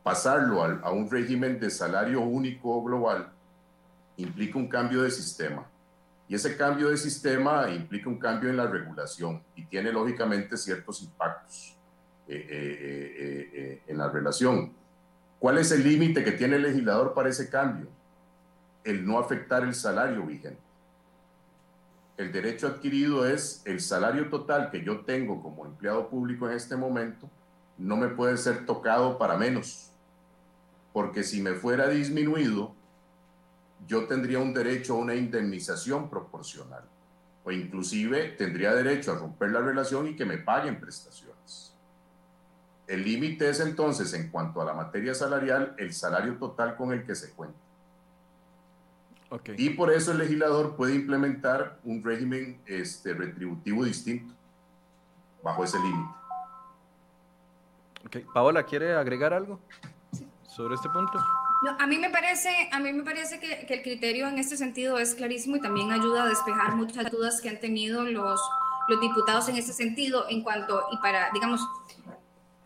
pasarlo 0.03 0.63
a 0.63 0.91
un 0.91 1.09
régimen 1.09 1.59
de 1.59 1.71
salario 1.71 2.21
único 2.21 2.83
global 2.83 3.31
implica 4.17 4.59
un 4.59 4.67
cambio 4.67 5.01
de 5.01 5.09
sistema 5.09 5.70
y 6.31 6.35
ese 6.35 6.55
cambio 6.55 6.87
de 6.87 6.95
sistema 6.95 7.69
implica 7.69 8.07
un 8.07 8.17
cambio 8.17 8.49
en 8.49 8.55
la 8.55 8.65
regulación 8.65 9.43
y 9.53 9.65
tiene 9.65 9.91
lógicamente 9.91 10.55
ciertos 10.55 11.01
impactos 11.01 11.77
eh, 12.25 12.47
eh, 12.49 13.49
eh, 13.53 13.81
en 13.85 13.97
la 13.97 14.09
relación. 14.09 14.71
¿Cuál 15.39 15.57
es 15.57 15.73
el 15.73 15.83
límite 15.83 16.23
que 16.23 16.31
tiene 16.31 16.55
el 16.55 16.61
legislador 16.61 17.13
para 17.13 17.27
ese 17.27 17.49
cambio? 17.49 17.89
El 18.85 19.05
no 19.05 19.19
afectar 19.19 19.63
el 19.63 19.75
salario 19.75 20.25
vigente. 20.25 20.61
El 22.15 22.31
derecho 22.31 22.67
adquirido 22.67 23.27
es 23.27 23.61
el 23.65 23.81
salario 23.81 24.29
total 24.29 24.71
que 24.71 24.85
yo 24.85 25.01
tengo 25.01 25.43
como 25.43 25.65
empleado 25.65 26.07
público 26.07 26.49
en 26.49 26.55
este 26.55 26.77
momento, 26.77 27.29
no 27.77 27.97
me 27.97 28.07
puede 28.07 28.37
ser 28.37 28.65
tocado 28.65 29.17
para 29.17 29.35
menos, 29.35 29.91
porque 30.93 31.23
si 31.23 31.41
me 31.41 31.55
fuera 31.55 31.89
disminuido, 31.89 32.73
yo 33.87 34.05
tendría 34.05 34.39
un 34.39 34.53
derecho 34.53 34.93
a 34.93 34.97
una 34.97 35.15
indemnización 35.15 36.09
proporcional 36.09 36.83
o 37.43 37.51
inclusive 37.51 38.29
tendría 38.37 38.73
derecho 38.73 39.11
a 39.11 39.15
romper 39.15 39.51
la 39.51 39.61
relación 39.61 40.07
y 40.07 40.15
que 40.15 40.25
me 40.25 40.37
paguen 40.37 40.79
prestaciones. 40.79 41.75
El 42.87 43.03
límite 43.03 43.49
es 43.49 43.59
entonces, 43.59 44.13
en 44.13 44.29
cuanto 44.29 44.61
a 44.61 44.65
la 44.65 44.73
materia 44.73 45.13
salarial, 45.13 45.75
el 45.77 45.93
salario 45.93 46.37
total 46.37 46.75
con 46.75 46.91
el 46.91 47.05
que 47.05 47.15
se 47.15 47.31
cuenta. 47.31 47.57
Y 49.55 49.69
por 49.71 49.91
eso 49.91 50.11
el 50.11 50.17
legislador 50.17 50.75
puede 50.75 50.93
implementar 50.93 51.79
un 51.85 52.03
régimen 52.03 52.61
este, 52.65 53.13
retributivo 53.13 53.85
distinto 53.85 54.33
bajo 55.41 55.63
ese 55.63 55.79
límite. 55.79 56.13
Okay. 58.07 58.25
Paola, 58.33 58.63
¿quiere 58.63 58.93
agregar 58.93 59.33
algo 59.33 59.57
sobre 60.47 60.75
este 60.75 60.89
punto? 60.89 61.17
A 61.67 61.87
mí 61.87 61.97
me 61.97 62.09
parece, 62.09 62.69
a 62.71 62.79
mí 62.79 62.91
me 62.91 63.03
parece 63.03 63.39
que, 63.39 63.67
el 63.69 63.81
criterio 63.81 64.27
en 64.27 64.39
este 64.39 64.57
sentido 64.57 64.97
es 64.97 65.13
clarísimo 65.13 65.57
y 65.57 65.61
también 65.61 65.91
ayuda 65.91 66.23
a 66.23 66.27
despejar 66.27 66.75
muchas 66.75 67.11
dudas 67.11 67.39
que 67.41 67.49
han 67.49 67.59
tenido 67.59 68.03
los, 68.03 68.41
los 68.87 69.01
diputados 69.01 69.47
en 69.49 69.57
este 69.57 69.73
sentido 69.73 70.25
en 70.29 70.41
cuanto, 70.41 70.83
y 70.91 70.97
para, 70.97 71.29
digamos, 71.33 71.61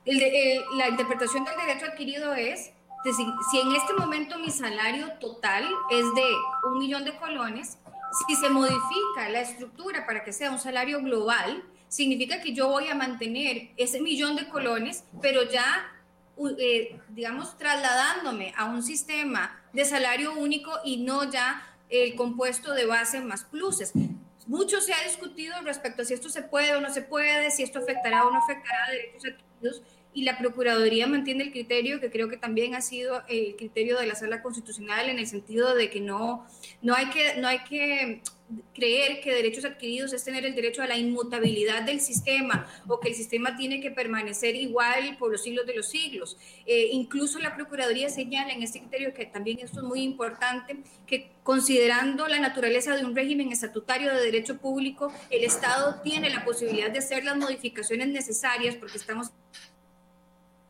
la 0.06 0.88
interpretación 0.88 1.44
del 1.44 1.56
derecho 1.58 1.88
adquirido 1.88 2.34
es, 2.34 2.72
si, 3.04 3.12
si 3.52 3.60
en 3.60 3.76
este 3.76 3.94
momento 3.94 4.40
mi 4.40 4.50
salario 4.50 5.12
total 5.20 5.68
es 5.92 6.06
de 6.16 6.34
un 6.64 6.80
millón 6.80 7.04
de 7.04 7.16
colones, 7.18 7.78
si 8.28 8.36
se 8.36 8.50
modifica 8.50 9.30
la 9.30 9.42
estructura 9.42 10.06
para 10.06 10.24
que 10.24 10.32
sea 10.32 10.52
un 10.52 10.60
salario 10.60 11.02
global, 11.02 11.64
significa 11.90 12.42
que 12.42 12.54
yo 12.54 12.70
voy 12.70 12.88
a 12.88 12.96
mantener 12.96 13.72
ese 13.78 14.00
millón 14.00 14.36
de 14.36 14.48
colones, 14.48 15.04
pero 15.22 15.44
ya 15.44 15.92
eh, 16.58 17.00
digamos, 17.10 17.58
trasladándome 17.58 18.54
a 18.58 18.66
un 18.66 18.84
sistema 18.84 19.62
de 19.74 19.86
salario 19.86 20.34
único 20.34 20.72
y 20.84 20.98
no 20.98 21.30
ya 21.30 21.62
el 21.90 22.16
compuesto 22.16 22.74
de 22.74 22.86
base 22.86 23.22
más 23.22 23.44
pluses. 23.44 23.94
Mucho 24.48 24.80
se 24.80 24.94
ha 24.94 25.04
discutido 25.04 25.56
respecto 25.64 26.04
a 26.04 26.06
si 26.06 26.14
esto 26.14 26.30
se 26.30 26.44
puede 26.44 26.76
o 26.76 26.82
no 26.82 26.94
se 26.94 27.02
puede, 27.02 27.52
si 27.52 27.64
esto 27.64 27.80
afectará 27.80 28.26
o 28.26 28.32
no 28.32 28.38
afectará 28.38 28.86
a 28.86 28.92
derechos 28.92 29.26
adquiridos 29.26 29.82
y 30.16 30.24
la 30.24 30.38
Procuraduría 30.38 31.08
mantiene 31.08 31.44
el 31.44 31.52
criterio 31.52 32.00
que 32.00 32.10
creo 32.10 32.30
que 32.30 32.38
también 32.38 32.74
ha 32.74 32.82
sido 32.82 33.24
el 33.28 33.56
criterio 33.58 34.00
de 34.00 34.08
la 34.08 34.16
Sala 34.16 34.42
Constitucional 34.42 35.10
en 35.10 35.20
el 35.20 35.28
sentido 35.28 35.76
de 35.76 35.90
que 35.90 36.00
no, 36.00 36.48
no, 36.82 36.96
hay, 36.96 37.08
que, 37.10 37.36
no 37.38 37.48
hay 37.48 37.60
que 37.66 38.22
creer 38.74 39.22
que 39.22 39.34
derechos 39.34 39.66
adquiridos 39.66 40.14
es 40.14 40.24
tener 40.24 40.46
el 40.46 40.54
derecho 40.54 40.84
a 40.84 40.88
la 40.88 40.98
inmutabilidad 40.98 41.84
del 41.84 42.00
sistema 42.00 42.68
o 42.88 43.00
que 43.00 43.10
el 43.10 43.16
sistema 43.16 43.58
tiene 43.58 43.82
que 43.82 43.90
permanecer 43.90 44.56
igual 44.56 45.18
por 45.18 45.32
los 45.32 45.44
siglos 45.44 45.66
de 45.66 45.76
los 45.76 45.90
siglos. 45.90 46.38
Eh, 46.66 46.90
incluso 46.92 47.40
la 47.40 47.56
Procuraduría 47.56 48.10
señala 48.10 48.54
en 48.54 48.62
este 48.62 48.80
criterio 48.80 49.14
que 49.14 49.26
también 49.26 49.60
esto 49.60 49.80
es 49.80 49.86
muy 49.86 50.02
importante, 50.02 50.78
que 51.08 51.32
considerando 51.44 52.28
la 52.28 52.40
naturaleza 52.40 52.96
de 52.96 53.06
un 53.06 53.16
régimen 53.16 53.52
estatutario 53.52 54.14
de 54.14 54.22
derecho 54.22 54.58
público, 54.58 55.12
el 55.30 55.44
Estado 55.44 56.02
tiene 56.04 56.30
la 56.30 56.46
posibilidad 56.46 56.92
de 56.92 57.00
hacer 57.00 57.24
las 57.24 57.38
modificaciones 57.38 58.10
necesarias 58.10 58.76
porque 58.76 58.98
estamos 58.98 59.32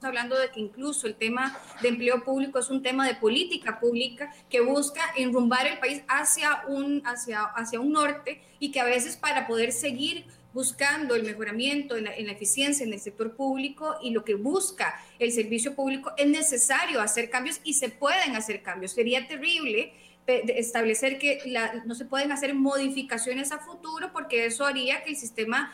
hablando 0.05 0.37
de 0.37 0.49
que 0.51 0.59
incluso 0.59 1.07
el 1.07 1.15
tema 1.15 1.57
de 1.81 1.89
empleo 1.89 2.23
público 2.23 2.59
es 2.59 2.69
un 2.69 2.81
tema 2.81 3.07
de 3.07 3.15
política 3.15 3.79
pública 3.79 4.31
que 4.49 4.61
busca 4.61 5.01
enrumbar 5.15 5.67
el 5.67 5.79
país 5.79 6.03
hacia 6.07 6.63
un, 6.67 7.01
hacia, 7.05 7.43
hacia 7.43 7.79
un 7.79 7.91
norte 7.91 8.41
y 8.59 8.71
que 8.71 8.79
a 8.79 8.85
veces 8.85 9.17
para 9.17 9.47
poder 9.47 9.71
seguir 9.71 10.25
buscando 10.53 11.15
el 11.15 11.23
mejoramiento 11.23 11.97
en 11.97 12.05
la, 12.05 12.15
en 12.15 12.27
la, 12.27 12.31
eficiencia 12.31 12.85
en 12.85 12.93
el 12.93 13.01
sector 13.01 13.35
público 13.35 13.97
y 14.01 14.11
lo 14.11 14.23
que 14.23 14.35
busca 14.35 14.97
el 15.19 15.33
servicio 15.33 15.75
público, 15.75 16.13
es 16.15 16.27
necesario 16.27 17.01
hacer 17.01 17.29
cambios 17.29 17.59
y 17.65 17.73
se 17.73 17.89
pueden 17.89 18.37
hacer 18.37 18.63
cambios. 18.63 18.93
Sería 18.93 19.27
terrible 19.27 19.93
establecer 20.27 21.19
que 21.19 21.39
no 21.85 21.93
se 21.93 22.05
pueden 22.05 22.31
hacer 22.31 22.53
modificaciones 22.55 23.51
a 23.51 23.59
futuro 23.59 24.11
porque 24.11 24.45
eso 24.45 24.65
haría 24.65 25.03
que 25.03 25.11
el 25.11 25.17
sistema 25.17 25.73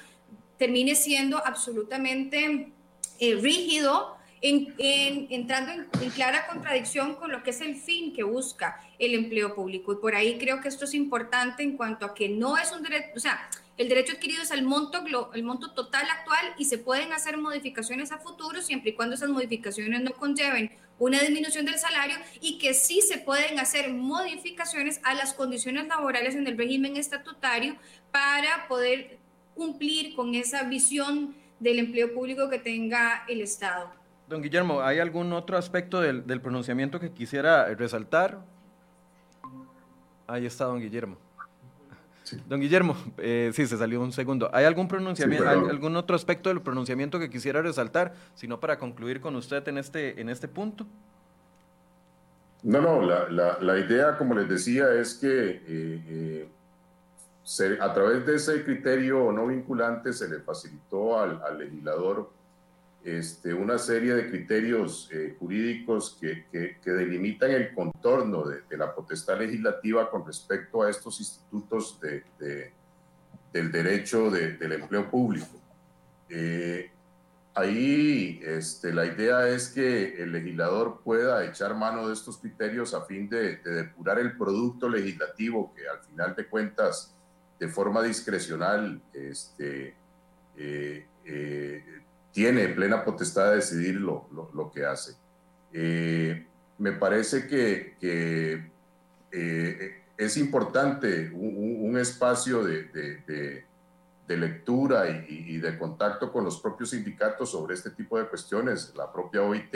termine 0.57 0.95
siendo 0.95 1.45
absolutamente 1.45 2.71
eh, 3.19 3.36
rígido, 3.36 4.17
en, 4.41 5.27
entrando 5.29 5.71
en, 5.71 6.09
clara 6.09 6.47
contradicción 6.47 7.15
con 7.15 7.31
lo 7.31 7.43
que 7.43 7.51
es 7.51 7.61
el 7.61 7.75
fin 7.75 8.13
que 8.13 8.23
busca 8.23 8.79
el 8.97 9.13
empleo 9.13 9.53
público. 9.53 9.93
Y 9.93 9.97
por 9.97 10.15
ahí 10.15 10.37
creo 10.37 10.61
que 10.61 10.67
esto 10.67 10.85
es 10.85 10.93
importante 10.93 11.63
en 11.63 11.77
cuanto 11.77 12.05
a 12.05 12.13
que 12.13 12.29
no 12.29 12.57
es 12.57 12.71
un 12.71 12.81
derecho, 12.81 13.11
o 13.15 13.19
sea, 13.19 13.49
el 13.77 13.87
derecho 13.87 14.13
adquirido 14.13 14.43
es 14.43 14.51
el 14.51 14.63
monto, 14.63 15.03
el 15.33 15.43
monto 15.43 15.71
total 15.71 16.05
actual 16.09 16.53
y 16.57 16.65
se 16.65 16.77
pueden 16.77 17.13
hacer 17.13 17.37
modificaciones 17.37 18.11
a 18.11 18.17
futuro 18.17 18.61
siempre 18.61 18.91
y 18.91 18.93
cuando 18.93 19.15
esas 19.15 19.29
modificaciones 19.29 20.01
no 20.01 20.11
conlleven 20.11 20.71
una 20.99 21.19
disminución 21.19 21.65
del 21.65 21.79
salario 21.79 22.15
y 22.41 22.59
que 22.59 22.75
sí 22.75 23.01
se 23.01 23.17
pueden 23.17 23.59
hacer 23.59 23.91
modificaciones 23.91 24.99
a 25.03 25.15
las 25.15 25.33
condiciones 25.33 25.87
laborales 25.87 26.35
en 26.35 26.45
el 26.45 26.57
régimen 26.57 26.95
estatutario 26.95 27.75
para 28.11 28.67
poder 28.67 29.17
cumplir 29.55 30.15
con 30.15 30.35
esa 30.35 30.63
visión 30.63 31.35
del 31.59 31.79
empleo 31.79 32.13
público 32.13 32.49
que 32.49 32.59
tenga 32.59 33.23
el 33.27 33.41
Estado. 33.41 34.01
Don 34.32 34.41
Guillermo, 34.41 34.82
¿hay 34.82 34.99
algún 34.99 35.34
otro 35.34 35.57
aspecto 35.57 35.99
del, 35.99 36.25
del 36.25 36.39
pronunciamiento 36.39 37.01
que 37.01 37.11
quisiera 37.11 37.65
resaltar? 37.75 38.39
Ahí 40.25 40.45
está, 40.45 40.63
don 40.63 40.79
Guillermo. 40.79 41.17
Don 42.47 42.61
Guillermo, 42.61 42.95
eh, 43.17 43.51
sí, 43.53 43.67
se 43.67 43.75
salió 43.75 43.99
un 43.99 44.13
segundo. 44.13 44.49
¿Hay 44.53 44.63
algún 44.63 44.88
pronunciamiento, 44.88 45.49
algún 45.49 45.97
otro 45.97 46.15
aspecto 46.15 46.47
del 46.47 46.61
pronunciamiento 46.61 47.19
que 47.19 47.29
quisiera 47.29 47.61
resaltar, 47.61 48.13
sino 48.34 48.57
para 48.57 48.79
concluir 48.79 49.19
con 49.19 49.36
usted 49.36 49.67
en 49.67 49.77
este, 49.77 50.21
en 50.21 50.29
este 50.29 50.47
punto? 50.47 50.88
No, 52.63 52.79
no, 52.79 53.01
la, 53.01 53.57
la, 53.59 53.79
idea, 53.79 54.17
como 54.17 54.34
les 54.34 54.47
decía, 54.47 54.93
es 54.93 55.15
que 55.15 55.27
eh, 55.27 56.47
eh, 57.57 57.77
a 57.82 57.93
través 57.93 58.25
de 58.25 58.36
ese 58.36 58.63
criterio 58.63 59.29
no 59.34 59.47
vinculante 59.47 60.13
se 60.13 60.29
le 60.29 60.39
facilitó 60.39 61.19
al, 61.19 61.41
al 61.43 61.57
legislador 61.57 62.39
este, 63.04 63.54
una 63.54 63.80
serie 63.80 64.14
de 64.14 64.30
criterios 64.30 65.10
eh, 65.12 65.36
jurídicos 65.39 66.18
que, 66.22 66.45
que, 66.52 66.91
delimitan 66.91 67.49
el 67.52 67.74
contorno 67.74 68.43
de, 68.43 68.78
la 68.78 68.93
potestad 68.93 69.39
legislativa 69.39 70.10
con 70.10 70.26
respecto 70.26 70.84
a 70.84 70.89
estos 70.89 71.20
institutos 71.20 71.99
de, 71.99 72.24
del 73.52 73.72
derecho 73.72 74.30
del 74.30 74.72
empleo 74.72 75.10
público. 75.10 75.60
Eh, 76.30 76.91
ahí 77.56 78.39
este, 78.43 78.93
la 78.93 79.06
idea 79.06 79.47
es 79.49 79.70
que 79.70 80.22
el 80.22 80.32
legislador 80.32 81.02
pueda 81.04 81.43
echar 81.45 81.76
mano 81.76 82.08
de 82.08 82.14
estos 82.14 82.38
criterios 82.38 82.93
a 82.93 83.02
fin 83.06 83.28
de, 83.28 83.58
depurar 83.58 84.20
el 84.20 84.38
producto 84.38 84.88
legislativo 84.88 85.74
que 85.76 85.88
al 85.88 85.99
final 86.02 86.36
de 86.36 86.45
cuentas, 86.45 87.16
de 87.60 87.68
forma 87.68 88.04
discrecional, 88.04 89.02
este, 89.12 89.95
eh, 90.56 91.08
tiene 92.32 92.69
plena 92.69 93.03
potestad 93.03 93.49
de 93.49 93.55
decidir 93.57 93.95
lo, 93.95 94.27
lo, 94.53 94.71
que 94.71 94.86
hace. 94.86 95.15
Eh, 95.73 96.47
me 96.77 96.93
parece 96.93 97.47
que, 97.47 97.95
eh, 99.32 99.97
es 100.17 100.38
importante 100.38 101.32
un, 101.34 101.97
espacio 101.97 102.63
de, 102.63 103.65
lectura 104.27 105.09
y, 105.27 105.57
de 105.57 105.77
contacto 105.77 106.32
con 106.32 106.45
los 106.45 106.61
propios 106.61 106.91
sindicatos 106.91 107.51
sobre 107.51 107.73
este 107.73 107.89
tipo 107.89 108.17
de 108.17 108.27
cuestiones. 108.27 108.93
La 108.95 109.11
propia 109.11 109.41
OIT 109.41 109.75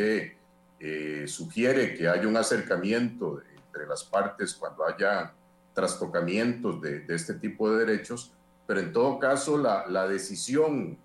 eh, 0.79 1.25
sugiere 1.27 1.93
que 1.93 2.07
haya 2.07 2.27
un 2.27 2.37
acercamiento 2.37 3.41
entre 3.53 3.85
las 3.85 4.05
partes 4.05 4.53
cuando 4.53 4.85
haya 4.85 5.33
trastocamientos 5.73 6.81
de, 6.81 7.03
este 7.09 7.33
tipo 7.33 7.69
de 7.69 7.85
derechos, 7.85 8.31
pero 8.65 8.79
en 8.79 8.93
todo 8.93 9.19
caso 9.19 9.57
la 9.57 10.07
decisión 10.07 10.97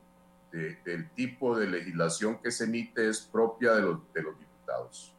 del 0.51 1.11
tipo 1.11 1.59
de 1.59 1.67
legislación 1.69 2.39
que 2.39 2.51
se 2.51 2.65
emite 2.65 3.09
es 3.09 3.21
propia 3.21 3.73
de 3.75 3.83
los, 3.83 4.13
de 4.13 4.23
los 4.23 4.39
diputados. 4.39 5.15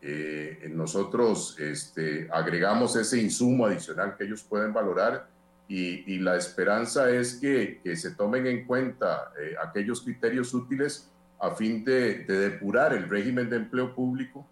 Eh, 0.00 0.70
nosotros 0.72 1.58
este, 1.58 2.28
agregamos 2.32 2.94
ese 2.94 3.20
insumo 3.20 3.66
adicional 3.66 4.16
que 4.16 4.24
ellos 4.24 4.44
pueden 4.44 4.72
valorar 4.72 5.28
y, 5.66 6.14
y 6.14 6.18
la 6.20 6.36
esperanza 6.36 7.10
es 7.10 7.34
que, 7.34 7.80
que, 7.82 7.96
se 7.96 8.12
tomen 8.12 8.46
en 8.46 8.64
cuenta 8.64 9.32
eh, 9.38 9.54
aquellos 9.60 10.02
criterios 10.02 10.54
útiles 10.54 11.10
a 11.40 11.50
fin 11.50 11.84
de, 11.84 12.24
de, 12.24 12.50
depurar 12.50 12.94
el 12.94 13.08
régimen 13.08 13.50
de 13.50 13.56
empleo 13.56 13.94
público, 13.94 14.46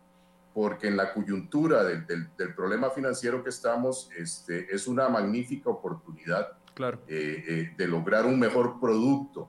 porque 0.53 0.89
en 0.89 0.97
la 0.97 1.15
coyuntura 1.15 1.85
del, 1.85 2.07
del, 2.07 2.55
problema 2.55 2.91
financiero 2.91 3.43
que 3.43 3.51
estamos 3.51 4.11
este, 4.17 4.75
es 4.75 4.87
una 4.87 5.09
magnífica 5.09 5.71
oportunidad 5.71 6.53
claro. 6.75 7.01
Eh, 7.07 7.73
de 7.77 7.89
lograr 7.89 8.27
un 8.27 8.39
mejor 8.39 8.81
producto 8.81 9.49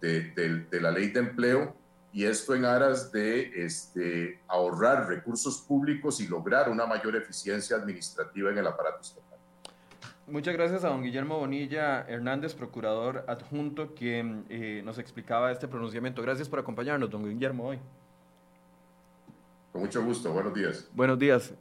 de, 0.00 0.66
la 0.80 0.90
ley 0.90 1.08
de 1.08 1.20
empleo 1.20 1.74
y 2.12 2.24
esto 2.24 2.54
en 2.54 2.64
aras 2.64 3.12
de 3.12 3.64
este, 3.64 4.40
ahorrar 4.48 5.08
recursos 5.08 5.58
públicos 5.60 6.20
y 6.20 6.28
lograr 6.28 6.70
una 6.70 6.86
mayor 6.86 7.16
eficiencia 7.16 7.76
administrativa 7.76 8.50
en 8.50 8.58
el 8.58 8.66
aparato 8.66 9.00
estatal. 9.00 9.38
Muchas 10.26 10.54
gracias 10.54 10.82
a 10.82 10.88
don 10.88 11.02
Guillermo 11.02 11.38
Bonilla 11.38 12.00
Hernández, 12.08 12.54
procurador 12.54 13.24
adjunto, 13.28 13.94
quien 13.94 14.44
eh, 14.48 14.82
nos 14.84 14.98
explicaba 14.98 15.52
este 15.52 15.68
pronunciamiento. 15.68 16.20
Gracias 16.22 16.48
por 16.48 16.58
acompañarnos, 16.58 17.10
don 17.10 17.24
Guillermo, 17.24 17.68
hoy. 17.68 17.78
Con 19.70 19.82
mucho 19.82 20.02
gusto, 20.02 20.32
buenos 20.32 20.54
días. 20.54 20.88
Buenos 20.94 21.18
días. 21.18 21.54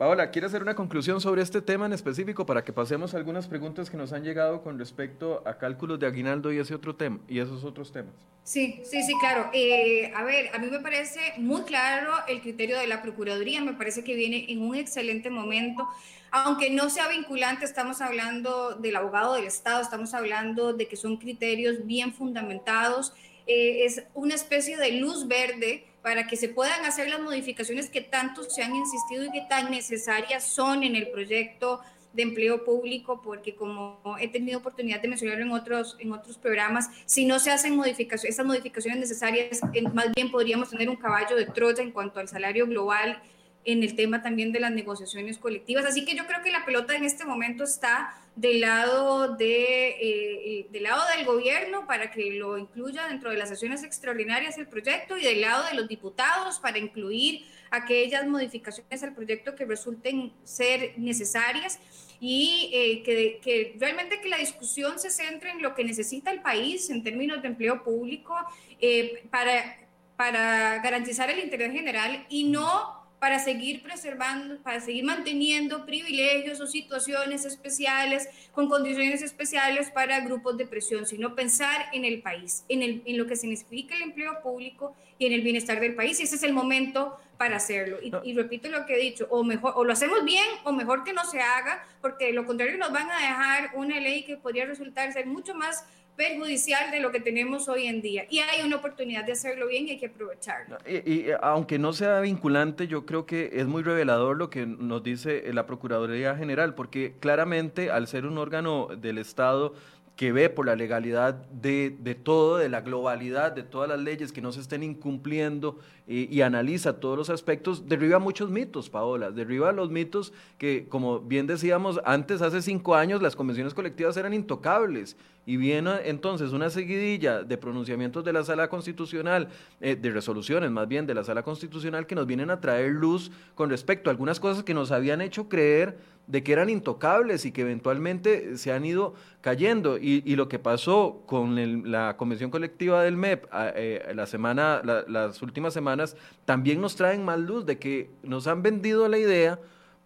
Paola, 0.00 0.30
¿quiere 0.30 0.46
hacer 0.46 0.62
una 0.62 0.74
conclusión 0.74 1.20
sobre 1.20 1.42
este 1.42 1.60
tema 1.60 1.84
en 1.84 1.92
específico 1.92 2.46
para 2.46 2.64
que 2.64 2.72
pasemos 2.72 3.12
a 3.12 3.18
algunas 3.18 3.46
preguntas 3.46 3.90
que 3.90 3.98
nos 3.98 4.14
han 4.14 4.24
llegado 4.24 4.62
con 4.62 4.78
respecto 4.78 5.42
a 5.44 5.58
cálculos 5.58 6.00
de 6.00 6.06
aguinaldo 6.06 6.50
y 6.50 6.58
ese 6.58 6.74
otro 6.74 6.96
tema 6.96 7.18
y 7.28 7.38
esos 7.38 7.64
otros 7.64 7.92
temas? 7.92 8.14
Sí, 8.42 8.80
sí, 8.82 9.02
sí, 9.02 9.12
claro. 9.20 9.50
Eh, 9.52 10.10
a 10.16 10.24
ver, 10.24 10.48
a 10.54 10.58
mí 10.58 10.68
me 10.70 10.80
parece 10.80 11.20
muy 11.36 11.64
claro 11.64 12.14
el 12.28 12.40
criterio 12.40 12.78
de 12.78 12.86
la 12.86 13.02
Procuraduría, 13.02 13.60
me 13.60 13.74
parece 13.74 14.02
que 14.02 14.14
viene 14.14 14.46
en 14.48 14.62
un 14.62 14.74
excelente 14.74 15.28
momento. 15.28 15.86
Aunque 16.30 16.70
no 16.70 16.88
sea 16.88 17.06
vinculante, 17.08 17.66
estamos 17.66 18.00
hablando 18.00 18.76
del 18.76 18.96
abogado 18.96 19.34
del 19.34 19.44
Estado, 19.44 19.82
estamos 19.82 20.14
hablando 20.14 20.72
de 20.72 20.88
que 20.88 20.96
son 20.96 21.18
criterios 21.18 21.84
bien 21.84 22.14
fundamentados, 22.14 23.12
eh, 23.46 23.84
es 23.84 24.04
una 24.14 24.34
especie 24.34 24.78
de 24.78 24.92
luz 24.92 25.28
verde 25.28 25.89
para 26.02 26.26
que 26.26 26.36
se 26.36 26.48
puedan 26.48 26.84
hacer 26.84 27.08
las 27.08 27.20
modificaciones 27.20 27.90
que 27.90 28.00
tanto 28.00 28.44
se 28.44 28.62
han 28.62 28.74
insistido 28.74 29.24
y 29.24 29.30
que 29.30 29.42
tan 29.42 29.70
necesarias 29.70 30.44
son 30.44 30.82
en 30.82 30.96
el 30.96 31.10
proyecto 31.10 31.80
de 32.12 32.22
empleo 32.22 32.64
público, 32.64 33.20
porque 33.22 33.54
como 33.54 34.00
he 34.18 34.28
tenido 34.28 34.58
oportunidad 34.58 35.00
de 35.00 35.08
mencionarlo 35.08 35.44
en 35.44 35.52
otros, 35.52 35.96
en 36.00 36.12
otros 36.12 36.38
programas, 36.38 36.88
si 37.06 37.24
no 37.24 37.38
se 37.38 37.52
hacen 37.52 37.76
modificaciones, 37.76 38.34
esas 38.34 38.46
modificaciones 38.46 38.98
necesarias, 38.98 39.60
más 39.92 40.10
bien 40.14 40.30
podríamos 40.30 40.70
tener 40.70 40.88
un 40.88 40.96
caballo 40.96 41.36
de 41.36 41.46
Troya 41.46 41.82
en 41.82 41.92
cuanto 41.92 42.18
al 42.18 42.28
salario 42.28 42.66
global 42.66 43.22
en 43.64 43.82
el 43.82 43.94
tema 43.94 44.22
también 44.22 44.52
de 44.52 44.60
las 44.60 44.72
negociaciones 44.72 45.38
colectivas. 45.38 45.84
Así 45.84 46.04
que 46.04 46.14
yo 46.14 46.26
creo 46.26 46.42
que 46.42 46.50
la 46.50 46.64
pelota 46.64 46.96
en 46.96 47.04
este 47.04 47.24
momento 47.24 47.64
está 47.64 48.14
del 48.36 48.60
lado, 48.62 49.36
de, 49.36 49.88
eh, 50.00 50.66
del 50.70 50.84
lado 50.84 51.02
del 51.14 51.26
gobierno 51.26 51.86
para 51.86 52.10
que 52.10 52.32
lo 52.32 52.56
incluya 52.56 53.06
dentro 53.08 53.30
de 53.30 53.36
las 53.36 53.50
sesiones 53.50 53.82
extraordinarias 53.82 54.56
del 54.56 54.66
proyecto 54.66 55.18
y 55.18 55.22
del 55.22 55.42
lado 55.42 55.66
de 55.66 55.74
los 55.74 55.88
diputados 55.88 56.58
para 56.58 56.78
incluir 56.78 57.44
aquellas 57.70 58.26
modificaciones 58.26 59.02
al 59.02 59.14
proyecto 59.14 59.54
que 59.54 59.64
resulten 59.64 60.32
ser 60.44 60.94
necesarias 60.96 61.78
y 62.18 62.70
eh, 62.72 63.02
que, 63.02 63.40
que, 63.42 63.76
realmente 63.78 64.20
que 64.20 64.28
la 64.28 64.38
discusión 64.38 64.98
se 64.98 65.10
centre 65.10 65.50
en 65.50 65.62
lo 65.62 65.74
que 65.74 65.84
necesita 65.84 66.30
el 66.30 66.40
país 66.40 66.88
en 66.90 67.02
términos 67.02 67.42
de 67.42 67.48
empleo 67.48 67.82
público 67.82 68.34
eh, 68.80 69.24
para, 69.30 69.78
para 70.16 70.78
garantizar 70.78 71.30
el 71.30 71.40
interés 71.40 71.72
general 71.72 72.26
y 72.28 72.44
no 72.44 72.99
para 73.20 73.38
seguir 73.38 73.82
preservando, 73.82 74.58
para 74.62 74.80
seguir 74.80 75.04
manteniendo 75.04 75.84
privilegios 75.84 76.60
o 76.60 76.66
situaciones 76.66 77.44
especiales 77.44 78.28
con 78.52 78.68
condiciones 78.68 79.22
especiales 79.22 79.90
para 79.90 80.20
grupos 80.20 80.56
de 80.56 80.66
presión, 80.66 81.06
sino 81.06 81.36
pensar 81.36 81.86
en 81.92 82.06
el 82.06 82.22
país, 82.22 82.64
en, 82.68 82.82
el, 82.82 83.02
en 83.04 83.18
lo 83.18 83.26
que 83.26 83.36
significa 83.36 83.94
el 83.94 84.02
empleo 84.02 84.40
público 84.42 84.96
y 85.18 85.26
en 85.26 85.34
el 85.34 85.42
bienestar 85.42 85.78
del 85.80 85.94
país. 85.94 86.18
Y 86.18 86.22
ese 86.22 86.36
es 86.36 86.42
el 86.42 86.54
momento 86.54 87.18
para 87.36 87.56
hacerlo. 87.56 87.98
Y, 88.02 88.34
repito 88.34 88.68
lo 88.68 88.84
que 88.84 88.94
he 88.94 88.98
dicho, 88.98 89.26
o 89.30 89.44
mejor, 89.44 89.74
o 89.76 89.84
lo 89.84 89.92
hacemos 89.92 90.24
bien, 90.24 90.46
o 90.64 90.72
mejor 90.72 91.04
que 91.04 91.12
no 91.12 91.24
se 91.24 91.40
haga, 91.40 91.84
porque 92.00 92.32
lo 92.32 92.44
contrario 92.44 92.76
nos 92.76 92.92
van 92.92 93.10
a 93.10 93.18
dejar 93.18 93.70
una 93.74 93.98
ley 94.00 94.24
que 94.24 94.36
podría 94.36 94.66
resultar 94.66 95.12
ser 95.12 95.26
mucho 95.26 95.54
más 95.54 95.84
perjudicial 96.16 96.90
de 96.90 97.00
lo 97.00 97.10
que 97.10 97.20
tenemos 97.20 97.68
hoy 97.68 97.86
en 97.86 98.02
día. 98.02 98.26
Y 98.28 98.38
hay 98.38 98.64
una 98.64 98.76
oportunidad 98.76 99.24
de 99.24 99.32
hacerlo 99.32 99.68
bien 99.68 99.88
y 99.88 99.92
hay 99.92 99.98
que 99.98 100.06
aprovecharlo. 100.06 100.78
Y, 100.86 101.26
aunque 101.40 101.78
no 101.78 101.92
sea 101.92 102.20
vinculante, 102.20 102.86
yo 102.86 103.06
creo 103.06 103.26
que 103.26 103.50
es 103.54 103.66
muy 103.66 103.82
revelador 103.82 104.36
lo 104.36 104.50
que 104.50 104.66
nos 104.66 105.02
dice 105.02 105.42
la 105.52 105.66
Procuraduría 105.66 106.36
General, 106.36 106.74
porque 106.74 107.14
claramente 107.20 107.90
al 107.90 108.06
ser 108.06 108.26
un 108.26 108.38
órgano 108.38 108.88
del 108.96 109.18
Estado 109.18 109.74
que 110.20 110.32
ve 110.32 110.50
por 110.50 110.66
la 110.66 110.76
legalidad 110.76 111.46
de, 111.48 112.20
todo, 112.22 112.58
de 112.58 112.68
la 112.68 112.82
globalidad, 112.82 113.52
de 113.52 113.62
todas 113.62 113.88
las 113.88 113.98
leyes 113.98 114.32
que 114.32 114.42
no 114.42 114.52
se 114.52 114.60
estén 114.60 114.82
incumpliendo 114.82 115.78
eh, 116.06 116.28
y 116.30 116.42
analiza 116.42 117.00
todos 117.00 117.16
los 117.16 117.30
aspectos, 117.30 117.88
derriba 117.88 118.18
muchos 118.18 118.50
mitos, 118.50 118.90
Paola, 118.90 119.30
derriba 119.30 119.72
los 119.72 119.90
mitos 119.90 120.34
que, 120.58 120.86
como 120.90 121.20
bien 121.20 121.46
decíamos, 121.46 122.02
antes, 122.04 122.42
hace 122.42 122.60
cinco 122.60 122.96
años, 122.96 123.22
las 123.22 123.34
convenciones 123.34 123.72
colectivas 123.72 124.14
eran 124.18 124.34
intocables 124.34 125.16
y 125.46 125.56
viene 125.56 125.90
entonces 126.04 126.52
una 126.52 126.68
seguidilla 126.68 127.42
de 127.42 127.56
pronunciamientos 127.56 128.22
de 128.22 128.34
la 128.34 128.44
sala 128.44 128.68
constitucional, 128.68 129.48
eh, 129.80 129.96
de 129.96 130.10
resoluciones 130.10 130.70
más 130.70 130.86
bien 130.86 131.06
de 131.06 131.14
la 131.14 131.24
sala 131.24 131.42
constitucional 131.42 132.06
que 132.06 132.14
nos 132.14 132.26
vienen 132.26 132.50
a 132.50 132.60
traer 132.60 132.90
luz 132.90 133.32
con 133.54 133.70
respecto 133.70 134.10
a 134.10 134.12
algunas 134.12 134.38
cosas 134.38 134.64
que 134.64 134.74
nos 134.74 134.92
habían 134.92 135.22
hecho 135.22 135.48
creer 135.48 135.96
de 136.30 136.44
que 136.44 136.52
eran 136.52 136.70
intocables 136.70 137.44
y 137.44 137.52
que 137.52 137.62
eventualmente 137.62 138.56
se 138.56 138.72
han 138.72 138.84
ido 138.84 139.14
cayendo. 139.40 139.98
Y, 139.98 140.20
lo 140.36 140.48
que 140.48 140.58
pasó 140.58 141.22
con 141.26 141.90
la 141.90 142.16
convención 142.16 142.50
colectiva 142.50 143.02
del 143.02 143.16
MEP 143.16 143.46
eh, 143.52 144.12
la 144.14 144.26
semana, 144.26 144.80
las 144.84 145.42
últimas 145.42 145.74
semanas 145.74 146.16
también 146.44 146.80
nos 146.80 146.94
traen 146.94 147.24
más 147.24 147.38
luz 147.40 147.66
de 147.66 147.78
que 147.78 148.10
nos 148.22 148.46
han 148.46 148.62
vendido 148.62 149.08
la 149.08 149.18
idea 149.18 149.58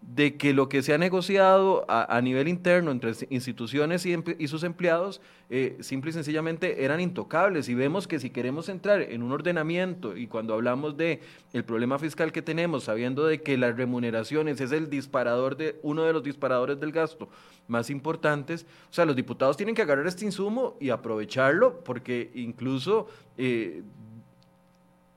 de 0.07 0.37
que 0.37 0.53
lo 0.53 0.69
que 0.69 0.83
se 0.83 0.93
ha 0.93 0.99
negociado 0.99 1.85
a, 1.89 2.21
nivel 2.21 2.47
interno 2.47 2.91
entre 2.91 3.13
instituciones 3.31 4.05
y, 4.05 4.49
sus 4.49 4.63
empleados 4.63 5.21
eh, 5.49 5.79
simple 5.81 6.11
y 6.11 6.13
sencillamente 6.13 6.85
eran 6.85 7.01
intocables. 7.01 7.69
Y 7.69 7.75
vemos 7.75 8.07
que 8.07 8.21
si 8.21 8.31
queremos 8.31 8.69
entrar 8.69 9.01
en 9.01 9.23
un 9.23 9.33
ordenamiento 9.33 10.17
y 10.17 10.27
cuando 10.27 10.55
hablamos 10.55 10.97
de 10.97 11.21
el 11.53 11.65
problema 11.65 11.99
fiscal 11.99 12.33
que 12.33 12.43
tenemos 12.43 12.85
sabiendo 12.85 13.27
de 13.27 13.41
que 13.41 13.57
las 13.57 13.77
remuneraciones 13.77 14.61
es 14.61 14.73
el 14.73 14.91
disparador 14.91 15.57
de 15.57 15.81
uno 15.83 16.03
de 16.03 16.13
los 16.13 16.23
disparadores 16.23 16.79
del 16.79 16.93
gasto 16.93 17.29
más 17.67 17.89
importantes 17.89 18.67
o 18.91 18.93
sea 18.93 19.07
los 19.07 19.17
diputados 19.17 19.57
tienen 19.57 19.75
que 19.75 19.81
agarrar 19.83 20.07
este 20.07 20.27
insumo 20.27 20.77
y 20.81 20.91
aprovecharlo 20.91 21.83
porque 21.83 22.31
incluso 22.35 23.09
eh, 23.39 23.83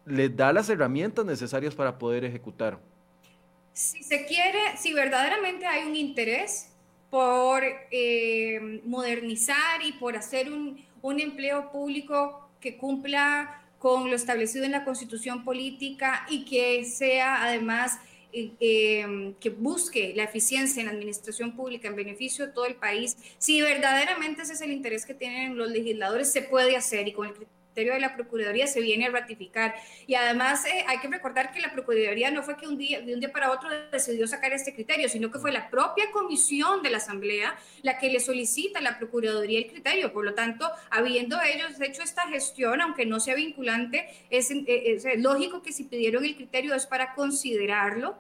les 0.06 0.36
da 0.36 0.54
las 0.54 0.70
herramientas 0.70 1.26
necesarias 1.26 1.76
para 1.76 1.98
poder 1.98 2.24
ejecutar 2.24 2.80
si 3.78 4.01
se 4.01 4.25
quiere, 4.25 4.75
si 4.75 4.91
verdaderamente 4.91 5.67
hay 5.67 5.86
un 5.86 5.95
interés 5.95 6.69
por 7.11 7.63
eh, 7.91 8.82
modernizar 8.84 9.84
y 9.86 9.91
por 9.93 10.17
hacer 10.17 10.51
un, 10.51 10.86
empleo 11.03 11.71
público 11.71 12.49
que 12.59 12.75
cumpla 12.75 13.61
con 13.80 14.09
lo 14.09 14.15
establecido 14.15 14.65
en 14.65 14.71
la 14.71 14.84
constitución 14.84 15.45
política 15.45 16.25
y 16.28 16.43
que 16.43 16.84
sea 16.84 17.45
además 17.45 17.97
eh, 18.34 18.51
em, 18.59 19.34
que 19.36 19.49
busque 19.49 20.11
la 20.17 20.23
eficiencia 20.23 20.82
en 20.82 20.88
la 20.88 20.91
administración 20.91 21.55
pública 21.55 21.88
en 21.88 21.95
beneficio 21.95 22.47
de 22.47 22.51
todo 22.51 22.65
el 22.65 22.75
país, 22.75 23.15
si 23.38 23.61
verdaderamente 23.61 24.41
ese 24.41 24.53
es 24.53 24.61
el 24.61 24.71
interés 24.71 25.05
que 25.05 25.13
tienen 25.13 25.55
los 25.55 25.71
legisladores, 25.71 26.30
se 26.30 26.41
puede 26.41 26.75
hacer 26.75 27.07
y 27.07 27.13
con 27.13 27.28
el 27.28 27.34
de 27.86 27.99
la 27.99 28.15
Procuraduría 28.15 28.67
se 28.67 28.82
viene 28.82 29.05
a 29.05 29.11
ratificar. 29.11 29.75
Y 30.05 30.15
además 30.15 30.65
eh, 30.65 30.84
hay 30.88 30.99
que 30.99 31.07
recordar 31.07 31.51
que 31.51 31.59
la 31.59 31.71
Procuraduría 31.71 32.32
no 32.32 32.43
fue 32.43 32.57
que 32.57 32.67
un 32.67 32.78
día, 32.78 33.01
de 33.01 33.13
un 33.13 33.19
día 33.19 33.32
para 33.32 33.51
otro 33.51 33.69
decidió 33.91 34.28
sacar 34.28 34.53
este 34.53 34.73
criterio, 34.73 35.09
sino 35.09 35.32
que 35.32 35.39
fue 35.39 35.51
la 35.51 35.69
propia 35.69 36.11
comisión 36.11 36.82
de 36.82 36.89
la 36.89 36.97
Asamblea 36.97 37.57
la 37.84 37.99
que 37.99 38.09
le 38.09 38.19
solicita 38.19 38.80
a 38.80 38.82
la 38.82 38.97
Procuraduría 38.97 39.59
el 39.59 39.67
criterio. 39.67 40.11
Por 40.11 40.25
lo 40.25 40.34
tanto, 40.34 40.69
habiendo 40.89 41.38
ellos 41.41 41.80
hecho 41.80 42.01
esta 42.01 42.28
gestión, 42.28 42.82
aunque 42.82 43.05
no 43.05 43.19
sea 43.19 43.36
vinculante, 43.36 44.07
es, 44.30 44.49
eh, 44.51 45.15
lógico 45.17 45.61
que 45.61 45.71
si 45.71 45.84
pidieron 45.84 46.25
el 46.25 46.36
criterio 46.36 46.73
es 46.73 46.86
para 46.86 47.13
considerarlo. 47.13 48.17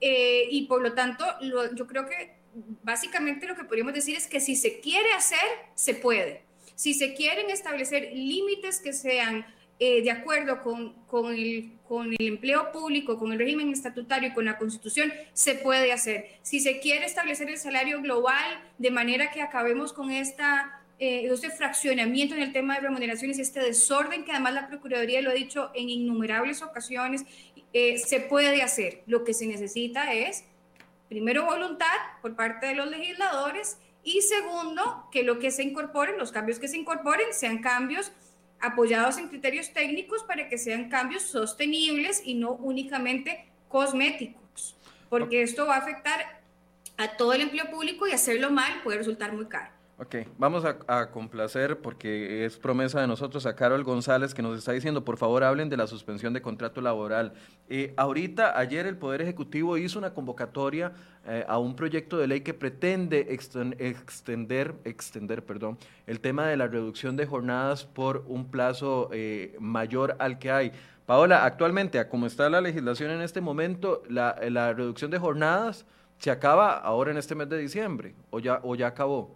Eh, 0.00 0.48
y 0.50 0.66
por 0.66 0.82
lo 0.82 0.92
tanto, 0.92 1.24
yo 1.40 1.86
creo 1.86 2.06
que 2.06 2.36
básicamente 2.82 3.46
lo 3.46 3.54
que 3.54 3.64
podríamos 3.64 3.94
decir 3.94 4.16
es 4.16 4.26
que 4.26 4.40
si 4.40 4.56
se 4.56 4.80
quiere 4.80 5.12
hacer, 5.12 5.38
se 5.74 5.94
puede. 5.94 6.45
Si 6.76 6.94
se 6.94 7.14
quieren 7.14 7.50
establecer 7.50 8.12
límites 8.14 8.80
que 8.80 8.92
sean 8.92 9.46
eh, 9.78 10.02
de 10.02 10.10
acuerdo 10.10 10.62
con, 10.62 10.92
con, 11.06 11.34
el, 11.34 11.72
con, 11.86 12.14
el, 12.18 12.26
empleo 12.26 12.70
público, 12.72 13.18
con 13.18 13.32
el 13.32 13.38
régimen 13.38 13.70
estatutario 13.70 14.28
y 14.28 14.32
con 14.32 14.44
la 14.44 14.56
constitución, 14.56 15.12
se 15.32 15.54
puede 15.54 15.92
hacer. 15.92 16.38
Si 16.42 16.60
se 16.60 16.80
quiere 16.80 17.04
establecer 17.04 17.50
el 17.50 17.58
salario 17.58 18.00
global 18.00 18.62
de 18.78 18.90
manera 18.90 19.30
que 19.30 19.42
acabemos 19.42 19.92
con 19.92 20.10
esta, 20.10 20.82
eh, 20.98 21.28
este 21.30 21.50
fraccionamiento 21.50 22.34
en 22.34 22.42
el 22.42 22.52
tema 22.52 22.76
de 22.76 22.82
remuneraciones 22.82 23.38
y 23.38 23.42
este 23.42 23.60
desorden 23.60 24.24
que 24.24 24.32
además 24.32 24.54
la 24.54 24.68
Procuraduría 24.68 25.20
lo 25.20 25.30
ha 25.30 25.34
dicho 25.34 25.70
en 25.74 25.90
innumerables 25.90 26.62
ocasiones, 26.62 27.24
eh, 27.72 27.98
se 27.98 28.20
puede 28.20 28.62
hacer. 28.62 29.02
Lo 29.06 29.24
que 29.24 29.34
se 29.34 29.46
necesita 29.46 30.14
es, 30.14 30.44
primero, 31.08 31.44
voluntad 31.44 31.96
por 32.22 32.34
parte 32.34 32.66
de 32.66 32.74
los 32.74 32.90
legisladores 32.90 33.76
y 34.06 34.22
segundo, 34.22 35.08
que 35.10 35.24
lo 35.24 35.40
que 35.40 35.50
se 35.50 35.64
incorporen, 35.64 36.16
los 36.16 36.30
cambios 36.30 36.60
que 36.60 36.68
se 36.68 36.76
incorporen, 36.76 37.26
sean 37.32 37.58
cambios 37.60 38.12
apoyados 38.60 39.18
en 39.18 39.28
criterios 39.28 39.72
técnicos 39.72 40.22
para 40.22 40.48
que 40.48 40.58
sean 40.58 40.88
cambios 40.88 41.24
sostenibles 41.24 42.22
y 42.24 42.34
no 42.34 42.52
únicamente 42.52 43.48
cosméticos, 43.68 44.76
porque 45.10 45.42
esto 45.42 45.66
va 45.66 45.74
a 45.74 45.78
afectar 45.78 46.40
a 46.96 47.16
todo 47.16 47.32
el 47.32 47.40
empleo 47.40 47.68
público 47.68 48.06
y 48.06 48.12
hacerlo 48.12 48.52
mal 48.52 48.80
puede 48.84 48.98
resultar 48.98 49.32
muy 49.32 49.46
caro. 49.46 49.75
Ok, 49.98 50.14
vamos 50.36 50.62
a, 50.66 51.10
complacer, 51.10 51.80
porque 51.80 52.44
es 52.44 52.58
promesa 52.58 53.00
de 53.00 53.06
nosotros, 53.06 53.46
a 53.46 53.56
Carol 53.56 53.82
González, 53.82 54.34
que 54.34 54.42
nos 54.42 54.58
está 54.58 54.72
diciendo, 54.72 55.06
por 55.06 55.16
favor, 55.16 55.42
hablen 55.42 55.70
de 55.70 55.78
la 55.78 55.86
suspensión 55.86 56.34
de 56.34 56.42
contrato 56.42 56.82
laboral. 56.82 57.32
Eh, 57.70 57.94
ahorita, 57.96 58.58
ayer 58.58 58.84
el 58.86 58.98
Poder 58.98 59.22
Ejecutivo 59.22 59.78
hizo 59.78 59.98
una 59.98 60.12
convocatoria 60.12 60.92
eh, 61.26 61.46
a 61.48 61.58
un 61.58 61.74
proyecto 61.74 62.18
de 62.18 62.26
ley 62.26 62.42
que 62.42 62.52
pretende 62.52 63.28
extender, 63.30 64.74
extender 64.84 65.44
perdón, 65.46 65.78
el 66.06 66.20
tema 66.20 66.46
de 66.46 66.58
la 66.58 66.66
reducción 66.66 67.16
de 67.16 67.24
jornadas 67.24 67.86
por 67.86 68.22
un 68.28 68.50
plazo 68.50 69.08
eh, 69.14 69.56
mayor 69.60 70.14
al 70.18 70.38
que 70.38 70.50
hay. 70.50 70.72
Paola, 71.06 71.46
actualmente, 71.46 72.06
como 72.08 72.26
está 72.26 72.50
la 72.50 72.60
legislación 72.60 73.12
en 73.12 73.22
este 73.22 73.40
momento, 73.40 74.02
la, 74.10 74.36
la 74.50 74.74
reducción 74.74 75.10
de 75.10 75.18
jornadas 75.18 75.86
se 76.18 76.30
acaba 76.30 76.74
ahora 76.74 77.12
en 77.12 77.16
este 77.16 77.34
mes 77.34 77.48
de 77.48 77.56
diciembre, 77.56 78.14
o 78.28 78.40
ya, 78.40 78.60
o 78.62 78.74
ya 78.74 78.88
acabó. 78.88 79.35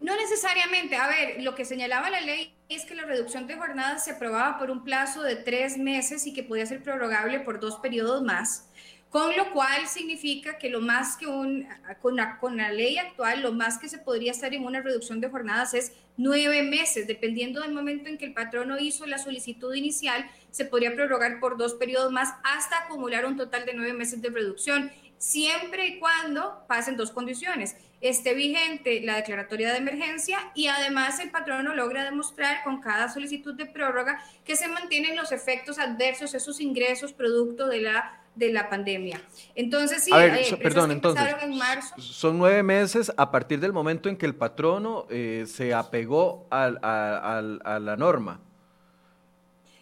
No 0.00 0.16
necesariamente. 0.16 0.96
A 0.96 1.08
ver, 1.08 1.42
lo 1.42 1.54
que 1.54 1.64
señalaba 1.64 2.10
la 2.10 2.20
ley 2.20 2.54
es 2.68 2.84
que 2.84 2.94
la 2.94 3.04
reducción 3.04 3.46
de 3.46 3.56
jornadas 3.56 4.04
se 4.04 4.12
aprobaba 4.12 4.58
por 4.58 4.70
un 4.70 4.84
plazo 4.84 5.22
de 5.22 5.36
tres 5.36 5.76
meses 5.76 6.26
y 6.26 6.32
que 6.32 6.42
podía 6.42 6.66
ser 6.66 6.82
prorrogable 6.82 7.40
por 7.40 7.58
dos 7.60 7.76
periodos 7.76 8.22
más, 8.22 8.68
con 9.10 9.36
lo 9.36 9.52
cual 9.52 9.88
significa 9.88 10.58
que 10.58 10.68
lo 10.68 10.80
más 10.80 11.16
que 11.16 11.26
un, 11.26 11.66
con 12.00 12.14
la, 12.14 12.38
con 12.38 12.56
la 12.58 12.70
ley 12.70 12.98
actual, 12.98 13.42
lo 13.42 13.52
más 13.52 13.78
que 13.78 13.88
se 13.88 13.98
podría 13.98 14.30
estar 14.30 14.54
en 14.54 14.64
una 14.64 14.82
reducción 14.82 15.20
de 15.20 15.30
jornadas 15.30 15.74
es 15.74 15.92
nueve 16.16 16.62
meses, 16.62 17.06
dependiendo 17.06 17.62
del 17.62 17.72
momento 17.72 18.08
en 18.08 18.18
que 18.18 18.26
el 18.26 18.34
patrono 18.34 18.78
hizo 18.78 19.06
la 19.06 19.18
solicitud 19.18 19.74
inicial, 19.74 20.30
se 20.50 20.64
podría 20.64 20.94
prorrogar 20.94 21.40
por 21.40 21.56
dos 21.56 21.74
periodos 21.74 22.12
más 22.12 22.34
hasta 22.44 22.84
acumular 22.84 23.24
un 23.24 23.36
total 23.36 23.64
de 23.64 23.74
nueve 23.74 23.94
meses 23.94 24.20
de 24.20 24.30
reducción 24.30 24.92
siempre 25.16 25.86
y 25.86 25.98
cuando 25.98 26.64
pasen 26.68 26.96
dos 26.96 27.10
condiciones. 27.10 27.76
Esté 28.00 28.34
vigente 28.34 29.00
la 29.00 29.16
declaratoria 29.16 29.72
de 29.72 29.78
emergencia 29.78 30.38
y 30.54 30.68
además 30.68 31.18
el 31.18 31.30
patrono 31.30 31.74
logra 31.74 32.04
demostrar 32.04 32.62
con 32.62 32.80
cada 32.80 33.08
solicitud 33.08 33.54
de 33.54 33.66
prórroga 33.66 34.22
que 34.44 34.54
se 34.54 34.68
mantienen 34.68 35.16
los 35.16 35.32
efectos 35.32 35.80
adversos, 35.80 36.32
esos 36.34 36.60
ingresos 36.60 37.12
producto 37.12 37.66
de 37.66 37.80
la, 37.80 38.20
de 38.36 38.52
la 38.52 38.70
pandemia. 38.70 39.20
Entonces, 39.56 40.04
sí, 40.04 40.12
eh, 40.14 40.56
perdón, 40.62 40.92
entonces, 40.92 41.24
en 41.42 41.58
marzo, 41.58 42.00
son 42.00 42.38
nueve 42.38 42.62
meses 42.62 43.12
a 43.16 43.32
partir 43.32 43.58
del 43.58 43.72
momento 43.72 44.08
en 44.08 44.16
que 44.16 44.26
el 44.26 44.36
patrono 44.36 45.06
eh, 45.10 45.44
se 45.48 45.74
apegó 45.74 46.46
a 46.50 46.70
la 46.70 47.96
norma. 47.96 48.40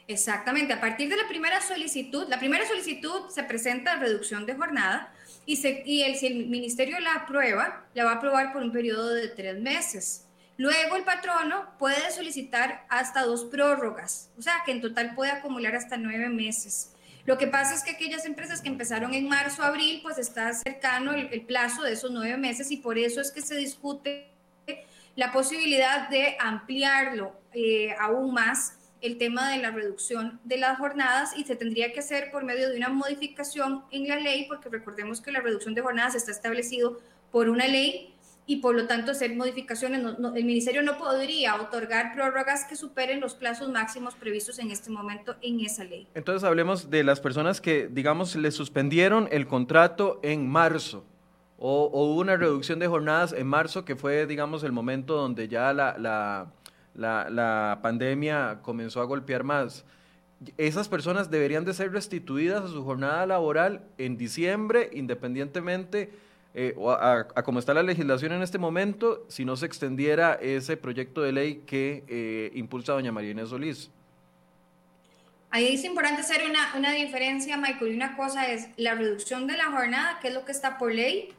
Exactamente, 0.09 0.73
a 0.73 0.81
partir 0.81 1.09
de 1.09 1.17
la 1.17 1.27
primera 1.29 1.61
solicitud, 1.61 2.29
la 2.29 2.39
primera 2.39 2.67
solicitud 2.67 3.29
se 3.29 3.43
presenta 3.43 3.97
reducción 3.97 4.47
de 4.47 4.55
jornada 4.55 5.13
y, 5.47 6.03
el, 6.03 6.17
si 6.17 6.27
el 6.27 6.47
ministerio 6.47 6.99
la 6.99 7.15
aprueba, 7.15 7.87
la 7.95 8.05
va 8.05 8.13
a 8.13 8.15
aprobar 8.17 8.53
por 8.53 8.63
un 8.63 8.73
periodo 8.73 9.11
de 9.11 9.29
tres 9.29 9.59
meses. 9.61 10.27
Luego 10.59 10.97
el 10.97 11.05
patrono 11.05 11.67
puede 11.79 12.11
solicitar 12.11 12.85
hasta 12.89 13.23
dos 13.23 13.45
prórrogas, 13.45 14.31
o 14.39 14.43
sea 14.43 14.63
que 14.65 14.73
en 14.73 14.81
total 14.81 15.15
puede 15.15 15.31
acumular 15.31 15.77
hasta 15.77 15.97
nueve 15.97 16.29
meses. 16.29 16.93
Lo 17.27 17.37
que 17.39 17.47
pasa 17.47 17.75
es 17.75 17.83
que 17.83 17.91
aquellas 17.91 18.25
empresas 18.25 18.61
que 18.61 18.69
empezaron 18.69 19.13
en 19.13 19.29
marzo, 19.29 19.63
abril, 19.63 20.01
pues 20.03 20.17
está 20.17 20.53
cercano 20.55 21.13
el, 21.13 21.43
plazo 21.43 21.83
de 21.83 21.93
esos 21.93 22.11
nueve 22.11 22.37
meses 22.37 22.71
y 22.71 22.79
por 22.79 22.99
eso 22.99 23.21
es 23.21 23.33
que 23.33 23.43
se 23.43 23.57
discute 23.57 24.31
la 25.17 25.33
posibilidad 25.33 26.09
de 26.09 26.37
ampliarlo 26.39 27.33
eh, 27.53 27.95
aún 27.99 28.33
más 28.33 28.79
el 29.07 29.19
tema 29.19 29.51
de 29.51 29.59
la 29.59 29.71
reducción 29.71 30.41
de 30.45 30.59
las 30.59 30.79
jornadas 30.79 31.37
y 31.37 31.45
se 31.45 31.57
tendría 31.57 31.93
que 31.93 32.01
hacer 32.01 32.31
por 32.31 32.45
medio 32.45 32.69
de 32.69 32.77
una 32.77 32.89
modificación 32.89 33.85
en 33.91 34.09
la 34.09 34.17
ley, 34.17 34.47
porque 34.49 34.69
recordemos 34.69 35.21
que 35.21 35.33
la 35.33 35.41
reducción 35.41 35.75
de 35.75 35.83
jornadas 35.83 36.15
está 36.15 36.31
establecido 36.31 36.99
por 37.31 37.49
una 37.49 37.67
ley 37.67 38.13
y 38.47 38.57
por 38.57 38.77
lo 38.77 38.87
tanto 38.87 39.11
hacer 39.11 39.35
modificaciones. 39.35 40.01
el 40.01 40.45
ministerio 40.45 40.83
no 40.83 40.99
podría 40.99 41.57
otorgar 41.57 42.15
prórrogas 42.15 42.65
que 42.65 42.77
superen 42.77 43.21
los 43.21 43.35
plazos 43.35 43.69
máximos 43.69 44.15
previstos 44.15 44.59
en 44.59 44.71
este 44.71 44.91
momento 44.91 45.37
en 45.43 45.61
esa 45.61 45.85
ley. 45.85 46.07
Entonces 46.15 46.45
hablemos 46.45 46.91
de 46.91 47.03
las 47.03 47.21
personas 47.21 47.61
que, 47.61 47.89
digamos, 47.89 48.37
le 48.37 48.51
suspendieron 48.53 49.29
el 49.33 49.47
contrato 49.47 50.21
en 50.23 50.49
marzo 50.49 51.05
o, 51.59 51.91
hubo 51.93 52.21
una 52.21 52.37
reducción 52.37 52.79
de 52.79 52.87
jornadas 52.87 53.33
en 53.33 53.47
marzo, 53.47 53.85
que 53.85 53.97
fue, 53.97 54.27
digamos, 54.27 54.63
el 54.63 54.73
momento 54.73 55.17
donde 55.17 55.49
ya 55.49 55.73
la, 55.73 55.97
la, 55.99 56.53
la, 56.97 57.79
pandemia 57.83 58.61
comenzó 58.63 59.01
a 59.01 59.05
golpear 59.05 59.45
más. 59.45 59.85
Esas 60.59 60.89
personas 60.89 61.31
deberían 61.31 61.65
de 61.65 61.73
ser 61.73 61.93
restituidas 61.93 62.65
a 62.65 62.69
su 62.69 62.85
jornada 62.85 63.25
laboral 63.27 63.83
en 63.97 64.17
diciembre, 64.17 64.91
independientemente 64.93 66.11
eh, 66.55 66.75
a, 67.01 67.43
cómo 67.43 67.59
está 67.59 67.75
la 67.75 67.83
legislación 67.83 68.33
en 68.33 68.43
este 68.43 68.59
momento, 68.59 69.25
si 69.29 69.45
no 69.45 69.57
se 69.57 69.67
extendiera 69.67 70.35
ese 70.35 70.77
proyecto 70.77 71.23
de 71.23 71.33
ley 71.33 71.63
que 71.67 72.05
eh, 72.09 72.51
impulsa 72.55 72.93
doña 72.93 73.13
María 73.13 73.31
Inés 73.31 73.49
Solís. 73.49 73.91
Ahí 75.51 75.75
es 75.75 75.85
importante 75.85 76.21
hacer 76.21 76.43
una, 76.49 76.75
una 76.77 76.93
diferencia, 76.93 77.57
Michael, 77.57 77.93
y 77.93 77.97
una 77.97 78.17
cosa 78.17 78.47
es 78.49 78.69
la 78.77 78.95
reducción 78.95 79.47
de 79.47 79.57
la 79.57 79.71
jornada, 79.71 80.19
que 80.21 80.29
es 80.29 80.35
lo 80.35 80.45
que 80.45 80.53
está 80.53 80.77
por 80.77 80.93
ley, 80.93 81.31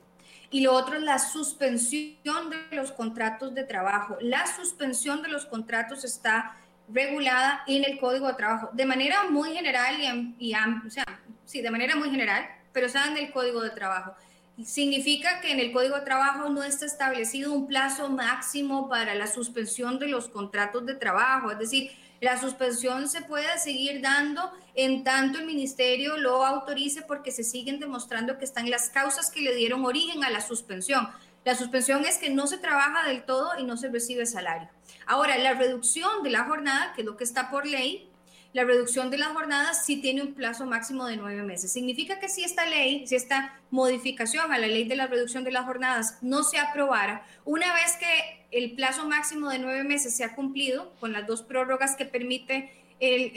y 0.50 0.62
lo 0.62 0.74
otro 0.74 0.96
es 0.96 1.04
la 1.04 1.20
suspensión 1.20 2.50
de 2.50 2.76
los 2.76 2.92
contratos 2.92 3.54
de 3.54 3.64
trabajo. 3.64 4.18
La 4.22 4.46
suspensión 4.48 5.22
de 5.22 5.30
los 5.30 5.46
contratos 5.46 6.04
está 6.04 6.56
regulada 6.90 7.64
en 7.68 7.84
el 7.84 8.00
Código 8.00 8.28
de 8.28 8.36
Trabajo 8.36 8.70
de 8.72 8.86
manera 8.86 9.30
muy 9.30 9.54
general 9.54 9.96
y, 10.40 10.50
y 10.50 10.54
o 10.54 10.90
sea, 10.90 11.06
sí, 11.46 11.62
de 11.62 11.70
manera 11.70 11.96
muy 11.96 12.10
general, 12.10 12.48
pero 12.72 12.88
está 12.88 13.08
en 13.08 13.18
el 13.18 13.32
Código 13.32 13.62
de 13.62 13.72
Trabajo. 13.72 14.16
Significa 14.64 15.40
que 15.42 15.52
en 15.52 15.60
el 15.60 15.72
Código 15.72 15.96
de 15.96 16.02
Trabajo 16.02 16.50
no 16.50 16.64
está 16.64 16.86
establecido 16.86 17.54
un 17.54 17.68
plazo 17.68 18.10
máximo 18.10 18.90
para 18.90 19.14
la 19.16 19.28
suspensión 19.28 20.00
de 20.00 20.08
los 20.08 20.30
contratos 20.30 20.86
de 20.86 20.96
trabajo, 20.96 21.52
es 21.52 21.60
decir, 21.60 21.92
la 22.20 22.40
suspensión 22.40 23.08
se 23.08 23.22
puede 23.22 23.60
seguir 23.60 24.02
dando 24.02 24.52
en 24.74 25.04
tanto 25.04 25.40
el 25.40 25.46
ministerio 25.46 26.18
lo 26.18 26.46
autorice 26.46 27.02
porque 27.02 27.32
se 27.32 27.44
siguen 27.44 27.80
demostrando 27.80 28.38
que 28.38 28.46
están 28.46 28.70
las 28.70 28.90
causas 28.90 29.30
que 29.30 29.42
le 29.42 29.56
dieron 29.56 29.86
origen 29.86 30.24
a 30.24 30.30
la 30.30 30.42
suspensión. 30.42 31.10
La 31.46 31.56
suspensión 31.56 32.06
es 32.06 32.18
que 32.18 32.30
no 32.30 32.48
se 32.48 32.58
trabaja 32.58 33.08
del 33.08 33.24
todo 33.24 33.58
y 33.58 33.64
no 33.64 33.78
se 33.78 33.90
recibe 33.90 34.26
salario. 34.26 34.70
Ahora, 35.06 35.38
la 35.38 35.54
reducción 35.54 36.24
de 36.24 36.32
la 36.32 36.44
jornada, 36.44 36.94
que 36.94 37.02
es 37.02 37.06
lo 37.06 37.16
que 37.16 37.24
está 37.24 37.50
por 37.50 37.66
ley, 37.66 38.10
la 38.54 38.64
reducción 38.64 39.10
de 39.12 39.18
las 39.18 39.30
jornadas 39.30 39.86
sí 39.86 40.02
tiene 40.02 40.22
un 40.22 40.34
plazo 40.34 40.66
máximo 40.66 41.06
de 41.06 41.18
nueve 41.18 41.44
meses. 41.44 41.72
Significa 41.72 42.20
que 42.20 42.30
si 42.30 42.44
esta 42.44 42.66
ley, 42.66 43.06
si 43.08 43.16
esta 43.16 43.60
modificación 43.70 44.52
a 44.52 44.58
la 44.58 44.68
ley 44.68 44.88
de 44.88 44.96
la 44.96 45.08
reducción 45.08 45.44
de 45.44 45.52
las 45.52 45.66
jornadas 45.66 46.18
no 46.22 46.44
se 46.44 46.58
aprobara, 46.58 47.26
una 47.46 47.74
vez 47.74 47.98
que 48.00 48.46
el 48.52 48.74
plazo 48.76 49.08
máximo 49.08 49.50
de 49.50 49.60
nueve 49.60 49.84
meses 49.84 50.16
se 50.16 50.24
ha 50.24 50.34
cumplido 50.36 50.94
con 51.00 51.14
las 51.14 51.28
dos 51.28 51.44
prórrogas 51.44 51.96
que 51.96 52.06
permite 52.06 52.72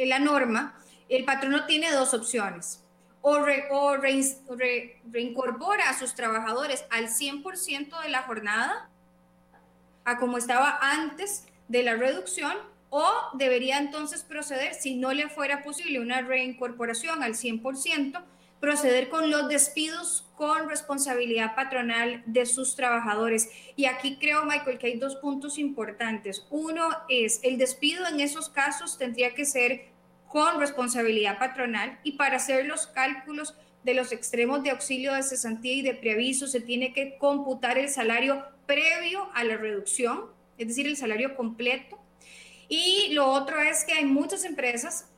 la 0.07 0.19
norma, 0.19 0.79
el 1.09 1.25
patrono 1.25 1.67
tiene 1.67 1.91
dos 1.93 2.15
opciones. 2.15 2.85
O, 3.23 3.39
reincorpora 5.05 5.91
a 5.91 5.99
sus 5.99 6.15
trabajadores 6.15 6.87
al 6.91 7.09
100% 7.09 8.03
de 8.03 8.09
la 8.09 8.23
jornada, 8.23 8.89
a 10.05 10.17
como 10.17 10.39
estaba 10.39 10.79
antes 10.81 11.45
de 11.69 11.83
la 11.83 11.97
reducción, 11.97 12.57
o 12.91 13.09
debería 13.35 13.79
entonces 13.79 14.23
proceder, 14.23 14.75
si 14.75 14.97
no 14.97 15.13
le 15.13 15.29
fuera 15.29 15.63
posible 15.63 16.01
una 16.01 16.21
reincorporación 16.23 17.23
al 17.23 17.35
100%, 17.35 18.23
proceder 18.61 19.09
con 19.09 19.31
los 19.31 19.49
despidos 19.49 20.27
con 20.37 20.69
responsabilidad 20.69 21.55
patronal 21.55 22.23
de 22.27 22.45
sus 22.47 22.77
trabajadores. 22.77 23.49
Y 23.75 23.87
aquí 23.87 24.19
creo, 24.21 24.45
Michael, 24.45 24.79
que 24.79 24.89
hay 24.89 24.99
dos 24.99 25.17
puntos 25.17 25.59
importantes. 25.59 26.47
Uno 26.51 26.89
es 27.09 27.41
el 27.43 27.57
despido 27.57 28.07
en 28.07 28.21
esos 28.21 28.49
casos 28.49 28.99
tendría 28.99 29.35
que 29.35 29.47
ser 29.47 29.87
con 30.29 30.61
responsabilidad 30.61 31.39
patronal 31.39 31.99
y 32.05 32.13
para 32.13 32.37
hacer 32.37 32.67
los 32.67 32.87
cálculos 32.87 33.55
de 33.83 33.95
los 33.95 34.13
extremos 34.13 34.63
de 34.63 34.71
auxilio 34.71 35.15
de 35.15 35.23
cesantía 35.23 35.73
y 35.73 35.83
de 35.83 35.95
preaviso 35.95 36.47
se 36.47 36.61
tiene 36.61 36.93
que 36.93 37.17
computar 37.19 37.79
el 37.79 37.89
salario 37.89 38.45
previo 38.67 39.29
a 39.35 39.43
la 39.43 39.57
reducción, 39.57 40.27
es 40.59 40.69
decir, 40.69 40.87
el 40.87 40.97
salario 40.97 41.35
completo 41.35 42.00
y 42.71 43.09
lo 43.15 43.27
otro 43.27 43.61
es 43.61 43.85
que 43.85 43.95
hay 43.95 44.05
muchas 44.05 44.45
empresas, 44.45 45.11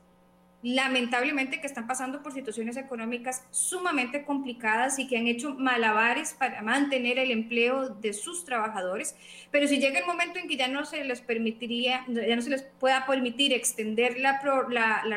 lamentablemente, 0.62 1.60
que 1.60 1.66
están 1.66 1.86
pasando 1.86 2.22
por 2.22 2.32
situaciones 2.32 2.78
económicas 2.78 3.44
sumamente 3.50 4.24
complicadas 4.24 4.98
y 4.98 5.06
que 5.06 5.18
han 5.18 5.26
hecho 5.26 5.54
malabares 5.54 6.32
para 6.32 6.62
mantener 6.62 7.18
el 7.18 7.30
empleo 7.30 7.90
de 7.90 8.14
sus 8.14 8.46
trabajadores. 8.46 9.14
Pero 9.50 9.68
si 9.68 9.80
llega 9.80 9.98
el 9.98 10.06
momento 10.06 10.38
en 10.38 10.48
que 10.48 10.56
ya 10.56 10.66
no 10.66 10.86
se 10.86 11.04
les 11.04 11.20
permitiría, 11.20 12.06
ya 12.08 12.34
no 12.34 12.40
se 12.40 12.48
les 12.48 12.62
pueda 12.62 13.04
permitir 13.04 13.52
extender 13.52 14.18
la, 14.18 14.40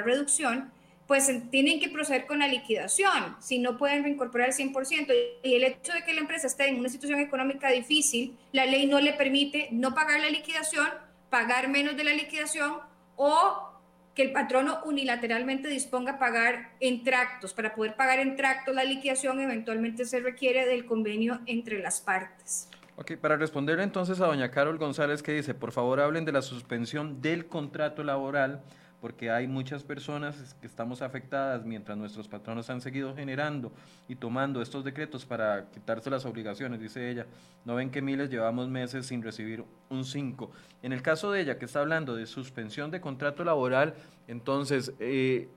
reducción, 0.03 0.73
pues 1.07 1.31
tienen 1.51 1.79
que 1.79 1.87
proceder 1.87 2.25
con 2.25 2.39
la 2.39 2.49
liquidación, 2.49 3.37
si 3.39 3.59
no 3.59 3.77
pueden 3.77 4.03
reincorporar 4.03 4.49
el 4.49 4.55
100%. 4.55 5.13
Y 5.41 5.53
el 5.53 5.63
hecho 5.63 5.93
de 5.93 6.03
que 6.03 6.13
la 6.13 6.19
empresa 6.19 6.47
esté 6.47 6.67
en 6.67 6.79
una 6.79 6.89
situación 6.89 7.21
económica 7.21 7.69
difícil, 7.69 8.35
la 8.51 8.65
ley 8.65 8.87
no 8.87 8.99
le 8.99 9.13
permite 9.13 9.69
no 9.71 9.95
pagar 9.95 10.19
la 10.19 10.29
liquidación 10.29 11.04
pagar 11.29 11.67
menos 11.67 11.97
de 11.97 12.03
la 12.03 12.13
liquidación 12.13 12.79
o 13.15 13.71
que 14.13 14.23
el 14.23 14.31
patrono 14.31 14.79
unilateralmente 14.85 15.67
disponga 15.67 16.13
a 16.13 16.19
pagar 16.19 16.71
en 16.79 17.03
tractos. 17.03 17.53
Para 17.53 17.75
poder 17.75 17.95
pagar 17.95 18.19
en 18.19 18.35
tractos 18.35 18.73
la 18.73 18.85
liquidación, 18.85 19.41
eventualmente 19.41 20.05
se 20.05 20.21
requiere 20.21 20.65
del 20.65 20.85
convenio 20.85 21.41
entre 21.45 21.79
las 21.79 21.99
partes. 21.99 22.69
Ok, 22.95 23.17
para 23.17 23.35
responder 23.35 23.81
entonces 23.81 24.21
a 24.21 24.27
doña 24.27 24.51
Carol 24.51 24.77
González 24.77 25.21
que 25.21 25.33
dice, 25.33 25.53
por 25.53 25.73
favor 25.73 25.99
hablen 25.99 26.23
de 26.23 26.31
la 26.31 26.41
suspensión 26.41 27.21
del 27.21 27.47
contrato 27.47 28.05
laboral 28.05 28.63
porque 29.05 29.29
hay 29.29 29.47
muchas 29.47 29.83
personas 29.83 30.55
que 30.59 30.65
estamos 30.65 31.03
afectadas 31.03 31.63
mientras 31.63 31.95
nuestros 31.95 32.27
patronos 32.27 32.71
han 32.71 32.81
seguido 32.81 33.15
generando 33.15 33.71
y 34.07 34.15
tomando 34.15 34.63
estos 34.63 34.83
decretos 34.83 35.27
para 35.27 35.69
quitarse 35.69 36.09
las 36.09 36.25
obligaciones, 36.25 36.79
dice 36.79 37.11
ella. 37.11 37.27
No 37.65 37.75
ven 37.75 37.91
que 37.91 38.01
miles 38.01 38.31
llevamos 38.31 38.67
meses 38.67 39.05
sin 39.05 39.21
recibir 39.21 39.63
un 39.91 40.05
5. 40.05 40.49
En 40.81 40.91
el 40.91 41.03
caso 41.03 41.31
de 41.31 41.41
ella, 41.41 41.59
que 41.59 41.65
está 41.65 41.81
hablando 41.81 42.15
de 42.15 42.25
suspensión 42.25 42.89
de 42.89 42.99
contrato 42.99 43.43
laboral, 43.43 43.93
entonces... 44.27 44.91
Eh, 44.99 45.49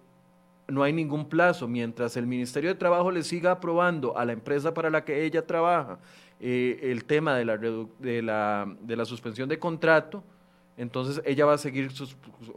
no 0.66 0.82
hay 0.82 0.92
ningún 0.92 1.30
plazo. 1.30 1.66
Mientras 1.66 2.18
el 2.18 2.26
Ministerio 2.26 2.68
de 2.68 2.74
Trabajo 2.74 3.11
le 3.11 3.22
siga 3.22 3.53
aprobando 3.53 4.18
a 4.18 4.26
la 4.26 4.34
empresa 4.34 4.74
para 4.74 4.90
la 4.90 5.03
que 5.03 5.24
ella 5.24 5.46
trabaja 5.46 5.99
eh, 6.38 6.78
el 6.82 7.07
tema 7.07 7.34
de 7.34 7.46
la, 7.46 7.57
de, 7.57 8.20
la, 8.20 8.76
de 8.82 8.94
la 8.94 9.07
suspensión 9.07 9.49
de 9.49 9.59
contrato, 9.59 10.22
entonces 10.79 11.20
ella 11.26 11.45
va 11.45 11.55
a 11.55 11.59
seguir 11.59 11.91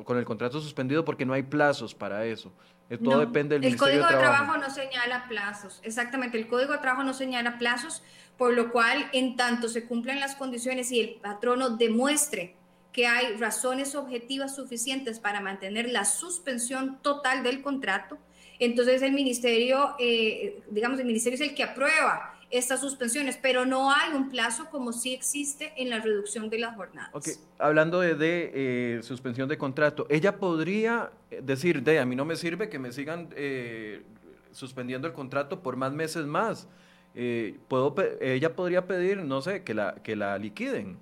con 0.05 0.17
el 0.17 0.25
contrato 0.25 0.61
suspendido 0.61 1.03
porque 1.03 1.25
no 1.25 1.33
hay 1.33 1.43
plazos 1.43 1.93
para 1.93 2.25
eso. 2.25 2.53
Eh, 2.89 2.97
todo 2.97 3.19
depende 3.19 3.55
del 3.57 3.65
El 3.65 3.77
Código 3.77 4.05
de 4.05 4.15
trabajo. 4.15 4.57
no 4.57 4.69
señala 4.69 5.25
plazos, 5.27 5.79
exactamente, 5.83 6.37
el 6.37 6.47
Código 6.47 6.73
de 6.73 6.77
Trabajo 6.79 7.03
no 7.03 7.13
señala 7.13 7.57
plazos, 7.57 8.03
por 8.37 8.53
lo 8.53 8.71
cual 8.71 9.09
en 9.13 9.35
tanto 9.35 9.69
se 9.69 9.85
cumplan 9.85 10.19
las 10.19 10.35
condiciones 10.35 10.91
y 10.91 10.99
el 10.99 11.15
patrono 11.15 11.71
demuestre 11.71 12.55
que 12.91 13.07
hay 13.07 13.37
razones 13.37 13.95
objetivas 13.95 14.55
suficientes 14.55 15.19
para 15.19 15.39
mantener 15.39 15.89
la 15.89 16.03
suspensión 16.05 16.99
total 17.01 17.43
del 17.43 17.61
contrato, 17.61 18.17
entonces 18.59 19.01
el 19.01 19.13
ministerio, 19.13 19.95
eh, 19.97 20.61
digamos, 20.69 20.99
el 20.99 21.05
ministerio 21.05 21.35
es 21.35 21.41
el 21.41 21.55
que 21.55 21.63
aprueba 21.63 22.35
estas 22.51 22.81
suspensiones, 22.81 23.37
pero 23.41 23.65
no 23.65 23.91
hay 23.91 24.13
un 24.13 24.29
plazo 24.29 24.69
como 24.69 24.91
sí 24.91 25.13
existe 25.13 25.73
en 25.77 25.89
la 25.89 25.99
reducción 25.99 26.49
de 26.49 26.59
las 26.59 26.75
jornadas. 26.75 27.09
Ok, 27.13 27.27
hablando 27.57 27.99
de, 28.01 28.15
eh, 28.19 28.99
suspensión 29.03 29.47
de 29.47 29.57
contrato, 29.57 30.05
ella 30.09 30.37
podría 30.37 31.11
decir, 31.41 31.83
de 31.83 31.99
a 31.99 32.05
mí 32.05 32.15
no 32.15 32.25
me 32.25 32.35
sirve 32.35 32.69
que 32.69 32.79
me 32.79 32.91
sigan 32.91 33.29
eh, 33.35 34.03
suspendiendo 34.51 35.07
el 35.07 35.13
contrato 35.13 35.61
por 35.61 35.75
más 35.77 35.93
meses 35.93 36.25
más. 36.25 36.67
Eh, 37.15 37.57
puedo, 37.67 37.95
ella 38.21 38.55
podría 38.55 38.85
pedir, 38.85 39.17
no 39.17 39.41
sé, 39.41 39.63
que 39.63 39.73
la, 39.73 39.95
que 40.03 40.15
la 40.15 40.37
liquiden 40.37 40.97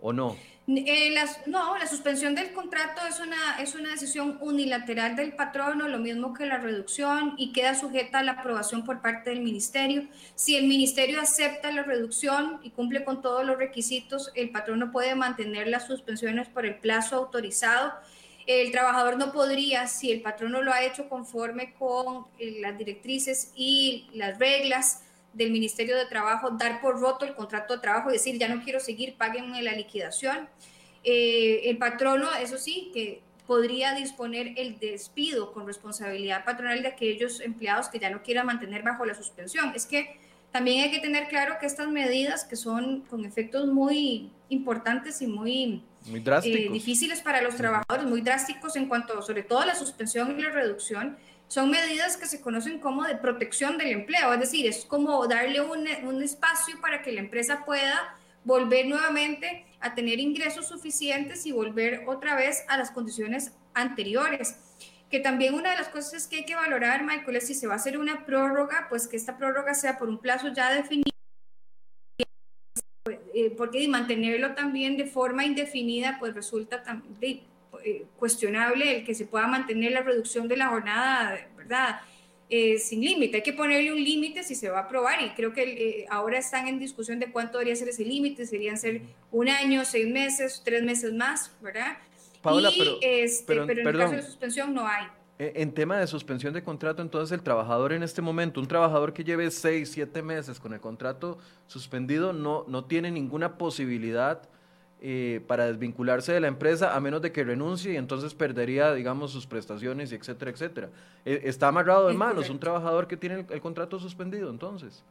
o 0.00 0.12
no. 0.12 0.36
Eh, 0.68 1.14
no, 1.46 1.78
la 1.78 1.86
suspensión 1.86 2.34
del 2.34 2.52
contrato 2.52 3.06
es 3.08 3.20
una, 3.20 3.56
es 3.60 3.76
una 3.76 3.90
decisión 3.90 4.36
unilateral 4.40 5.14
del 5.14 5.34
patrono, 5.34 5.86
lo 5.86 5.98
mismo 5.98 6.34
que 6.34 6.44
la 6.44 6.58
reducción, 6.58 7.34
y 7.36 7.52
queda 7.52 7.76
sujeta 7.76 8.18
a 8.18 8.22
la 8.24 8.32
aprobación 8.32 8.84
por 8.84 9.00
parte 9.00 9.30
del 9.30 9.42
ministerio. 9.42 10.08
Si 10.34 10.56
el 10.56 10.66
ministerio 10.66 11.20
acepta 11.20 11.70
la 11.70 11.84
reducción 11.84 12.58
y 12.64 12.70
cumple 12.70 13.04
con 13.04 13.22
todos 13.22 13.44
los 13.46 13.58
requisitos, 13.58 14.32
el 14.34 14.50
patrono 14.50 14.90
puede 14.90 15.14
mantener 15.14 15.68
las 15.68 15.86
suspensiones 15.86 16.48
por 16.48 16.66
el 16.66 16.74
plazo 16.74 17.14
autorizado. 17.14 17.92
El 18.48 18.72
trabajador 18.72 19.18
no 19.18 19.32
podría, 19.32 19.86
si 19.86 20.10
el 20.10 20.20
patrono 20.20 20.62
lo 20.62 20.72
ha 20.72 20.82
hecho 20.82 21.08
conforme 21.08 21.74
con 21.74 22.26
eh, 22.40 22.58
las 22.60 22.76
directrices 22.76 23.52
y 23.54 24.08
las 24.14 24.36
reglas, 24.38 25.02
del 25.36 25.50
Ministerio 25.50 25.96
de 25.96 26.06
Trabajo 26.06 26.50
dar 26.50 26.80
por 26.80 26.98
roto 26.98 27.24
el 27.24 27.34
contrato 27.34 27.74
de 27.74 27.80
trabajo 27.80 28.10
y 28.10 28.14
decir, 28.14 28.38
ya 28.38 28.48
no 28.48 28.62
quiero 28.62 28.80
seguir, 28.80 29.16
páguenme 29.16 29.62
la 29.62 29.72
liquidación. 29.72 30.48
Eh, 31.04 31.68
el 31.70 31.76
patrono, 31.78 32.28
eso 32.40 32.56
sí, 32.56 32.90
que 32.92 33.22
podría 33.46 33.94
disponer 33.94 34.54
el 34.56 34.78
despido 34.78 35.52
con 35.52 35.66
responsabilidad 35.66 36.44
patronal 36.44 36.82
de 36.82 36.88
aquellos 36.88 37.40
empleados 37.40 37.88
que 37.88 37.98
ya 37.98 38.10
no 38.10 38.22
quieran 38.22 38.46
mantener 38.46 38.82
bajo 38.82 39.04
la 39.04 39.14
suspensión. 39.14 39.72
Es 39.74 39.86
que 39.86 40.18
también 40.50 40.84
hay 40.84 40.90
que 40.90 41.00
tener 41.00 41.28
claro 41.28 41.56
que 41.60 41.66
estas 41.66 41.88
medidas, 41.88 42.44
que 42.44 42.56
son 42.56 43.02
con 43.02 43.24
efectos 43.26 43.66
muy 43.66 44.30
importantes 44.48 45.20
y 45.20 45.26
muy, 45.26 45.82
muy 46.06 46.24
eh, 46.26 46.70
difíciles 46.72 47.20
para 47.20 47.42
los 47.42 47.56
trabajadores, 47.56 48.06
muy 48.06 48.22
drásticos 48.22 48.74
en 48.76 48.88
cuanto 48.88 49.20
sobre 49.22 49.42
todo 49.42 49.60
a 49.60 49.66
la 49.66 49.74
suspensión 49.74 50.38
y 50.38 50.42
la 50.42 50.50
reducción, 50.50 51.18
son 51.48 51.70
medidas 51.70 52.16
que 52.16 52.26
se 52.26 52.40
conocen 52.40 52.80
como 52.80 53.04
de 53.04 53.16
protección 53.16 53.78
del 53.78 53.88
empleo, 53.88 54.32
es 54.32 54.40
decir, 54.40 54.66
es 54.66 54.84
como 54.84 55.26
darle 55.26 55.60
un, 55.60 55.86
un 56.04 56.22
espacio 56.22 56.80
para 56.80 57.02
que 57.02 57.12
la 57.12 57.20
empresa 57.20 57.64
pueda 57.64 58.16
volver 58.44 58.86
nuevamente 58.86 59.66
a 59.80 59.94
tener 59.94 60.20
ingresos 60.20 60.68
suficientes 60.68 61.46
y 61.46 61.52
volver 61.52 62.04
otra 62.06 62.36
vez 62.36 62.64
a 62.68 62.76
las 62.76 62.90
condiciones 62.90 63.52
anteriores. 63.74 64.56
Que 65.10 65.20
también 65.20 65.54
una 65.54 65.70
de 65.70 65.76
las 65.76 65.88
cosas 65.88 66.26
que 66.26 66.36
hay 66.36 66.44
que 66.44 66.54
valorar, 66.54 67.04
Michael, 67.04 67.36
es 67.36 67.46
si 67.46 67.54
se 67.54 67.66
va 67.66 67.74
a 67.74 67.76
hacer 67.76 67.98
una 67.98 68.24
prórroga, 68.24 68.86
pues 68.88 69.06
que 69.06 69.16
esta 69.16 69.36
prórroga 69.36 69.74
sea 69.74 69.98
por 69.98 70.08
un 70.08 70.18
plazo 70.18 70.52
ya 70.52 70.72
definido, 70.72 71.10
eh, 73.34 73.54
porque 73.56 73.86
mantenerlo 73.86 74.54
también 74.54 74.96
de 74.96 75.06
forma 75.06 75.44
indefinida, 75.44 76.16
pues 76.18 76.34
resulta 76.34 76.82
también 76.82 77.42
eh, 77.86 78.04
cuestionable 78.16 78.98
el 78.98 79.04
que 79.04 79.14
se 79.14 79.26
pueda 79.26 79.46
mantener 79.46 79.92
la 79.92 80.02
reducción 80.02 80.48
de 80.48 80.56
la 80.56 80.66
jornada, 80.66 81.38
¿verdad? 81.56 82.00
Eh, 82.50 82.78
sin 82.78 83.00
límite. 83.00 83.36
Hay 83.36 83.42
que 83.44 83.52
ponerle 83.52 83.92
un 83.92 84.02
límite 84.02 84.42
si 84.42 84.56
se 84.56 84.68
va 84.68 84.78
a 84.78 84.82
aprobar 84.82 85.22
y 85.22 85.30
creo 85.30 85.52
que 85.52 85.62
eh, 85.62 86.06
ahora 86.10 86.38
están 86.38 86.66
en 86.66 86.80
discusión 86.80 87.20
de 87.20 87.30
cuánto 87.30 87.58
debería 87.58 87.76
ser 87.76 87.88
ese 87.88 88.04
límite. 88.04 88.44
Serían 88.44 88.76
ser 88.76 89.02
un 89.30 89.48
año, 89.48 89.84
seis 89.84 90.08
meses, 90.08 90.62
tres 90.64 90.82
meses 90.82 91.12
más, 91.12 91.52
¿verdad? 91.62 91.96
Paola, 92.42 92.70
pero, 92.76 92.98
este, 93.02 93.46
pero, 93.46 93.62
en 93.62 93.86
el 93.86 93.96
caso 93.96 94.16
de 94.16 94.22
suspensión 94.22 94.74
no 94.74 94.84
hay. 94.84 95.06
En 95.38 95.72
tema 95.72 95.98
de 95.98 96.08
suspensión 96.08 96.52
de 96.52 96.64
contrato, 96.64 97.02
entonces 97.02 97.32
el 97.36 97.44
trabajador 97.44 97.92
en 97.92 98.02
este 98.02 98.20
momento, 98.20 98.58
un 98.58 98.66
trabajador 98.66 99.12
que 99.12 99.22
lleve 99.22 99.48
seis, 99.52 99.92
siete 99.92 100.22
meses 100.22 100.58
con 100.58 100.72
el 100.72 100.80
contrato 100.80 101.38
suspendido, 101.68 102.32
no, 102.32 102.64
no 102.66 102.84
tiene 102.86 103.12
ninguna 103.12 103.58
posibilidad 103.58 104.48
eh, 105.08 105.40
para 105.46 105.66
desvincularse 105.66 106.32
de 106.32 106.40
la 106.40 106.48
empresa 106.48 106.96
a 106.96 107.00
menos 107.00 107.22
de 107.22 107.30
que 107.30 107.44
renuncie 107.44 107.92
y 107.92 107.96
entonces 107.96 108.34
perdería, 108.34 108.92
digamos, 108.92 109.30
sus 109.30 109.46
prestaciones, 109.46 110.10
etcétera, 110.10 110.50
etcétera. 110.50 110.88
E, 111.24 111.42
está 111.44 111.68
amarrado 111.68 112.08
de 112.08 112.14
manos 112.14 112.50
un 112.50 112.58
trabajador 112.58 113.06
que 113.06 113.16
tiene 113.16 113.46
el, 113.48 113.60
contrato 113.60 114.00
suspendido, 114.00 114.50
entonces. 114.50 115.04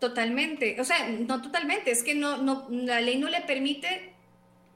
Totalmente, 0.00 0.80
o 0.80 0.84
sea, 0.84 1.08
no 1.08 1.40
totalmente, 1.40 1.92
es 1.92 2.02
que 2.02 2.16
no, 2.16 2.38
no, 2.38 2.66
la 2.68 3.00
ley 3.00 3.16
no 3.16 3.28
le 3.28 3.42
permite 3.42 4.15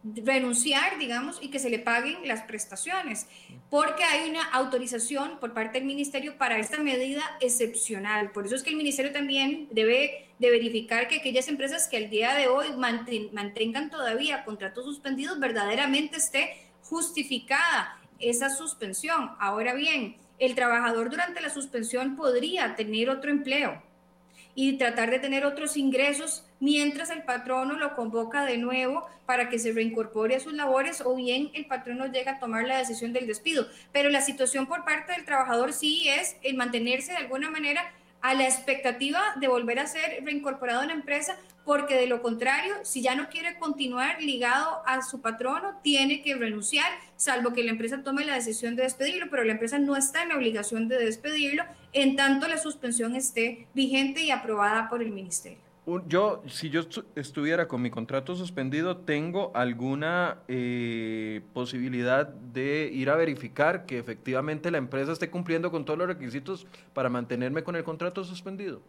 renunciar, 0.03 0.99
digamos, 0.99 1.39
y 1.43 1.51
que 1.51 1.59
se 1.59 1.71
le 1.71 1.79
paguen 1.79 2.27
las 2.27 2.43
prestaciones, 2.43 3.27
porque 3.69 4.03
hay 4.03 4.31
una 4.31 4.45
autorización 4.45 5.39
por 5.41 5.53
parte 5.53 5.79
del 5.79 5.87
ministerio 5.87 6.39
para 6.39 6.59
esta 6.59 6.79
medida 6.79 7.23
excepcional. 7.41 8.33
Por 8.33 8.47
eso 8.47 8.55
es 8.55 8.63
que 8.63 8.71
el 8.71 8.77
ministerio 8.77 9.13
también 9.13 9.69
debe 9.71 10.29
de 10.39 10.51
verificar 10.51 11.07
que 11.07 11.17
aquellas 11.17 11.49
empresas 11.49 11.87
que 11.87 11.99
al 11.99 12.09
día 12.09 12.35
de 12.35 12.49
hoy 12.49 12.69
mantengan 13.33 13.91
todavía 13.91 14.45
contratos 14.45 14.87
suspendidos, 14.87 15.39
verdaderamente 15.39 16.17
esté 16.17 16.57
justificada 16.83 17.99
esa 18.19 18.49
suspensión. 18.49 19.33
Ahora 19.39 19.75
bien, 19.75 20.17
el 20.39 20.55
trabajador 20.55 21.11
durante 21.11 21.43
la 21.43 21.51
suspensión 21.51 22.17
podría 22.17 22.75
tener 22.75 23.11
otro 23.11 23.31
empleo 23.31 23.83
y 24.55 24.79
tratar 24.79 25.11
de 25.11 25.19
tener 25.19 25.45
otros 25.45 25.77
ingresos 25.77 26.45
mientras 26.59 27.11
el 27.11 27.23
patrono 27.23 27.77
lo 27.77 27.95
convoca 27.95 28.45
de 28.45 28.59
nuevo 28.59 29.07
para 29.27 29.49
que 29.49 29.59
se 29.59 29.73
reincorpore 29.73 30.37
a 30.37 30.41
sus 30.41 30.53
labores 30.53 31.03
o 31.05 31.15
bien 31.15 31.51
el 31.55 31.67
patrono 31.67 32.07
llega 32.07 32.33
a 32.33 32.39
tomar 32.41 32.67
la 32.67 32.79
decisión 32.79 33.13
del 33.13 33.27
despido. 33.27 33.67
Pero 33.93 34.11
la 34.11 34.21
situación 34.21 34.67
por 34.67 34.85
parte 34.85 35.13
del 35.13 35.25
trabajador 35.25 35.73
sí 35.73 36.09
es 36.09 36.37
el 36.43 36.57
mantenerse 36.57 37.13
de 37.13 37.19
alguna 37.19 37.51
manera 37.51 37.93
a 38.23 38.35
la 38.35 38.45
expectativa 38.45 39.21
de 39.37 39.49
volver 39.49 39.79
a 39.79 39.87
ser 39.87 40.23
reincorporado 40.25 40.83
en 40.83 40.89
la 40.89 40.95
empresa, 40.95 41.37
porque 41.65 41.95
de 41.95 42.07
lo 42.07 42.23
contrario, 42.23 42.75
si 42.83 43.03
ya 43.03 43.15
no 43.15 43.29
quiere 43.29 43.59
continuar 43.59 44.21
ligado 44.23 44.83
a 44.87 45.03
su 45.03 45.21
patrono, 45.21 45.79
tiene 45.83 46.23
que 46.23 46.35
renunciar, 46.35 46.91
salvo 47.17 47.53
que 47.53 47.65
la 47.65 47.71
empresa 47.71 48.03
tome 48.03 48.25
la 48.25 48.35
decisión 48.35 48.77
de 48.77 48.83
despedirlo, 48.83 49.29
pero 49.31 49.45
la 49.45 49.53
empresa 49.53 49.79
no 49.79 49.97
está 49.97 50.23
en 50.23 50.31
la 50.31 50.37
obligación 50.37 50.89
de 50.89 50.99
despedirlo, 50.99 51.65
en 51.93 52.17
tanto 52.17 52.49
la 52.49 52.59
suspensión 52.59 53.15
esté 53.15 53.67
vigente 53.75 54.23
y 54.23 54.31
aprobada 54.31 54.89
por 54.89 55.03
el 55.03 55.11
ministerio 55.11 55.70
yo, 56.07 56.43
si 56.49 56.71
yo 56.71 56.83
estuviera 57.17 57.67
con 57.67 57.83
mi 57.83 57.91
contrato 57.91 58.37
suspendido, 58.37 58.99
¿tengo 58.99 59.51
alguna 59.55 60.39
eh, 60.47 61.41
posibilidad 61.53 62.27
de 62.27 62.91
ir 62.93 63.11
a 63.11 63.17
verificar 63.17 63.87
que 63.87 63.99
efectivamente 63.99 64.71
la 64.71 64.79
empresa 64.79 65.13
esté 65.13 65.31
cumpliendo 65.31 65.71
con 65.71 65.85
todos 65.85 65.99
los 65.99 66.09
requisitos 66.09 66.67
para 66.93 67.09
mantenerme 67.09 67.63
con 67.65 67.77
el 67.77 67.85
contrato 67.85 68.25
suspendido? 68.25 68.81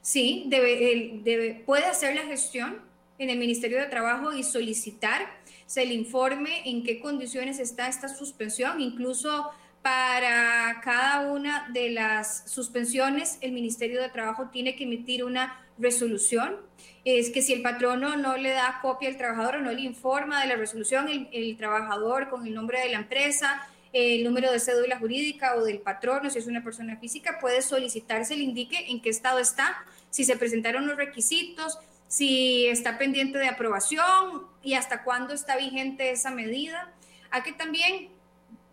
Sí, 0.00 0.46
debe, 0.48 1.62
puede 1.66 1.84
hacer 1.84 2.14
la 2.14 2.22
gestión 2.22 2.78
en 3.18 3.30
el 3.30 3.38
Ministerio 3.38 3.78
de 3.78 3.86
Trabajo 3.86 4.32
y 4.32 4.44
solicitar 4.44 5.38
se 5.66 5.84
le 5.84 5.92
informe 5.92 6.62
en 6.64 6.82
qué 6.82 7.00
condiciones 7.00 7.58
está 7.58 7.88
esta 7.88 8.08
suspensión, 8.08 8.80
incluso 8.80 9.50
para 9.82 10.80
cada 10.82 11.30
una 11.30 11.68
de 11.72 11.90
las 11.90 12.50
suspensiones, 12.50 13.38
el 13.40 13.52
Ministerio 13.52 14.00
de 14.00 14.08
Trabajo 14.08 14.48
tiene 14.50 14.76
que 14.76 14.84
emitir 14.84 15.24
una 15.24 15.64
resolución. 15.78 16.56
Es 17.04 17.30
que 17.30 17.42
si 17.42 17.52
el 17.52 17.62
patrono 17.62 18.16
no 18.16 18.36
le 18.36 18.50
da 18.50 18.80
copia 18.82 19.08
al 19.08 19.16
trabajador 19.16 19.56
o 19.56 19.62
no 19.62 19.72
le 19.72 19.82
informa 19.82 20.40
de 20.42 20.48
la 20.48 20.56
resolución, 20.56 21.08
el, 21.32 21.56
trabajador 21.56 22.28
con 22.28 22.46
el 22.46 22.54
nombre 22.54 22.80
de 22.80 22.90
la 22.90 22.98
empresa, 22.98 23.66
el 23.92 24.24
número 24.24 24.52
de 24.52 24.60
cédula 24.60 24.98
jurídica 24.98 25.56
o 25.56 25.64
del 25.64 25.78
patrono, 25.78 26.28
si 26.28 26.38
es 26.38 26.46
una 26.46 26.62
persona 26.62 26.96
física, 26.98 27.38
puede 27.40 27.62
solicitar 27.62 28.24
se 28.24 28.36
le 28.36 28.42
indique 28.42 28.90
en 28.90 29.00
qué 29.00 29.08
estado 29.08 29.38
está, 29.38 29.84
si 30.10 30.24
se 30.24 30.36
presentaron 30.36 30.86
los 30.86 30.96
requisitos, 30.96 31.78
si 32.08 32.66
está 32.66 32.98
pendiente 32.98 33.38
de 33.38 33.48
aprobación 33.48 34.46
y 34.62 34.74
hasta 34.74 35.04
cuándo 35.04 35.32
está 35.32 35.56
vigente 35.56 36.10
esa 36.10 36.30
medida. 36.30 36.92
Hay 37.30 37.42
que 37.42 37.52
también 37.52 38.08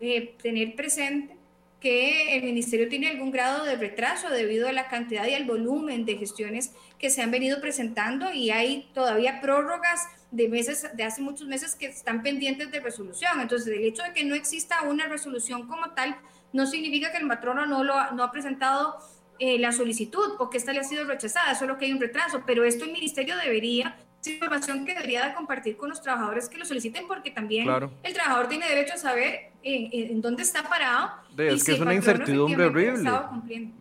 eh, 0.00 0.34
tener 0.42 0.74
presente 0.74 1.36
que 1.80 2.36
el 2.36 2.44
ministerio 2.44 2.88
tiene 2.88 3.08
algún 3.08 3.30
grado 3.30 3.64
de 3.64 3.76
retraso 3.76 4.30
debido 4.30 4.68
a 4.68 4.72
la 4.72 4.88
cantidad 4.88 5.26
y 5.26 5.34
al 5.34 5.44
volumen 5.44 6.04
de 6.04 6.16
gestiones 6.16 6.72
que 6.98 7.10
se 7.10 7.22
han 7.22 7.30
venido 7.30 7.60
presentando 7.60 8.32
y 8.32 8.50
hay 8.50 8.88
todavía 8.94 9.40
prórrogas 9.40 10.06
de 10.30 10.48
meses, 10.48 10.88
de 10.94 11.04
hace 11.04 11.20
muchos 11.20 11.46
meses 11.46 11.74
que 11.74 11.86
están 11.86 12.22
pendientes 12.22 12.70
de 12.70 12.80
resolución. 12.80 13.40
Entonces, 13.40 13.68
el 13.68 13.84
hecho 13.84 14.02
de 14.02 14.12
que 14.12 14.24
no 14.24 14.34
exista 14.34 14.82
una 14.82 15.06
resolución 15.06 15.66
como 15.68 15.90
tal 15.90 16.16
no 16.52 16.66
significa 16.66 17.12
que 17.12 17.18
el 17.18 17.26
matrono 17.26 17.66
no, 17.66 17.84
lo, 17.84 18.12
no 18.12 18.22
ha 18.22 18.32
presentado 18.32 18.96
eh, 19.38 19.58
la 19.58 19.72
solicitud 19.72 20.36
o 20.38 20.48
que 20.48 20.56
esta 20.56 20.72
le 20.72 20.80
ha 20.80 20.84
sido 20.84 21.04
rechazada, 21.04 21.54
solo 21.54 21.76
que 21.76 21.84
hay 21.84 21.92
un 21.92 22.00
retraso, 22.00 22.42
pero 22.46 22.64
esto 22.64 22.84
el 22.84 22.92
ministerio 22.92 23.36
debería 23.36 23.96
información 24.30 24.84
que 24.84 24.94
debería 24.94 25.26
de 25.26 25.34
compartir 25.34 25.76
con 25.76 25.88
los 25.88 26.02
trabajadores 26.02 26.48
que 26.48 26.58
lo 26.58 26.64
soliciten 26.64 27.06
porque 27.06 27.30
también 27.30 27.68
el 28.02 28.12
trabajador 28.12 28.48
tiene 28.48 28.68
derecho 28.68 28.94
a 28.94 28.96
saber 28.96 29.52
en, 29.66 30.20
dónde 30.20 30.42
está 30.42 30.62
parado. 30.62 31.10
es 31.36 31.64
que 31.64 31.72
es 31.72 31.80
una 31.80 31.94
incertidumbre 31.94 32.66
horrible. 32.66 33.10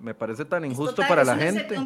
Me 0.01 0.13
parece 0.13 0.45
tan 0.45 0.65
injusto 0.65 1.03
para 1.07 1.23
la 1.23 1.35
gente. 1.35 1.77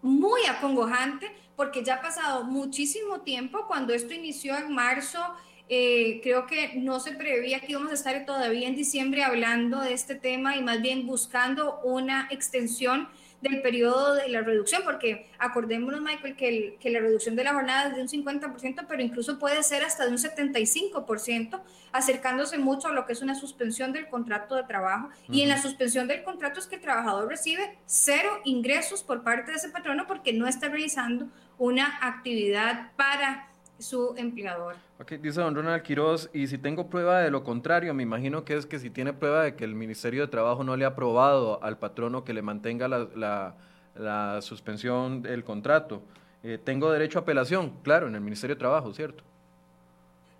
Muy 0.00 0.40
acongojante 0.46 1.30
porque 1.56 1.84
ya 1.84 1.96
ha 1.96 2.02
pasado 2.02 2.44
muchísimo 2.44 3.20
tiempo 3.20 3.66
cuando 3.66 3.92
esto 3.92 4.14
inició 4.14 4.56
en 4.56 4.72
marzo. 4.72 5.20
Eh, 5.68 6.20
creo 6.22 6.46
que 6.46 6.74
no 6.76 7.00
se 7.00 7.12
preveía 7.12 7.60
que 7.60 7.72
íbamos 7.72 7.92
a 7.92 7.94
estar 7.94 8.26
todavía 8.26 8.68
en 8.68 8.76
diciembre 8.76 9.22
hablando 9.24 9.80
de 9.80 9.92
este 9.92 10.14
tema 10.14 10.56
y 10.56 10.62
más 10.62 10.82
bien 10.82 11.06
buscando 11.06 11.80
una 11.82 12.28
extensión 12.30 13.08
del 13.42 13.60
periodo 13.60 14.14
de 14.14 14.28
la 14.28 14.40
reducción, 14.40 14.82
porque 14.84 15.26
acordémonos, 15.38 16.00
Michael, 16.00 16.36
que, 16.36 16.76
que 16.80 16.90
la 16.90 17.00
reducción 17.00 17.34
de 17.36 17.44
la 17.44 17.52
jornada 17.52 17.88
es 17.88 17.96
de 17.96 18.02
un 18.02 18.08
50%, 18.08 18.86
pero 18.88 19.02
incluso 19.02 19.38
puede 19.38 19.62
ser 19.64 19.82
hasta 19.82 20.06
de 20.06 20.12
un 20.12 20.18
75%, 20.18 21.60
acercándose 21.90 22.56
mucho 22.58 22.88
a 22.88 22.92
lo 22.92 23.04
que 23.04 23.12
es 23.12 23.20
una 23.20 23.34
suspensión 23.34 23.92
del 23.92 24.08
contrato 24.08 24.54
de 24.54 24.62
trabajo. 24.62 25.10
Y 25.28 25.42
en 25.42 25.48
la 25.48 25.60
suspensión 25.60 26.06
del 26.06 26.22
contrato 26.22 26.60
es 26.60 26.66
que 26.66 26.76
el 26.76 26.80
trabajador 26.80 27.28
recibe 27.28 27.76
cero 27.84 28.40
ingresos 28.44 29.02
por 29.02 29.24
parte 29.24 29.50
de 29.50 29.58
ese 29.58 29.70
patrono 29.70 30.06
porque 30.06 30.32
no 30.32 30.46
está 30.46 30.68
realizando 30.68 31.26
una 31.58 31.98
actividad 32.00 32.92
para 32.96 33.51
su 33.82 34.14
empleador. 34.16 34.76
Ok, 35.00 35.12
dice 35.12 35.40
don 35.40 35.54
Ronald 35.54 35.82
Quiroz, 35.82 36.30
y 36.32 36.46
si 36.46 36.58
tengo 36.58 36.88
prueba 36.88 37.20
de 37.20 37.30
lo 37.30 37.42
contrario, 37.42 37.92
me 37.94 38.02
imagino 38.02 38.44
que 38.44 38.56
es 38.56 38.66
que 38.66 38.78
si 38.78 38.90
tiene 38.90 39.12
prueba 39.12 39.42
de 39.42 39.54
que 39.54 39.64
el 39.64 39.74
Ministerio 39.74 40.22
de 40.22 40.28
Trabajo 40.28 40.64
no 40.64 40.76
le 40.76 40.84
ha 40.84 40.88
aprobado 40.88 41.62
al 41.62 41.78
patrono 41.78 42.24
que 42.24 42.32
le 42.32 42.42
mantenga 42.42 42.88
la, 42.88 43.54
la, 43.94 44.40
suspensión 44.40 45.22
del 45.22 45.44
contrato, 45.44 46.02
eh, 46.42 46.58
tengo 46.62 46.90
derecho 46.90 47.18
a 47.18 47.22
apelación, 47.22 47.74
claro, 47.82 48.08
en 48.08 48.14
el 48.14 48.20
Ministerio 48.20 48.56
de 48.56 48.60
Trabajo, 48.60 48.92
¿cierto? 48.94 49.24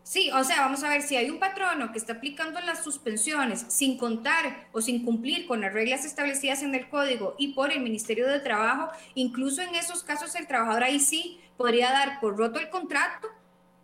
Sí, 0.04 0.30
o 0.32 0.42
sea, 0.42 0.62
vamos 0.62 0.82
a 0.82 0.88
ver, 0.88 1.02
si 1.02 1.16
hay 1.16 1.30
un 1.30 1.38
patrono 1.38 1.92
que 1.92 1.98
está 1.98 2.14
aplicando 2.14 2.60
las 2.60 2.82
suspensiones 2.82 3.64
sin 3.68 3.96
contar 3.96 4.66
o 4.72 4.80
sin 4.80 5.04
cumplir 5.04 5.46
con 5.46 5.60
las 5.60 5.72
reglas 5.72 6.04
establecidas 6.04 6.62
en 6.62 6.74
el 6.74 6.88
código 6.88 7.36
y 7.38 7.54
por 7.54 7.70
el 7.70 7.80
Ministerio 7.80 8.28
de 8.28 8.40
Trabajo, 8.40 8.90
incluso 9.14 9.62
en 9.62 9.74
esos 9.76 10.02
casos 10.02 10.34
el 10.34 10.48
trabajador 10.48 10.82
ahí 10.82 10.98
sí 10.98 11.40
podría 11.56 11.92
dar 11.92 12.18
por 12.20 12.36
roto 12.36 12.58
el 12.58 12.68
contrato 12.68 13.28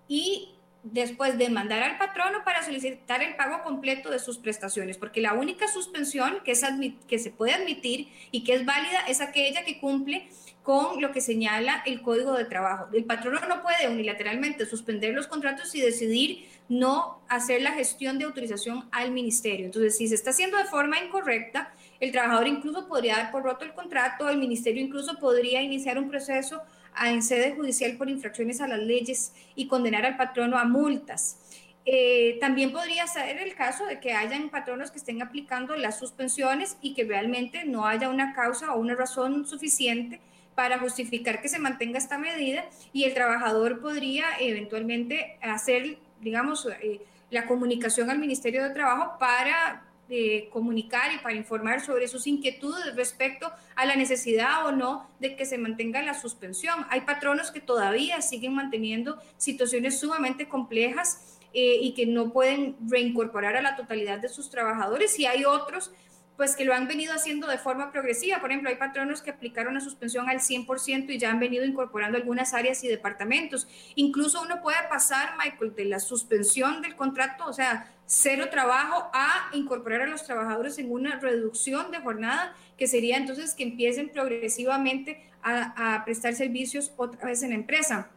y 0.09 0.55
después 0.83 1.39
de 1.39 1.51
mandar 1.51 1.83
al 1.83 1.99
patrono 1.99 2.45
para 2.45 2.65
solicitar 2.65 3.23
el 3.23 3.37
pago 3.37 3.63
completo 3.63 4.11
de 4.11 4.19
sus 4.19 4.39
prestaciones, 4.39 4.97
porque 4.97 5.21
la 5.21 5.35
única 5.35 5.69
suspensión 5.69 6.39
que, 6.45 6.53
es 6.53 6.65
que 7.07 7.19
se 7.19 7.31
puede 7.31 7.53
admitir 7.53 8.09
y 8.31 8.43
que 8.43 8.55
es 8.55 8.65
válida 8.65 9.01
es 9.07 9.21
aquella 9.21 9.65
que 9.65 9.79
cumple 9.81 10.29
con 10.69 11.01
lo 11.01 11.13
que 11.13 11.23
señala 11.23 11.83
el 11.87 12.03
Código 12.03 12.35
de 12.35 12.45
Trabajo. 12.45 12.89
El 12.93 13.07
patrono 13.07 13.41
no 13.49 13.63
puede 13.63 13.89
unilateralmente 13.89 14.67
suspender 14.67 15.15
los 15.15 15.27
contratos 15.27 15.75
y 15.75 15.81
decidir 15.81 16.47
no 16.69 17.23
hacer 17.27 17.63
la 17.63 17.73
gestión 17.73 18.19
de 18.19 18.27
autorización 18.27 18.87
al 18.93 19.11
ministerio. 19.11 19.65
Entonces, 19.65 19.97
si 19.97 20.09
se 20.09 20.15
está 20.15 20.29
haciendo 20.29 20.59
de 20.59 20.67
forma 20.67 20.99
incorrecta, 20.99 21.73
el 22.01 22.13
trabajador 22.13 22.49
incluso 22.49 22.87
podría 22.87 23.17
dar 23.17 23.31
por 23.31 23.45
roto 23.45 23.65
el 23.65 23.73
contrato, 23.73 24.29
el 24.29 24.37
ministerio 24.37 24.85
incluso 24.85 25.19
podría 25.19 25.63
iniciar 25.63 25.99
un 25.99 26.11
proceso 26.11 26.61
en 27.03 27.23
sede 27.23 27.55
judicial 27.55 27.97
por 27.97 28.11
infracciones 28.11 28.61
a 28.61 28.69
las 28.69 28.81
leyes 28.81 29.33
y 29.55 29.69
condenar 29.69 30.05
al 30.05 30.19
patrono 30.19 30.59
a 30.59 30.67
multas. 30.67 31.39
Eh, 31.87 32.37
también 32.43 32.73
podría 32.73 33.07
ser 33.07 33.39
el 33.39 33.55
caso 33.55 33.87
de 33.87 34.01
que 34.01 34.13
hayan 34.13 34.51
patronos 34.51 34.91
que 34.91 34.99
estén 34.99 35.23
aplicando 35.23 35.75
las 35.77 35.99
suspensiones 35.99 36.77
y 36.83 36.93
que 36.93 37.05
realmente 37.05 37.65
no 37.65 37.87
haya 37.87 38.11
una 38.11 38.35
causa 38.35 38.75
o 38.75 38.79
una 38.79 38.95
razón 38.95 39.47
suficiente 39.47 40.21
para 40.59 40.81
justificar 40.81 41.41
que 41.41 41.49
se 41.49 41.61
mantenga 41.61 41.99
esta 41.99 42.19
medida 42.19 42.69
y 42.93 43.05
el 43.05 43.15
trabajador 43.15 43.81
podría 43.81 44.25
eventualmente 44.41 45.39
hacer, 45.41 45.99
digamos, 46.21 46.67
eh, 46.83 47.01
la 47.31 47.47
comunicación 47.47 48.11
al 48.11 48.19
Ministerio 48.19 48.65
de 48.65 48.71
Trabajo 48.71 49.21
para 49.21 49.85
eh, 50.09 50.49
comunicar 50.53 51.13
y 51.15 51.19
para 51.19 51.37
informar 51.37 51.81
sobre 51.81 52.09
sus 52.09 52.27
inquietudes 52.27 52.97
respecto 52.97 53.53
a 53.77 53.87
la 53.87 53.95
necesidad 53.95 54.67
o 54.67 54.73
no 54.73 55.09
de 55.21 55.37
que 55.37 55.47
se 55.47 55.59
mantenga 55.59 56.03
la 56.03 56.15
suspensión. 56.15 56.87
Hay 56.91 57.03
patronos 57.03 57.53
que 57.53 57.61
todavía 57.61 58.21
siguen 58.21 58.55
manteniendo 58.55 59.23
situaciones 59.37 60.01
sumamente 60.01 60.49
complejas 60.49 61.39
eh, 61.55 61.79
y 61.81 61.95
que 61.95 62.05
no 62.05 62.33
pueden 62.33 62.75
reincorporar 62.85 63.55
a 63.55 63.63
la 63.63 63.77
totalidad 63.77 64.19
de 64.19 64.29
sus 64.29 64.51
trabajadores 64.51 65.21
y 65.21 65.27
hay 65.27 65.45
otros 65.45 65.93
pues 66.39 66.55
que 66.55 66.65
lo 66.65 66.73
han 66.73 66.87
venido 66.87 67.13
haciendo 67.13 67.49
de 67.49 67.59
forma 67.59 67.91
progresiva. 67.91 68.41
Por 68.41 68.51
ejemplo, 68.51 68.71
hay 68.71 68.77
patronos 68.77 69.23
que 69.23 69.31
aplicaron 69.31 69.75
la 69.75 69.81
suspensión 69.81 70.29
al 70.29 70.39
100% 70.39 71.11
y 71.11 71.19
ya 71.19 71.33
han 71.33 71.41
venido 71.41 71.65
incorporando 71.65 72.17
algunas 72.17 72.55
áreas 72.55 72.85
y 72.85 72.89
departamentos. 72.89 73.67
Incluso 73.97 74.41
uno 74.41 74.63
puede 74.63 74.79
pasar, 74.89 75.37
Michael, 75.37 75.75
de 75.75 75.87
la 75.87 75.99
suspensión 75.99 76.81
del 76.81 76.95
contrato, 76.95 77.45
o 77.45 77.53
sea, 77.53 77.93
cero 78.07 78.51
trabajo, 78.53 79.11
a 79.13 79.51
incorporar 79.53 80.03
a 80.03 80.07
los 80.07 80.25
trabajadores 80.25 80.79
en 80.79 80.93
una 80.93 81.19
reducción 81.19 81.91
de 81.91 81.99
jornada, 81.99 82.55
que 82.77 82.87
sería 82.87 83.17
entonces 83.17 83.55
que 83.55 83.65
empiecen 83.65 84.09
progresivamente 84.09 85.29
a, 85.43 86.03
prestar 86.05 86.37
servicios 86.37 86.93
otra 86.97 87.27
vez 87.27 87.43
en 87.43 87.49
la 87.49 87.57
empresa. 87.57 88.11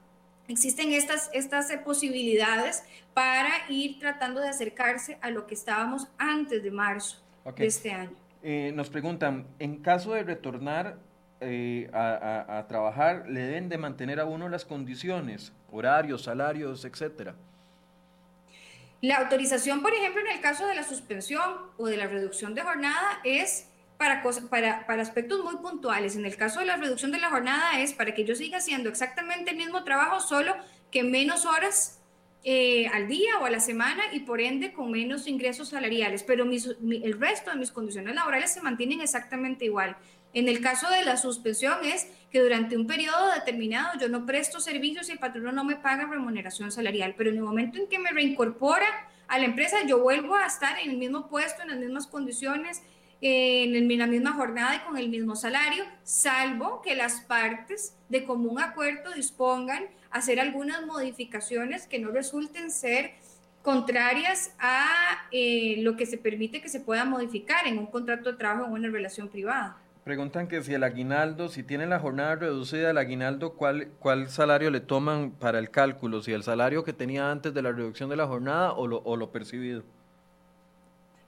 Existen 0.48 0.92
estas, 0.92 1.32
estas 1.34 1.72
posibilidades 1.84 2.84
para 3.16 3.50
ir 3.68 3.98
tratando 3.98 4.42
de 4.42 4.50
acercarse 4.50 5.18
a 5.22 5.32
lo 5.32 5.48
que 5.48 5.56
estábamos 5.56 6.08
antes 6.20 6.62
de 6.62 6.70
marzo 6.70 7.22
de 7.46 7.66
este 7.66 7.92
año. 7.92 8.12
Eh, 8.44 8.72
nos 8.76 8.90
preguntan, 8.90 9.48
en 9.60 9.82
caso 9.82 10.14
de 10.14 10.24
retornar 10.24 10.98
eh, 11.42 11.90
a, 11.94 12.66
trabajar, 12.68 13.26
¿le 13.28 13.42
deben 13.42 13.70
de 13.70 13.78
mantener 13.78 14.20
a 14.20 14.26
uno 14.26 14.50
las 14.50 14.66
condiciones, 14.66 15.54
horarios, 15.72 16.24
salarios, 16.24 16.86
etcétera? 16.86 17.36
La 19.02 19.18
autorización, 19.18 19.82
por 19.82 19.94
ejemplo, 19.94 20.22
en 20.22 20.28
el 20.28 20.42
caso 20.42 20.68
de 20.68 20.76
la 20.76 20.84
suspensión 20.84 21.52
o 21.78 21.88
de 21.88 21.98
la 21.98 22.08
reducción 22.08 22.54
de 22.54 22.62
jornada 22.62 23.20
es 23.24 23.68
para, 23.98 24.24
para, 24.50 24.86
para, 24.86 25.02
aspectos 25.02 25.44
muy 25.44 25.58
puntuales. 25.58 26.16
En 26.16 26.26
el 26.26 26.36
caso 26.36 26.60
de 26.60 26.68
la 26.68 26.78
reducción 26.78 27.12
de 27.12 27.20
la 27.20 27.30
jornada 27.30 27.80
es 27.80 27.94
para 27.94 28.14
que 28.14 28.24
yo 28.24 28.36
siga 28.36 28.60
haciendo 28.60 28.90
exactamente 28.90 29.52
el 29.52 29.58
mismo 29.58 29.84
trabajo, 29.84 30.20
solo 30.20 30.56
que 30.92 31.04
menos 31.04 31.46
horas 31.46 32.01
eh, 32.44 32.88
al 32.88 33.08
día 33.08 33.38
o 33.40 33.46
a 33.46 33.52
la 33.52 33.60
semana 33.60 34.02
y 34.14 34.22
por 34.22 34.42
ende 34.42 34.74
con 34.74 34.90
menos 34.90 35.28
ingresos 35.28 35.70
salariales, 35.70 36.24
pero 36.24 36.44
el 36.44 37.20
resto 37.20 37.52
de 37.52 37.58
mis 37.58 37.72
condiciones 37.72 38.16
laborales 38.16 38.52
se 38.52 38.62
mantienen 38.62 39.00
exactamente 39.00 39.66
igual. 39.66 39.96
En 40.34 40.48
el 40.48 40.60
caso 40.62 40.90
de 40.90 41.04
la 41.04 41.18
suspensión 41.18 41.78
es 41.84 42.08
que 42.32 42.40
durante 42.42 42.78
un 42.78 42.88
periodo 42.88 43.32
determinado 43.32 44.00
yo 44.00 44.10
no 44.10 44.26
presto 44.26 44.60
servicios 44.60 45.10
y 45.10 45.12
el 45.12 45.20
patrón 45.20 45.54
no 45.54 45.64
me 45.64 45.76
paga 45.76 46.06
remuneración 46.06 46.72
salarial, 46.72 47.14
pero 47.16 47.30
en 47.30 47.38
el 47.38 47.44
momento 47.44 47.78
en 47.78 47.88
que 47.88 48.00
me 48.00 48.12
reincorpora 48.12 48.88
a 49.28 49.38
la 49.38 49.46
empresa 49.46 49.86
yo 49.86 50.02
vuelvo 50.02 50.36
a 50.36 50.48
estar 50.48 50.80
en 50.80 50.90
el 50.90 50.98
mismo 50.98 51.28
puesto, 51.28 51.62
en 51.62 51.70
las 51.70 51.78
mismas 51.78 52.08
condiciones, 52.08 52.82
en 53.22 54.00
la 54.00 54.08
misma 54.08 54.34
jornada 54.34 54.78
y 54.78 54.80
con 54.80 54.98
el 54.98 55.10
mismo 55.10 55.36
salario, 55.36 55.86
salvo 56.04 56.82
que 56.82 56.96
las 56.96 57.22
partes 57.22 57.96
de 58.10 58.26
común 58.26 58.60
acuerdo 58.60 59.14
dispongan 59.14 59.84
hacer 60.12 60.40
algunas 60.40 60.86
modificaciones 60.86 61.88
que 61.88 62.00
no 62.00 62.12
resulten 62.12 62.72
ser 62.72 63.12
contrarias 63.62 64.54
a 64.60 64.88
eh, 65.32 65.76
lo 65.80 65.96
que 65.96 66.06
se 66.06 66.18
permite 66.18 66.62
que 66.62 66.70
se 66.70 66.80
pueda 66.80 67.06
modificar 67.06 67.68
en 67.68 67.78
un 67.78 67.88
contrato 67.88 68.32
de 68.32 68.38
trabajo 68.38 68.66
en 68.68 68.74
una 68.74 68.90
relación 68.90 69.30
privada. 69.30 69.78
Preguntan 70.04 70.48
que 70.48 70.64
si 70.64 70.74
el 70.74 70.84
aguinaldo, 70.84 71.48
si 71.48 71.62
tiene 71.62 71.86
la 71.86 72.00
jornada 72.00 72.36
reducida 72.36 72.90
el 72.90 72.98
aguinaldo, 72.98 73.54
¿cuál, 73.54 73.90
¿cuál 74.00 74.30
salario 74.30 74.72
le 74.72 74.80
toman 74.80 75.32
para 75.32 75.60
el 75.60 75.70
cálculo? 75.70 76.24
¿Si 76.24 76.34
el 76.34 76.42
salario 76.42 76.84
que 76.84 76.92
tenía 76.92 77.30
antes 77.30 77.54
de 77.54 77.62
la 77.62 77.72
reducción 77.72 78.10
de 78.10 78.16
la 78.16 78.26
jornada 78.26 78.74
o 78.74 78.88
lo, 78.88 78.98
o 79.04 79.16
lo 79.16 79.32
percibido? 79.32 79.84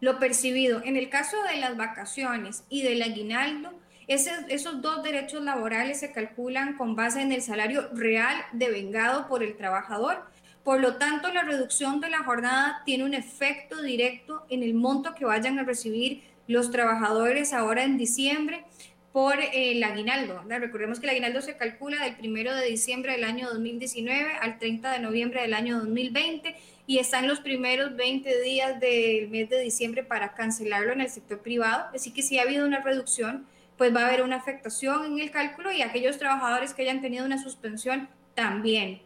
Lo 0.01 0.17
percibido. 0.17 0.81
En 0.83 0.97
el 0.97 1.09
caso 1.09 1.37
de 1.43 1.57
las 1.57 1.77
vacaciones 1.77 2.63
y 2.67 2.81
del 2.81 3.03
aguinaldo, 3.03 3.71
esos 4.07 4.81
dos 4.81 5.03
derechos 5.03 5.43
laborales 5.43 5.99
se 5.99 6.11
calculan 6.11 6.75
con 6.77 6.95
base 6.95 7.21
en 7.21 7.31
el 7.31 7.41
salario 7.41 7.89
real 7.93 8.35
devengado 8.51 9.27
por 9.27 9.43
el 9.43 9.55
trabajador. 9.55 10.23
Por 10.63 10.79
lo 10.79 10.95
tanto, 10.95 11.31
la 11.31 11.43
reducción 11.43 11.99
de 11.99 12.09
la 12.09 12.23
jornada 12.23 12.81
tiene 12.85 13.03
un 13.03 13.13
efecto 13.13 13.81
directo 13.81 14.45
en 14.49 14.63
el 14.63 14.73
monto 14.73 15.13
que 15.13 15.25
vayan 15.25 15.59
a 15.59 15.63
recibir 15.63 16.23
los 16.47 16.71
trabajadores 16.71 17.53
ahora 17.53 17.83
en 17.83 17.97
diciembre 17.97 18.63
por 19.11 19.35
el 19.53 19.83
aguinaldo. 19.83 20.41
Recordemos 20.47 20.99
que 20.99 21.05
el 21.05 21.11
aguinaldo 21.11 21.41
se 21.41 21.55
calcula 21.55 22.03
del 22.03 22.15
primero 22.15 22.55
de 22.55 22.65
diciembre 22.65 23.11
del 23.11 23.23
año 23.25 23.47
2019 23.49 24.33
al 24.41 24.57
30 24.57 24.91
de 24.91 24.99
noviembre 24.99 25.41
del 25.41 25.53
año 25.53 25.77
2020 25.79 26.55
y 26.87 26.97
están 26.97 27.27
los 27.27 27.39
primeros 27.39 27.95
20 27.95 28.41
días 28.41 28.79
del 28.79 29.29
mes 29.29 29.49
de 29.49 29.59
diciembre 29.59 30.03
para 30.03 30.33
cancelarlo 30.33 30.93
en 30.93 31.01
el 31.01 31.09
sector 31.09 31.39
privado. 31.39 31.85
Así 31.93 32.11
que 32.11 32.23
sí 32.23 32.39
ha 32.39 32.41
habido 32.41 32.65
una 32.65 32.81
reducción 32.81 33.45
pues 33.77 33.95
va 33.95 34.01
a 34.01 34.07
haber 34.07 34.21
una 34.21 34.37
afectación 34.37 35.05
en 35.05 35.19
el 35.19 35.31
cálculo 35.31 35.71
y 35.71 35.81
aquellos 35.81 36.17
trabajadores 36.17 36.73
que 36.73 36.83
hayan 36.83 37.01
tenido 37.01 37.25
una 37.25 37.37
suspensión 37.37 38.07
también. 38.35 39.01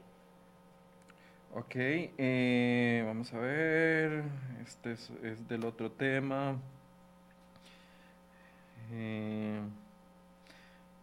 Ok, 1.53 1.73
eh, 1.75 3.03
vamos 3.07 3.33
a 3.33 3.39
ver, 3.39 4.23
este 4.63 4.91
es, 4.91 5.09
del 5.47 5.65
otro 5.65 5.91
tema. 5.91 6.57
Eh, 8.91 9.59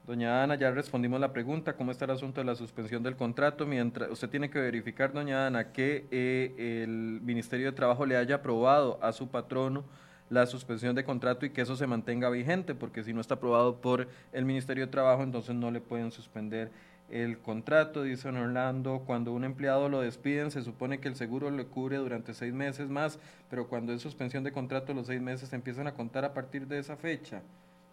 doña 0.06 0.44
Ana, 0.44 0.54
ya 0.54 0.70
respondimos 0.70 1.18
la 1.18 1.32
pregunta, 1.32 1.74
¿cómo 1.74 1.90
está 1.90 2.04
el 2.04 2.12
asunto 2.12 2.40
de 2.40 2.44
la 2.44 2.54
suspensión 2.54 3.02
del 3.02 3.16
contrato? 3.16 3.66
Mientras 3.66 4.10
usted 4.10 4.28
tiene 4.28 4.48
que 4.48 4.60
verificar, 4.60 5.12
doña 5.12 5.46
Ana, 5.46 5.72
que 5.72 6.06
eh, 6.10 6.84
el 6.84 7.20
Ministerio 7.22 7.66
de 7.66 7.72
Trabajo 7.72 8.06
le 8.06 8.16
haya 8.16 8.36
aprobado 8.36 8.98
a 9.02 9.12
su 9.12 9.28
patrono 9.28 9.84
la 10.30 10.46
suspensión 10.46 10.94
de 10.94 11.04
contrato 11.04 11.46
y 11.46 11.50
que 11.50 11.60
eso 11.60 11.76
se 11.76 11.86
mantenga 11.86 12.30
vigente, 12.30 12.74
porque 12.74 13.02
si 13.02 13.12
no 13.12 13.20
está 13.20 13.34
aprobado 13.34 13.80
por 13.80 14.08
el 14.32 14.44
Ministerio 14.44 14.86
de 14.86 14.92
Trabajo, 14.92 15.22
entonces 15.22 15.54
no 15.54 15.70
le 15.70 15.80
pueden 15.80 16.10
suspender 16.10 16.70
el 17.10 17.38
contrato, 17.38 18.02
dice 18.02 18.28
Orlando, 18.28 19.02
cuando 19.06 19.32
un 19.32 19.44
empleado 19.44 19.88
lo 19.88 20.00
despiden, 20.00 20.50
se 20.50 20.62
supone 20.62 21.00
que 21.00 21.08
el 21.08 21.16
seguro 21.16 21.50
le 21.50 21.66
cubre 21.66 21.98
durante 21.98 22.32
seis 22.32 22.52
meses 22.52 22.88
más, 22.88 23.18
pero 23.50 23.68
cuando 23.68 23.92
es 23.92 24.00
suspensión 24.00 24.42
de 24.42 24.52
contrato, 24.52 24.94
los 24.94 25.06
seis 25.06 25.20
meses 25.20 25.50
se 25.50 25.56
empiezan 25.56 25.86
a 25.86 25.92
contar 25.92 26.24
a 26.24 26.32
partir 26.32 26.66
de 26.66 26.78
esa 26.78 26.96
fecha. 26.96 27.42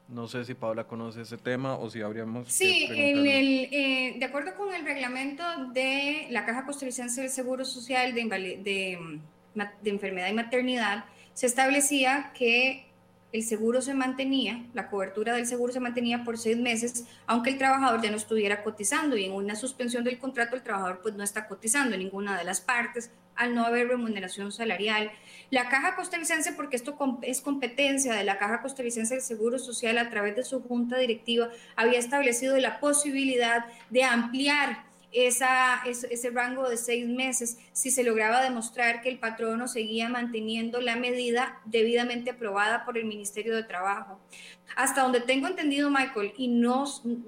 No 0.08 0.28
sé 0.28 0.44
si 0.44 0.54
Paula 0.54 0.86
conoce 0.86 1.22
ese 1.22 1.38
tema 1.38 1.76
o 1.76 1.90
si 1.90 2.02
habríamos. 2.02 2.50
Sí, 2.50 2.88
en 2.90 3.26
el, 3.28 3.70
eh, 3.72 4.16
de 4.18 4.26
acuerdo 4.26 4.56
con 4.56 4.74
el 4.74 4.84
reglamento 4.84 5.44
de 5.74 6.28
la 6.32 6.46
Caja 6.46 6.66
Costarricense 6.66 7.22
del 7.22 7.30
Seguro 7.30 7.64
Social 7.64 8.14
de, 8.14 8.24
de, 8.24 9.20
de 9.82 9.90
Enfermedad 9.90 10.30
y 10.30 10.34
Maternidad, 10.34 11.06
se 11.42 11.48
establecía 11.48 12.32
que 12.36 12.86
el 13.32 13.42
seguro 13.42 13.82
se 13.82 13.96
mantenía, 13.96 14.64
la 14.76 14.92
cobertura 14.92 15.34
del 15.34 15.48
seguro 15.48 15.74
se 15.74 15.80
mantenía 15.80 16.24
por 16.24 16.38
seis 16.38 16.56
meses, 16.56 17.06
aunque 17.26 17.50
el 17.50 17.58
trabajador 17.58 18.00
ya 18.00 18.12
no 18.12 18.18
estuviera 18.18 18.62
cotizando 18.62 19.18
y 19.18 19.26
en 19.26 19.32
una 19.32 19.56
suspensión 19.56 20.04
del 20.04 20.20
contrato 20.20 20.56
el 20.56 20.62
trabajador 20.62 21.00
pues 21.02 21.16
no 21.16 21.24
está 21.24 21.48
cotizando 21.48 21.96
en 21.96 22.02
ninguna 22.02 22.38
de 22.38 22.44
las 22.44 22.62
partes 22.62 23.10
al 23.36 23.56
no 23.56 23.66
haber 23.66 23.88
remuneración 23.88 24.52
salarial. 24.52 25.10
La 25.50 25.68
Caja 25.68 25.96
Costarricense, 25.96 26.54
porque 26.54 26.76
esto 26.76 26.96
es 27.24 27.42
competencia 27.42 28.14
de 28.14 28.24
la 28.24 28.38
Caja 28.38 28.62
Costarricense 28.62 29.16
del 29.16 29.24
Seguro 29.24 29.58
Social 29.58 29.98
a 29.98 30.12
través 30.12 30.36
de 30.36 30.44
su 30.44 30.62
junta 30.62 31.00
directiva, 31.00 31.50
había 31.76 31.98
establecido 31.98 32.56
la 32.58 32.80
posibilidad 32.80 33.66
de 33.90 34.04
ampliar 34.04 34.91
esa, 35.12 35.82
ese 35.86 36.30
rango 36.30 36.70
de 36.70 36.78
seis 36.78 37.08
meses 37.08 37.58
si 37.74 37.92
se 37.92 38.04
lograba 38.04 38.42
demostrar 38.42 39.02
que 39.02 39.10
el 39.10 39.20
patrono 39.20 39.68
seguía 39.68 40.08
manteniendo 40.08 40.80
la 40.80 40.96
medida 40.96 41.60
debidamente 41.66 42.32
aprobada 42.32 42.86
por 42.86 42.98
el 42.98 43.06
Ministerio 43.06 43.56
de 43.56 43.64
Trabajo. 43.64 44.20
Hasta 44.76 45.02
donde 45.02 45.20
tengo 45.20 45.48
entendido, 45.48 45.90
Michael, 45.90 46.34
y 46.38 46.48
no, 46.48 46.86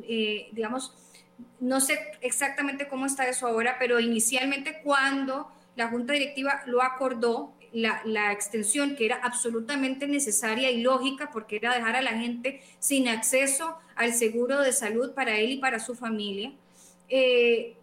eh, 0.07 0.49
digamos, 0.53 0.93
no 1.59 1.81
sé 1.81 1.99
exactamente 2.21 2.87
cómo 2.87 3.05
está 3.05 3.27
eso 3.27 3.47
ahora, 3.47 3.75
pero 3.79 3.99
inicialmente 3.99 4.81
cuando 4.81 5.51
la 5.75 5.89
Junta 5.89 6.13
Directiva 6.13 6.61
lo 6.65 6.81
acordó, 6.81 7.53
la, 7.73 8.01
la, 8.05 8.31
extensión 8.31 8.95
que 8.95 9.05
era 9.05 9.15
absolutamente 9.23 10.07
necesaria 10.07 10.69
y 10.69 10.83
lógica 10.83 11.31
porque 11.31 11.55
era 11.55 11.73
dejar 11.73 11.95
a 11.95 12.03
la 12.03 12.11
gente 12.11 12.61
sin 12.77 13.07
acceso 13.07 13.75
al 13.95 14.13
seguro 14.13 14.61
de 14.61 14.71
salud 14.71 15.13
para 15.15 15.37
él 15.37 15.53
y 15.53 15.57
para 15.57 15.79
su 15.79 15.95
familia. 15.95 16.53
Eh, 17.09 17.75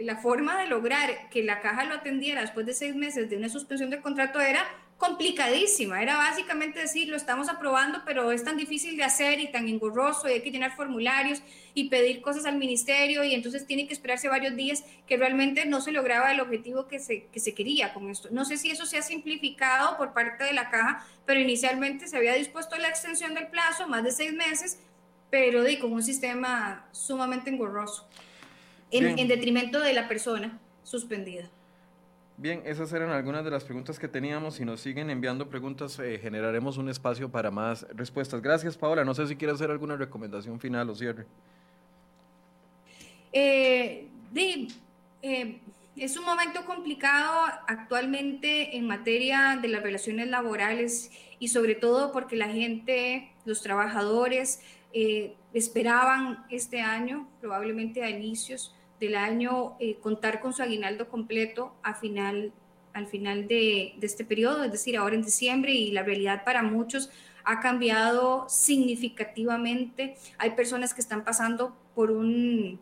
la 0.00 0.16
forma 0.16 0.58
de 0.60 0.68
lograr 0.68 1.28
que 1.30 1.42
la 1.42 1.60
caja 1.60 1.84
lo 1.84 1.94
atendiera 1.94 2.40
después 2.40 2.64
de 2.64 2.72
seis 2.72 2.94
meses 2.94 3.28
de 3.28 3.36
una 3.36 3.48
suspensión 3.48 3.90
de 3.90 4.00
contrato 4.00 4.40
era 4.40 4.64
complicadísima. 4.98 6.00
Era 6.02 6.16
básicamente 6.16 6.78
decir, 6.78 7.08
lo 7.08 7.16
estamos 7.16 7.48
aprobando, 7.48 8.02
pero 8.06 8.30
es 8.30 8.44
tan 8.44 8.56
difícil 8.56 8.96
de 8.96 9.04
hacer 9.04 9.40
y 9.40 9.50
tan 9.50 9.68
engorroso 9.68 10.28
y 10.28 10.32
hay 10.32 10.42
que 10.42 10.50
llenar 10.50 10.76
formularios 10.76 11.42
y 11.74 11.88
pedir 11.88 12.22
cosas 12.22 12.46
al 12.46 12.56
ministerio 12.56 13.24
y 13.24 13.34
entonces 13.34 13.66
tiene 13.66 13.86
que 13.86 13.92
esperarse 13.92 14.28
varios 14.28 14.56
días 14.56 14.84
que 15.06 15.16
realmente 15.16 15.66
no 15.66 15.80
se 15.80 15.92
lograba 15.92 16.32
el 16.32 16.40
objetivo 16.40 16.86
que 16.86 17.00
se, 17.00 17.26
que 17.26 17.40
se 17.40 17.54
quería 17.54 17.92
con 17.92 18.08
esto. 18.08 18.28
No 18.30 18.44
sé 18.44 18.56
si 18.56 18.70
eso 18.70 18.86
se 18.86 18.96
ha 18.96 19.02
simplificado 19.02 19.96
por 19.98 20.14
parte 20.14 20.44
de 20.44 20.52
la 20.52 20.70
caja, 20.70 21.04
pero 21.26 21.40
inicialmente 21.40 22.06
se 22.06 22.16
había 22.16 22.34
dispuesto 22.34 22.76
la 22.76 22.88
extensión 22.88 23.34
del 23.34 23.48
plazo, 23.48 23.88
más 23.88 24.04
de 24.04 24.12
seis 24.12 24.32
meses, 24.32 24.78
pero 25.34 25.64
de, 25.64 25.80
con 25.80 25.92
un 25.92 26.00
sistema 26.00 26.86
sumamente 26.92 27.50
engorroso, 27.50 28.06
en, 28.92 29.18
en 29.18 29.26
detrimento 29.26 29.80
de 29.80 29.92
la 29.92 30.06
persona 30.06 30.60
suspendida. 30.84 31.50
Bien, 32.36 32.62
esas 32.64 32.92
eran 32.92 33.10
algunas 33.10 33.44
de 33.44 33.50
las 33.50 33.64
preguntas 33.64 33.98
que 33.98 34.06
teníamos. 34.06 34.54
Si 34.54 34.64
nos 34.64 34.80
siguen 34.80 35.10
enviando 35.10 35.48
preguntas, 35.48 35.98
eh, 35.98 36.20
generaremos 36.22 36.78
un 36.78 36.88
espacio 36.88 37.32
para 37.32 37.50
más 37.50 37.84
respuestas. 37.96 38.40
Gracias, 38.42 38.76
Paola. 38.76 39.04
No 39.04 39.12
sé 39.12 39.26
si 39.26 39.34
quiere 39.34 39.52
hacer 39.52 39.72
alguna 39.72 39.96
recomendación 39.96 40.60
final 40.60 40.88
o 40.88 40.94
cierre. 40.94 41.26
Eh, 43.32 44.06
eh, 44.36 45.58
es 45.96 46.16
un 46.16 46.24
momento 46.24 46.64
complicado 46.64 47.40
actualmente 47.66 48.76
en 48.76 48.86
materia 48.86 49.58
de 49.60 49.66
las 49.66 49.82
relaciones 49.82 50.28
laborales 50.28 51.10
y 51.40 51.48
sobre 51.48 51.74
todo 51.74 52.12
porque 52.12 52.36
la 52.36 52.46
gente, 52.46 53.32
los 53.44 53.62
trabajadores, 53.62 54.60
esperaban 55.52 56.44
este 56.50 56.80
año, 56.80 57.28
probablemente 57.40 58.02
a 58.02 58.10
inicios, 58.10 58.74
del 59.00 59.16
año 59.16 59.76
eh, 59.80 59.96
contar 60.00 60.40
con 60.40 60.52
su 60.52 60.62
aguinaldo 60.62 61.08
completo 61.08 61.74
a 61.82 61.94
final, 61.94 62.52
al 62.92 63.06
final 63.06 63.48
de, 63.48 63.94
de, 63.98 64.06
este 64.06 64.24
periodo, 64.24 64.64
es 64.64 64.72
decir, 64.72 64.96
ahora 64.96 65.16
en 65.16 65.22
diciembre, 65.22 65.72
y 65.72 65.90
la 65.90 66.02
realidad 66.02 66.44
para 66.44 66.62
muchos 66.62 67.10
ha 67.44 67.60
cambiado 67.60 68.46
significativamente. 68.48 70.16
Hay 70.38 70.50
personas 70.50 70.94
que 70.94 71.00
están 71.00 71.24
pasando 71.24 71.76
por 71.94 72.10
un, 72.10 72.80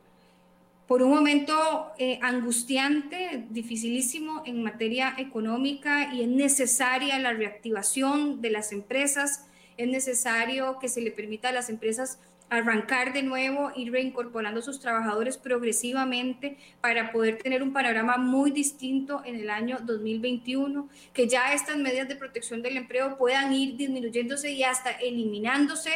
por 0.87 1.03
un 1.03 1.11
momento 1.11 1.93
eh, 1.99 2.19
angustiante, 2.23 3.47
dificilísimo 3.51 4.43
en 4.45 4.63
materia 4.63 5.15
económica 5.19 6.13
y 6.15 6.23
es 6.23 6.29
necesaria 6.29 7.19
la 7.19 7.33
reactivación 7.33 8.41
de 8.41 8.51
las 8.51 8.73
empresas, 8.73 9.47
es 9.77 9.89
necesario 9.89 10.79
que 10.81 10.89
se 10.89 11.01
le 11.01 11.11
permita 11.11 11.49
a 11.49 11.53
las 11.53 11.69
empresas 11.69 12.19
arrancar 12.53 13.15
de 13.15 13.23
nuevo, 13.23 13.73
ir 13.75 13.93
reincorporando 13.93 14.61
a 14.61 14.63
sus 14.63 14.79
trabajadores 14.79 15.39
progresivamente 15.39 16.59
para 16.83 17.11
poder 17.11 17.39
tener 17.39 17.63
un 17.63 17.73
panorama 17.73 18.19
muy 18.19 18.51
distinto 18.51 19.23
en 19.25 19.37
el 19.37 19.49
año 19.49 19.79
2021, 19.83 20.87
que 21.15 21.29
ya 21.29 21.55
estas 21.55 21.79
medidas 21.79 22.09
de 22.09 22.17
protección 22.17 22.61
del 22.61 22.77
empleo 22.77 23.17
puedan 23.17 23.55
ir 23.55 23.77
disminuyéndose 23.77 24.51
y 24.53 24.65
hasta 24.65 24.91
eliminándose 24.91 25.93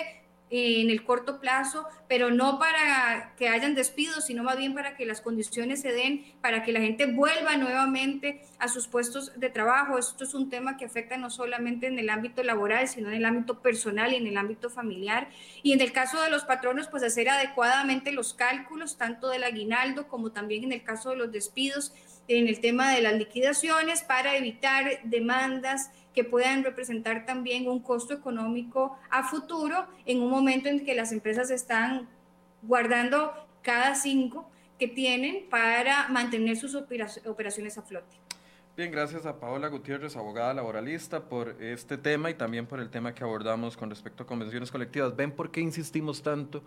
en 0.48 0.90
el 0.90 1.02
corto 1.02 1.40
plazo, 1.40 1.86
pero 2.08 2.30
no 2.30 2.58
para 2.58 3.34
que 3.36 3.48
hayan 3.48 3.74
despidos, 3.74 4.26
sino 4.26 4.44
más 4.44 4.56
bien 4.56 4.74
para 4.74 4.96
que 4.96 5.04
las 5.04 5.20
condiciones 5.20 5.80
se 5.80 5.92
den, 5.92 6.24
para 6.40 6.62
que 6.62 6.72
la 6.72 6.80
gente 6.80 7.06
vuelva 7.06 7.56
nuevamente 7.56 8.42
a 8.58 8.68
sus 8.68 8.86
puestos 8.86 9.38
de 9.38 9.50
trabajo. 9.50 9.98
Esto 9.98 10.24
es 10.24 10.34
un 10.34 10.48
tema 10.48 10.76
que 10.76 10.84
afecta 10.84 11.16
no 11.16 11.30
solamente 11.30 11.88
en 11.88 11.98
el 11.98 12.10
ámbito 12.10 12.44
laboral, 12.44 12.86
sino 12.86 13.08
en 13.08 13.14
el 13.14 13.24
ámbito 13.24 13.60
personal 13.60 14.12
y 14.12 14.16
en 14.16 14.26
el 14.26 14.36
ámbito 14.36 14.70
familiar. 14.70 15.28
Y 15.62 15.72
en 15.72 15.80
el 15.80 15.92
caso 15.92 16.22
de 16.22 16.30
los 16.30 16.44
patronos, 16.44 16.86
pues 16.86 17.02
hacer 17.02 17.28
adecuadamente 17.28 18.12
los 18.12 18.32
cálculos, 18.32 18.96
tanto 18.96 19.28
del 19.28 19.42
aguinaldo 19.42 20.06
como 20.06 20.30
también 20.30 20.64
en 20.64 20.72
el 20.72 20.84
caso 20.84 21.10
de 21.10 21.16
los 21.16 21.32
despidos, 21.32 21.92
en 22.28 22.48
el 22.48 22.60
tema 22.60 22.92
de 22.92 23.02
las 23.02 23.14
liquidaciones, 23.14 24.02
para 24.02 24.36
evitar 24.36 25.00
demandas 25.04 25.90
que 26.16 26.24
puedan 26.24 26.64
representar 26.64 27.26
también 27.26 27.68
un 27.68 27.78
costo 27.80 28.14
económico 28.14 28.98
a 29.10 29.22
futuro 29.22 29.86
en 30.06 30.22
un 30.22 30.30
momento 30.30 30.70
en 30.70 30.82
que 30.82 30.94
las 30.94 31.12
empresas 31.12 31.50
están 31.50 32.08
guardando 32.62 33.32
cada 33.60 33.94
cinco 33.94 34.50
que 34.78 34.88
tienen 34.88 35.44
para 35.50 36.08
mantener 36.08 36.56
sus 36.56 36.74
operaciones 36.74 37.76
a 37.76 37.82
flote. 37.82 38.16
Bien, 38.78 38.90
gracias 38.90 39.26
a 39.26 39.38
Paola 39.38 39.68
Gutiérrez, 39.68 40.16
abogada 40.16 40.54
laboralista, 40.54 41.28
por 41.28 41.62
este 41.62 41.98
tema 41.98 42.30
y 42.30 42.34
también 42.34 42.66
por 42.66 42.80
el 42.80 42.88
tema 42.88 43.14
que 43.14 43.22
abordamos 43.22 43.76
con 43.76 43.90
respecto 43.90 44.22
a 44.22 44.26
convenciones 44.26 44.70
colectivas. 44.70 45.14
¿Ven 45.14 45.32
por 45.32 45.50
qué 45.50 45.60
insistimos 45.60 46.22
tanto? 46.22 46.62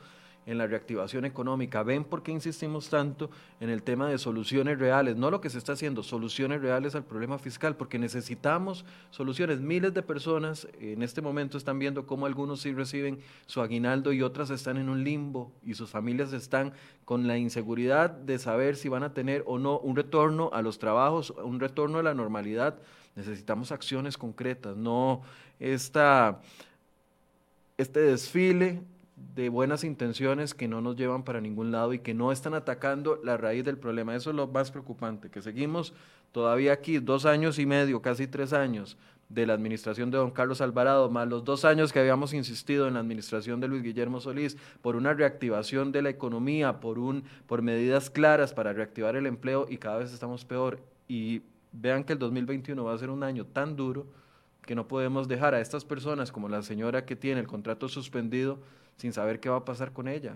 En 0.45 0.57
la 0.57 0.67
reactivación 0.67 1.25
económica. 1.25 1.83
¿Ven 1.83 2.03
por 2.03 2.23
qué 2.23 2.31
insistimos 2.31 2.89
tanto 2.89 3.29
en 3.59 3.69
el 3.69 3.83
tema 3.83 4.09
de 4.09 4.17
soluciones 4.17 4.79
reales? 4.79 5.15
No 5.15 5.29
lo 5.29 5.41
que 5.41 5.49
se 5.49 5.57
está 5.57 5.73
haciendo, 5.73 6.03
soluciones 6.03 6.61
reales 6.61 6.95
al 6.95 7.03
problema 7.03 7.37
fiscal, 7.37 7.75
porque 7.75 7.99
necesitamos 7.99 8.85
soluciones. 9.11 9.59
Miles 9.59 9.93
de 9.93 10.01
personas 10.01 10.67
en 10.79 11.03
este 11.03 11.21
momento 11.21 11.57
están 11.57 11.79
viendo 11.79 12.07
cómo 12.07 12.25
algunos 12.25 12.61
sí 12.61 12.73
reciben 12.73 13.19
su 13.45 13.61
aguinaldo 13.61 14.11
y 14.11 14.21
otras 14.21 14.49
están 14.49 14.77
en 14.77 14.89
un 14.89 15.03
limbo 15.03 15.51
y 15.63 15.75
sus 15.75 15.89
familias 15.89 16.33
están 16.33 16.73
con 17.05 17.27
la 17.27 17.37
inseguridad 17.37 18.09
de 18.09 18.39
saber 18.39 18.75
si 18.75 18.89
van 18.89 19.03
a 19.03 19.13
tener 19.13 19.43
o 19.45 19.59
no 19.59 19.79
un 19.79 19.95
retorno 19.95 20.49
a 20.53 20.61
los 20.61 20.79
trabajos, 20.79 21.31
un 21.31 21.59
retorno 21.59 21.99
a 21.99 22.03
la 22.03 22.13
normalidad. 22.13 22.79
Necesitamos 23.15 23.71
acciones 23.71 24.17
concretas, 24.17 24.77
no 24.77 25.21
esta, 25.59 26.39
este 27.77 27.99
desfile 27.99 28.81
de 29.35 29.49
buenas 29.49 29.83
intenciones 29.83 30.53
que 30.53 30.67
no 30.67 30.81
nos 30.81 30.95
llevan 30.95 31.23
para 31.23 31.41
ningún 31.41 31.71
lado 31.71 31.93
y 31.93 31.99
que 31.99 32.13
no 32.13 32.31
están 32.31 32.53
atacando 32.53 33.19
la 33.23 33.37
raíz 33.37 33.63
del 33.63 33.77
problema. 33.77 34.15
Eso 34.15 34.29
es 34.29 34.35
lo 34.35 34.47
más 34.47 34.71
preocupante, 34.71 35.29
que 35.29 35.41
seguimos 35.41 35.93
todavía 36.31 36.73
aquí 36.73 36.99
dos 36.99 37.25
años 37.25 37.59
y 37.59 37.65
medio, 37.65 38.01
casi 38.01 38.27
tres 38.27 38.53
años 38.53 38.97
de 39.29 39.45
la 39.45 39.53
administración 39.53 40.09
de 40.09 40.17
don 40.17 40.31
Carlos 40.31 40.59
Alvarado, 40.59 41.09
más 41.09 41.27
los 41.27 41.43
dos 41.43 41.63
años 41.63 41.93
que 41.93 41.99
habíamos 41.99 42.33
insistido 42.33 42.87
en 42.87 42.95
la 42.95 42.99
administración 42.99 43.59
de 43.59 43.67
Luis 43.67 43.83
Guillermo 43.83 44.19
Solís, 44.19 44.57
por 44.81 44.95
una 44.95 45.13
reactivación 45.13 45.91
de 45.91 46.01
la 46.01 46.09
economía, 46.09 46.79
por, 46.79 46.97
un, 46.97 47.23
por 47.45 47.61
medidas 47.61 48.09
claras 48.09 48.53
para 48.53 48.73
reactivar 48.73 49.15
el 49.15 49.27
empleo 49.27 49.67
y 49.69 49.77
cada 49.77 49.97
vez 49.97 50.11
estamos 50.11 50.45
peor. 50.45 50.79
Y 51.07 51.43
vean 51.71 52.03
que 52.03 52.13
el 52.13 52.19
2021 52.19 52.83
va 52.83 52.93
a 52.93 52.97
ser 52.97 53.11
un 53.11 53.23
año 53.23 53.45
tan 53.45 53.75
duro 53.75 54.07
que 54.65 54.75
no 54.75 54.87
podemos 54.87 55.27
dejar 55.27 55.53
a 55.53 55.61
estas 55.61 55.85
personas, 55.85 56.31
como 56.31 56.49
la 56.49 56.61
señora 56.63 57.05
que 57.05 57.15
tiene 57.15 57.39
el 57.39 57.47
contrato 57.47 57.87
suspendido, 57.87 58.59
sin 58.99 59.13
saber 59.13 59.39
qué 59.39 59.49
va 59.49 59.57
a 59.57 59.65
pasar 59.65 59.91
con 59.91 60.07
ella. 60.07 60.35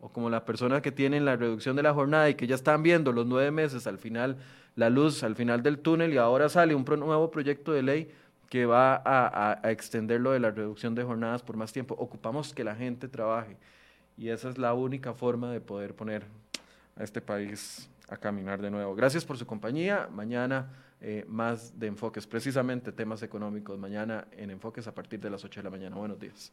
O 0.00 0.10
como 0.10 0.30
la 0.30 0.44
persona 0.44 0.80
que 0.80 0.92
tiene 0.92 1.20
la 1.20 1.34
reducción 1.34 1.74
de 1.74 1.82
la 1.82 1.92
jornada 1.92 2.30
y 2.30 2.34
que 2.34 2.46
ya 2.46 2.54
están 2.54 2.82
viendo 2.82 3.12
los 3.12 3.26
nueve 3.26 3.50
meses 3.50 3.86
al 3.86 3.98
final, 3.98 4.36
la 4.76 4.90
luz 4.90 5.24
al 5.24 5.34
final 5.34 5.62
del 5.62 5.80
túnel 5.80 6.12
y 6.12 6.18
ahora 6.18 6.48
sale 6.48 6.74
un 6.74 6.84
nuevo 6.84 7.30
proyecto 7.30 7.72
de 7.72 7.82
ley 7.82 8.10
que 8.48 8.64
va 8.64 8.94
a, 9.04 9.58
a, 9.62 9.70
extender 9.72 10.20
lo 10.20 10.32
de 10.32 10.40
la 10.40 10.50
reducción 10.50 10.94
de 10.94 11.02
jornadas 11.02 11.42
por 11.42 11.56
más 11.56 11.72
tiempo. 11.72 11.94
Ocupamos 11.98 12.54
que 12.54 12.62
la 12.62 12.76
gente 12.76 13.08
trabaje 13.08 13.56
y 14.16 14.28
esa 14.28 14.48
es 14.50 14.58
la 14.58 14.74
única 14.74 15.14
forma 15.14 15.50
de 15.50 15.60
poder 15.60 15.94
poner 15.94 16.24
a 16.96 17.04
este 17.04 17.20
país 17.20 17.90
a 18.08 18.16
caminar 18.16 18.60
de 18.62 18.70
nuevo. 18.70 18.94
Gracias 18.94 19.24
por 19.24 19.36
su 19.36 19.46
compañía. 19.46 20.08
Mañana 20.12 20.70
eh, 21.00 21.24
más 21.28 21.78
de 21.78 21.86
enfoques, 21.86 22.26
precisamente 22.26 22.92
temas 22.92 23.22
económicos. 23.22 23.78
Mañana 23.78 24.26
en 24.32 24.50
enfoques 24.50 24.86
a 24.86 24.94
partir 24.94 25.20
de 25.20 25.30
las 25.30 25.44
8 25.44 25.60
de 25.60 25.64
la 25.64 25.70
mañana. 25.70 25.96
Buenos 25.96 26.18
días. 26.18 26.52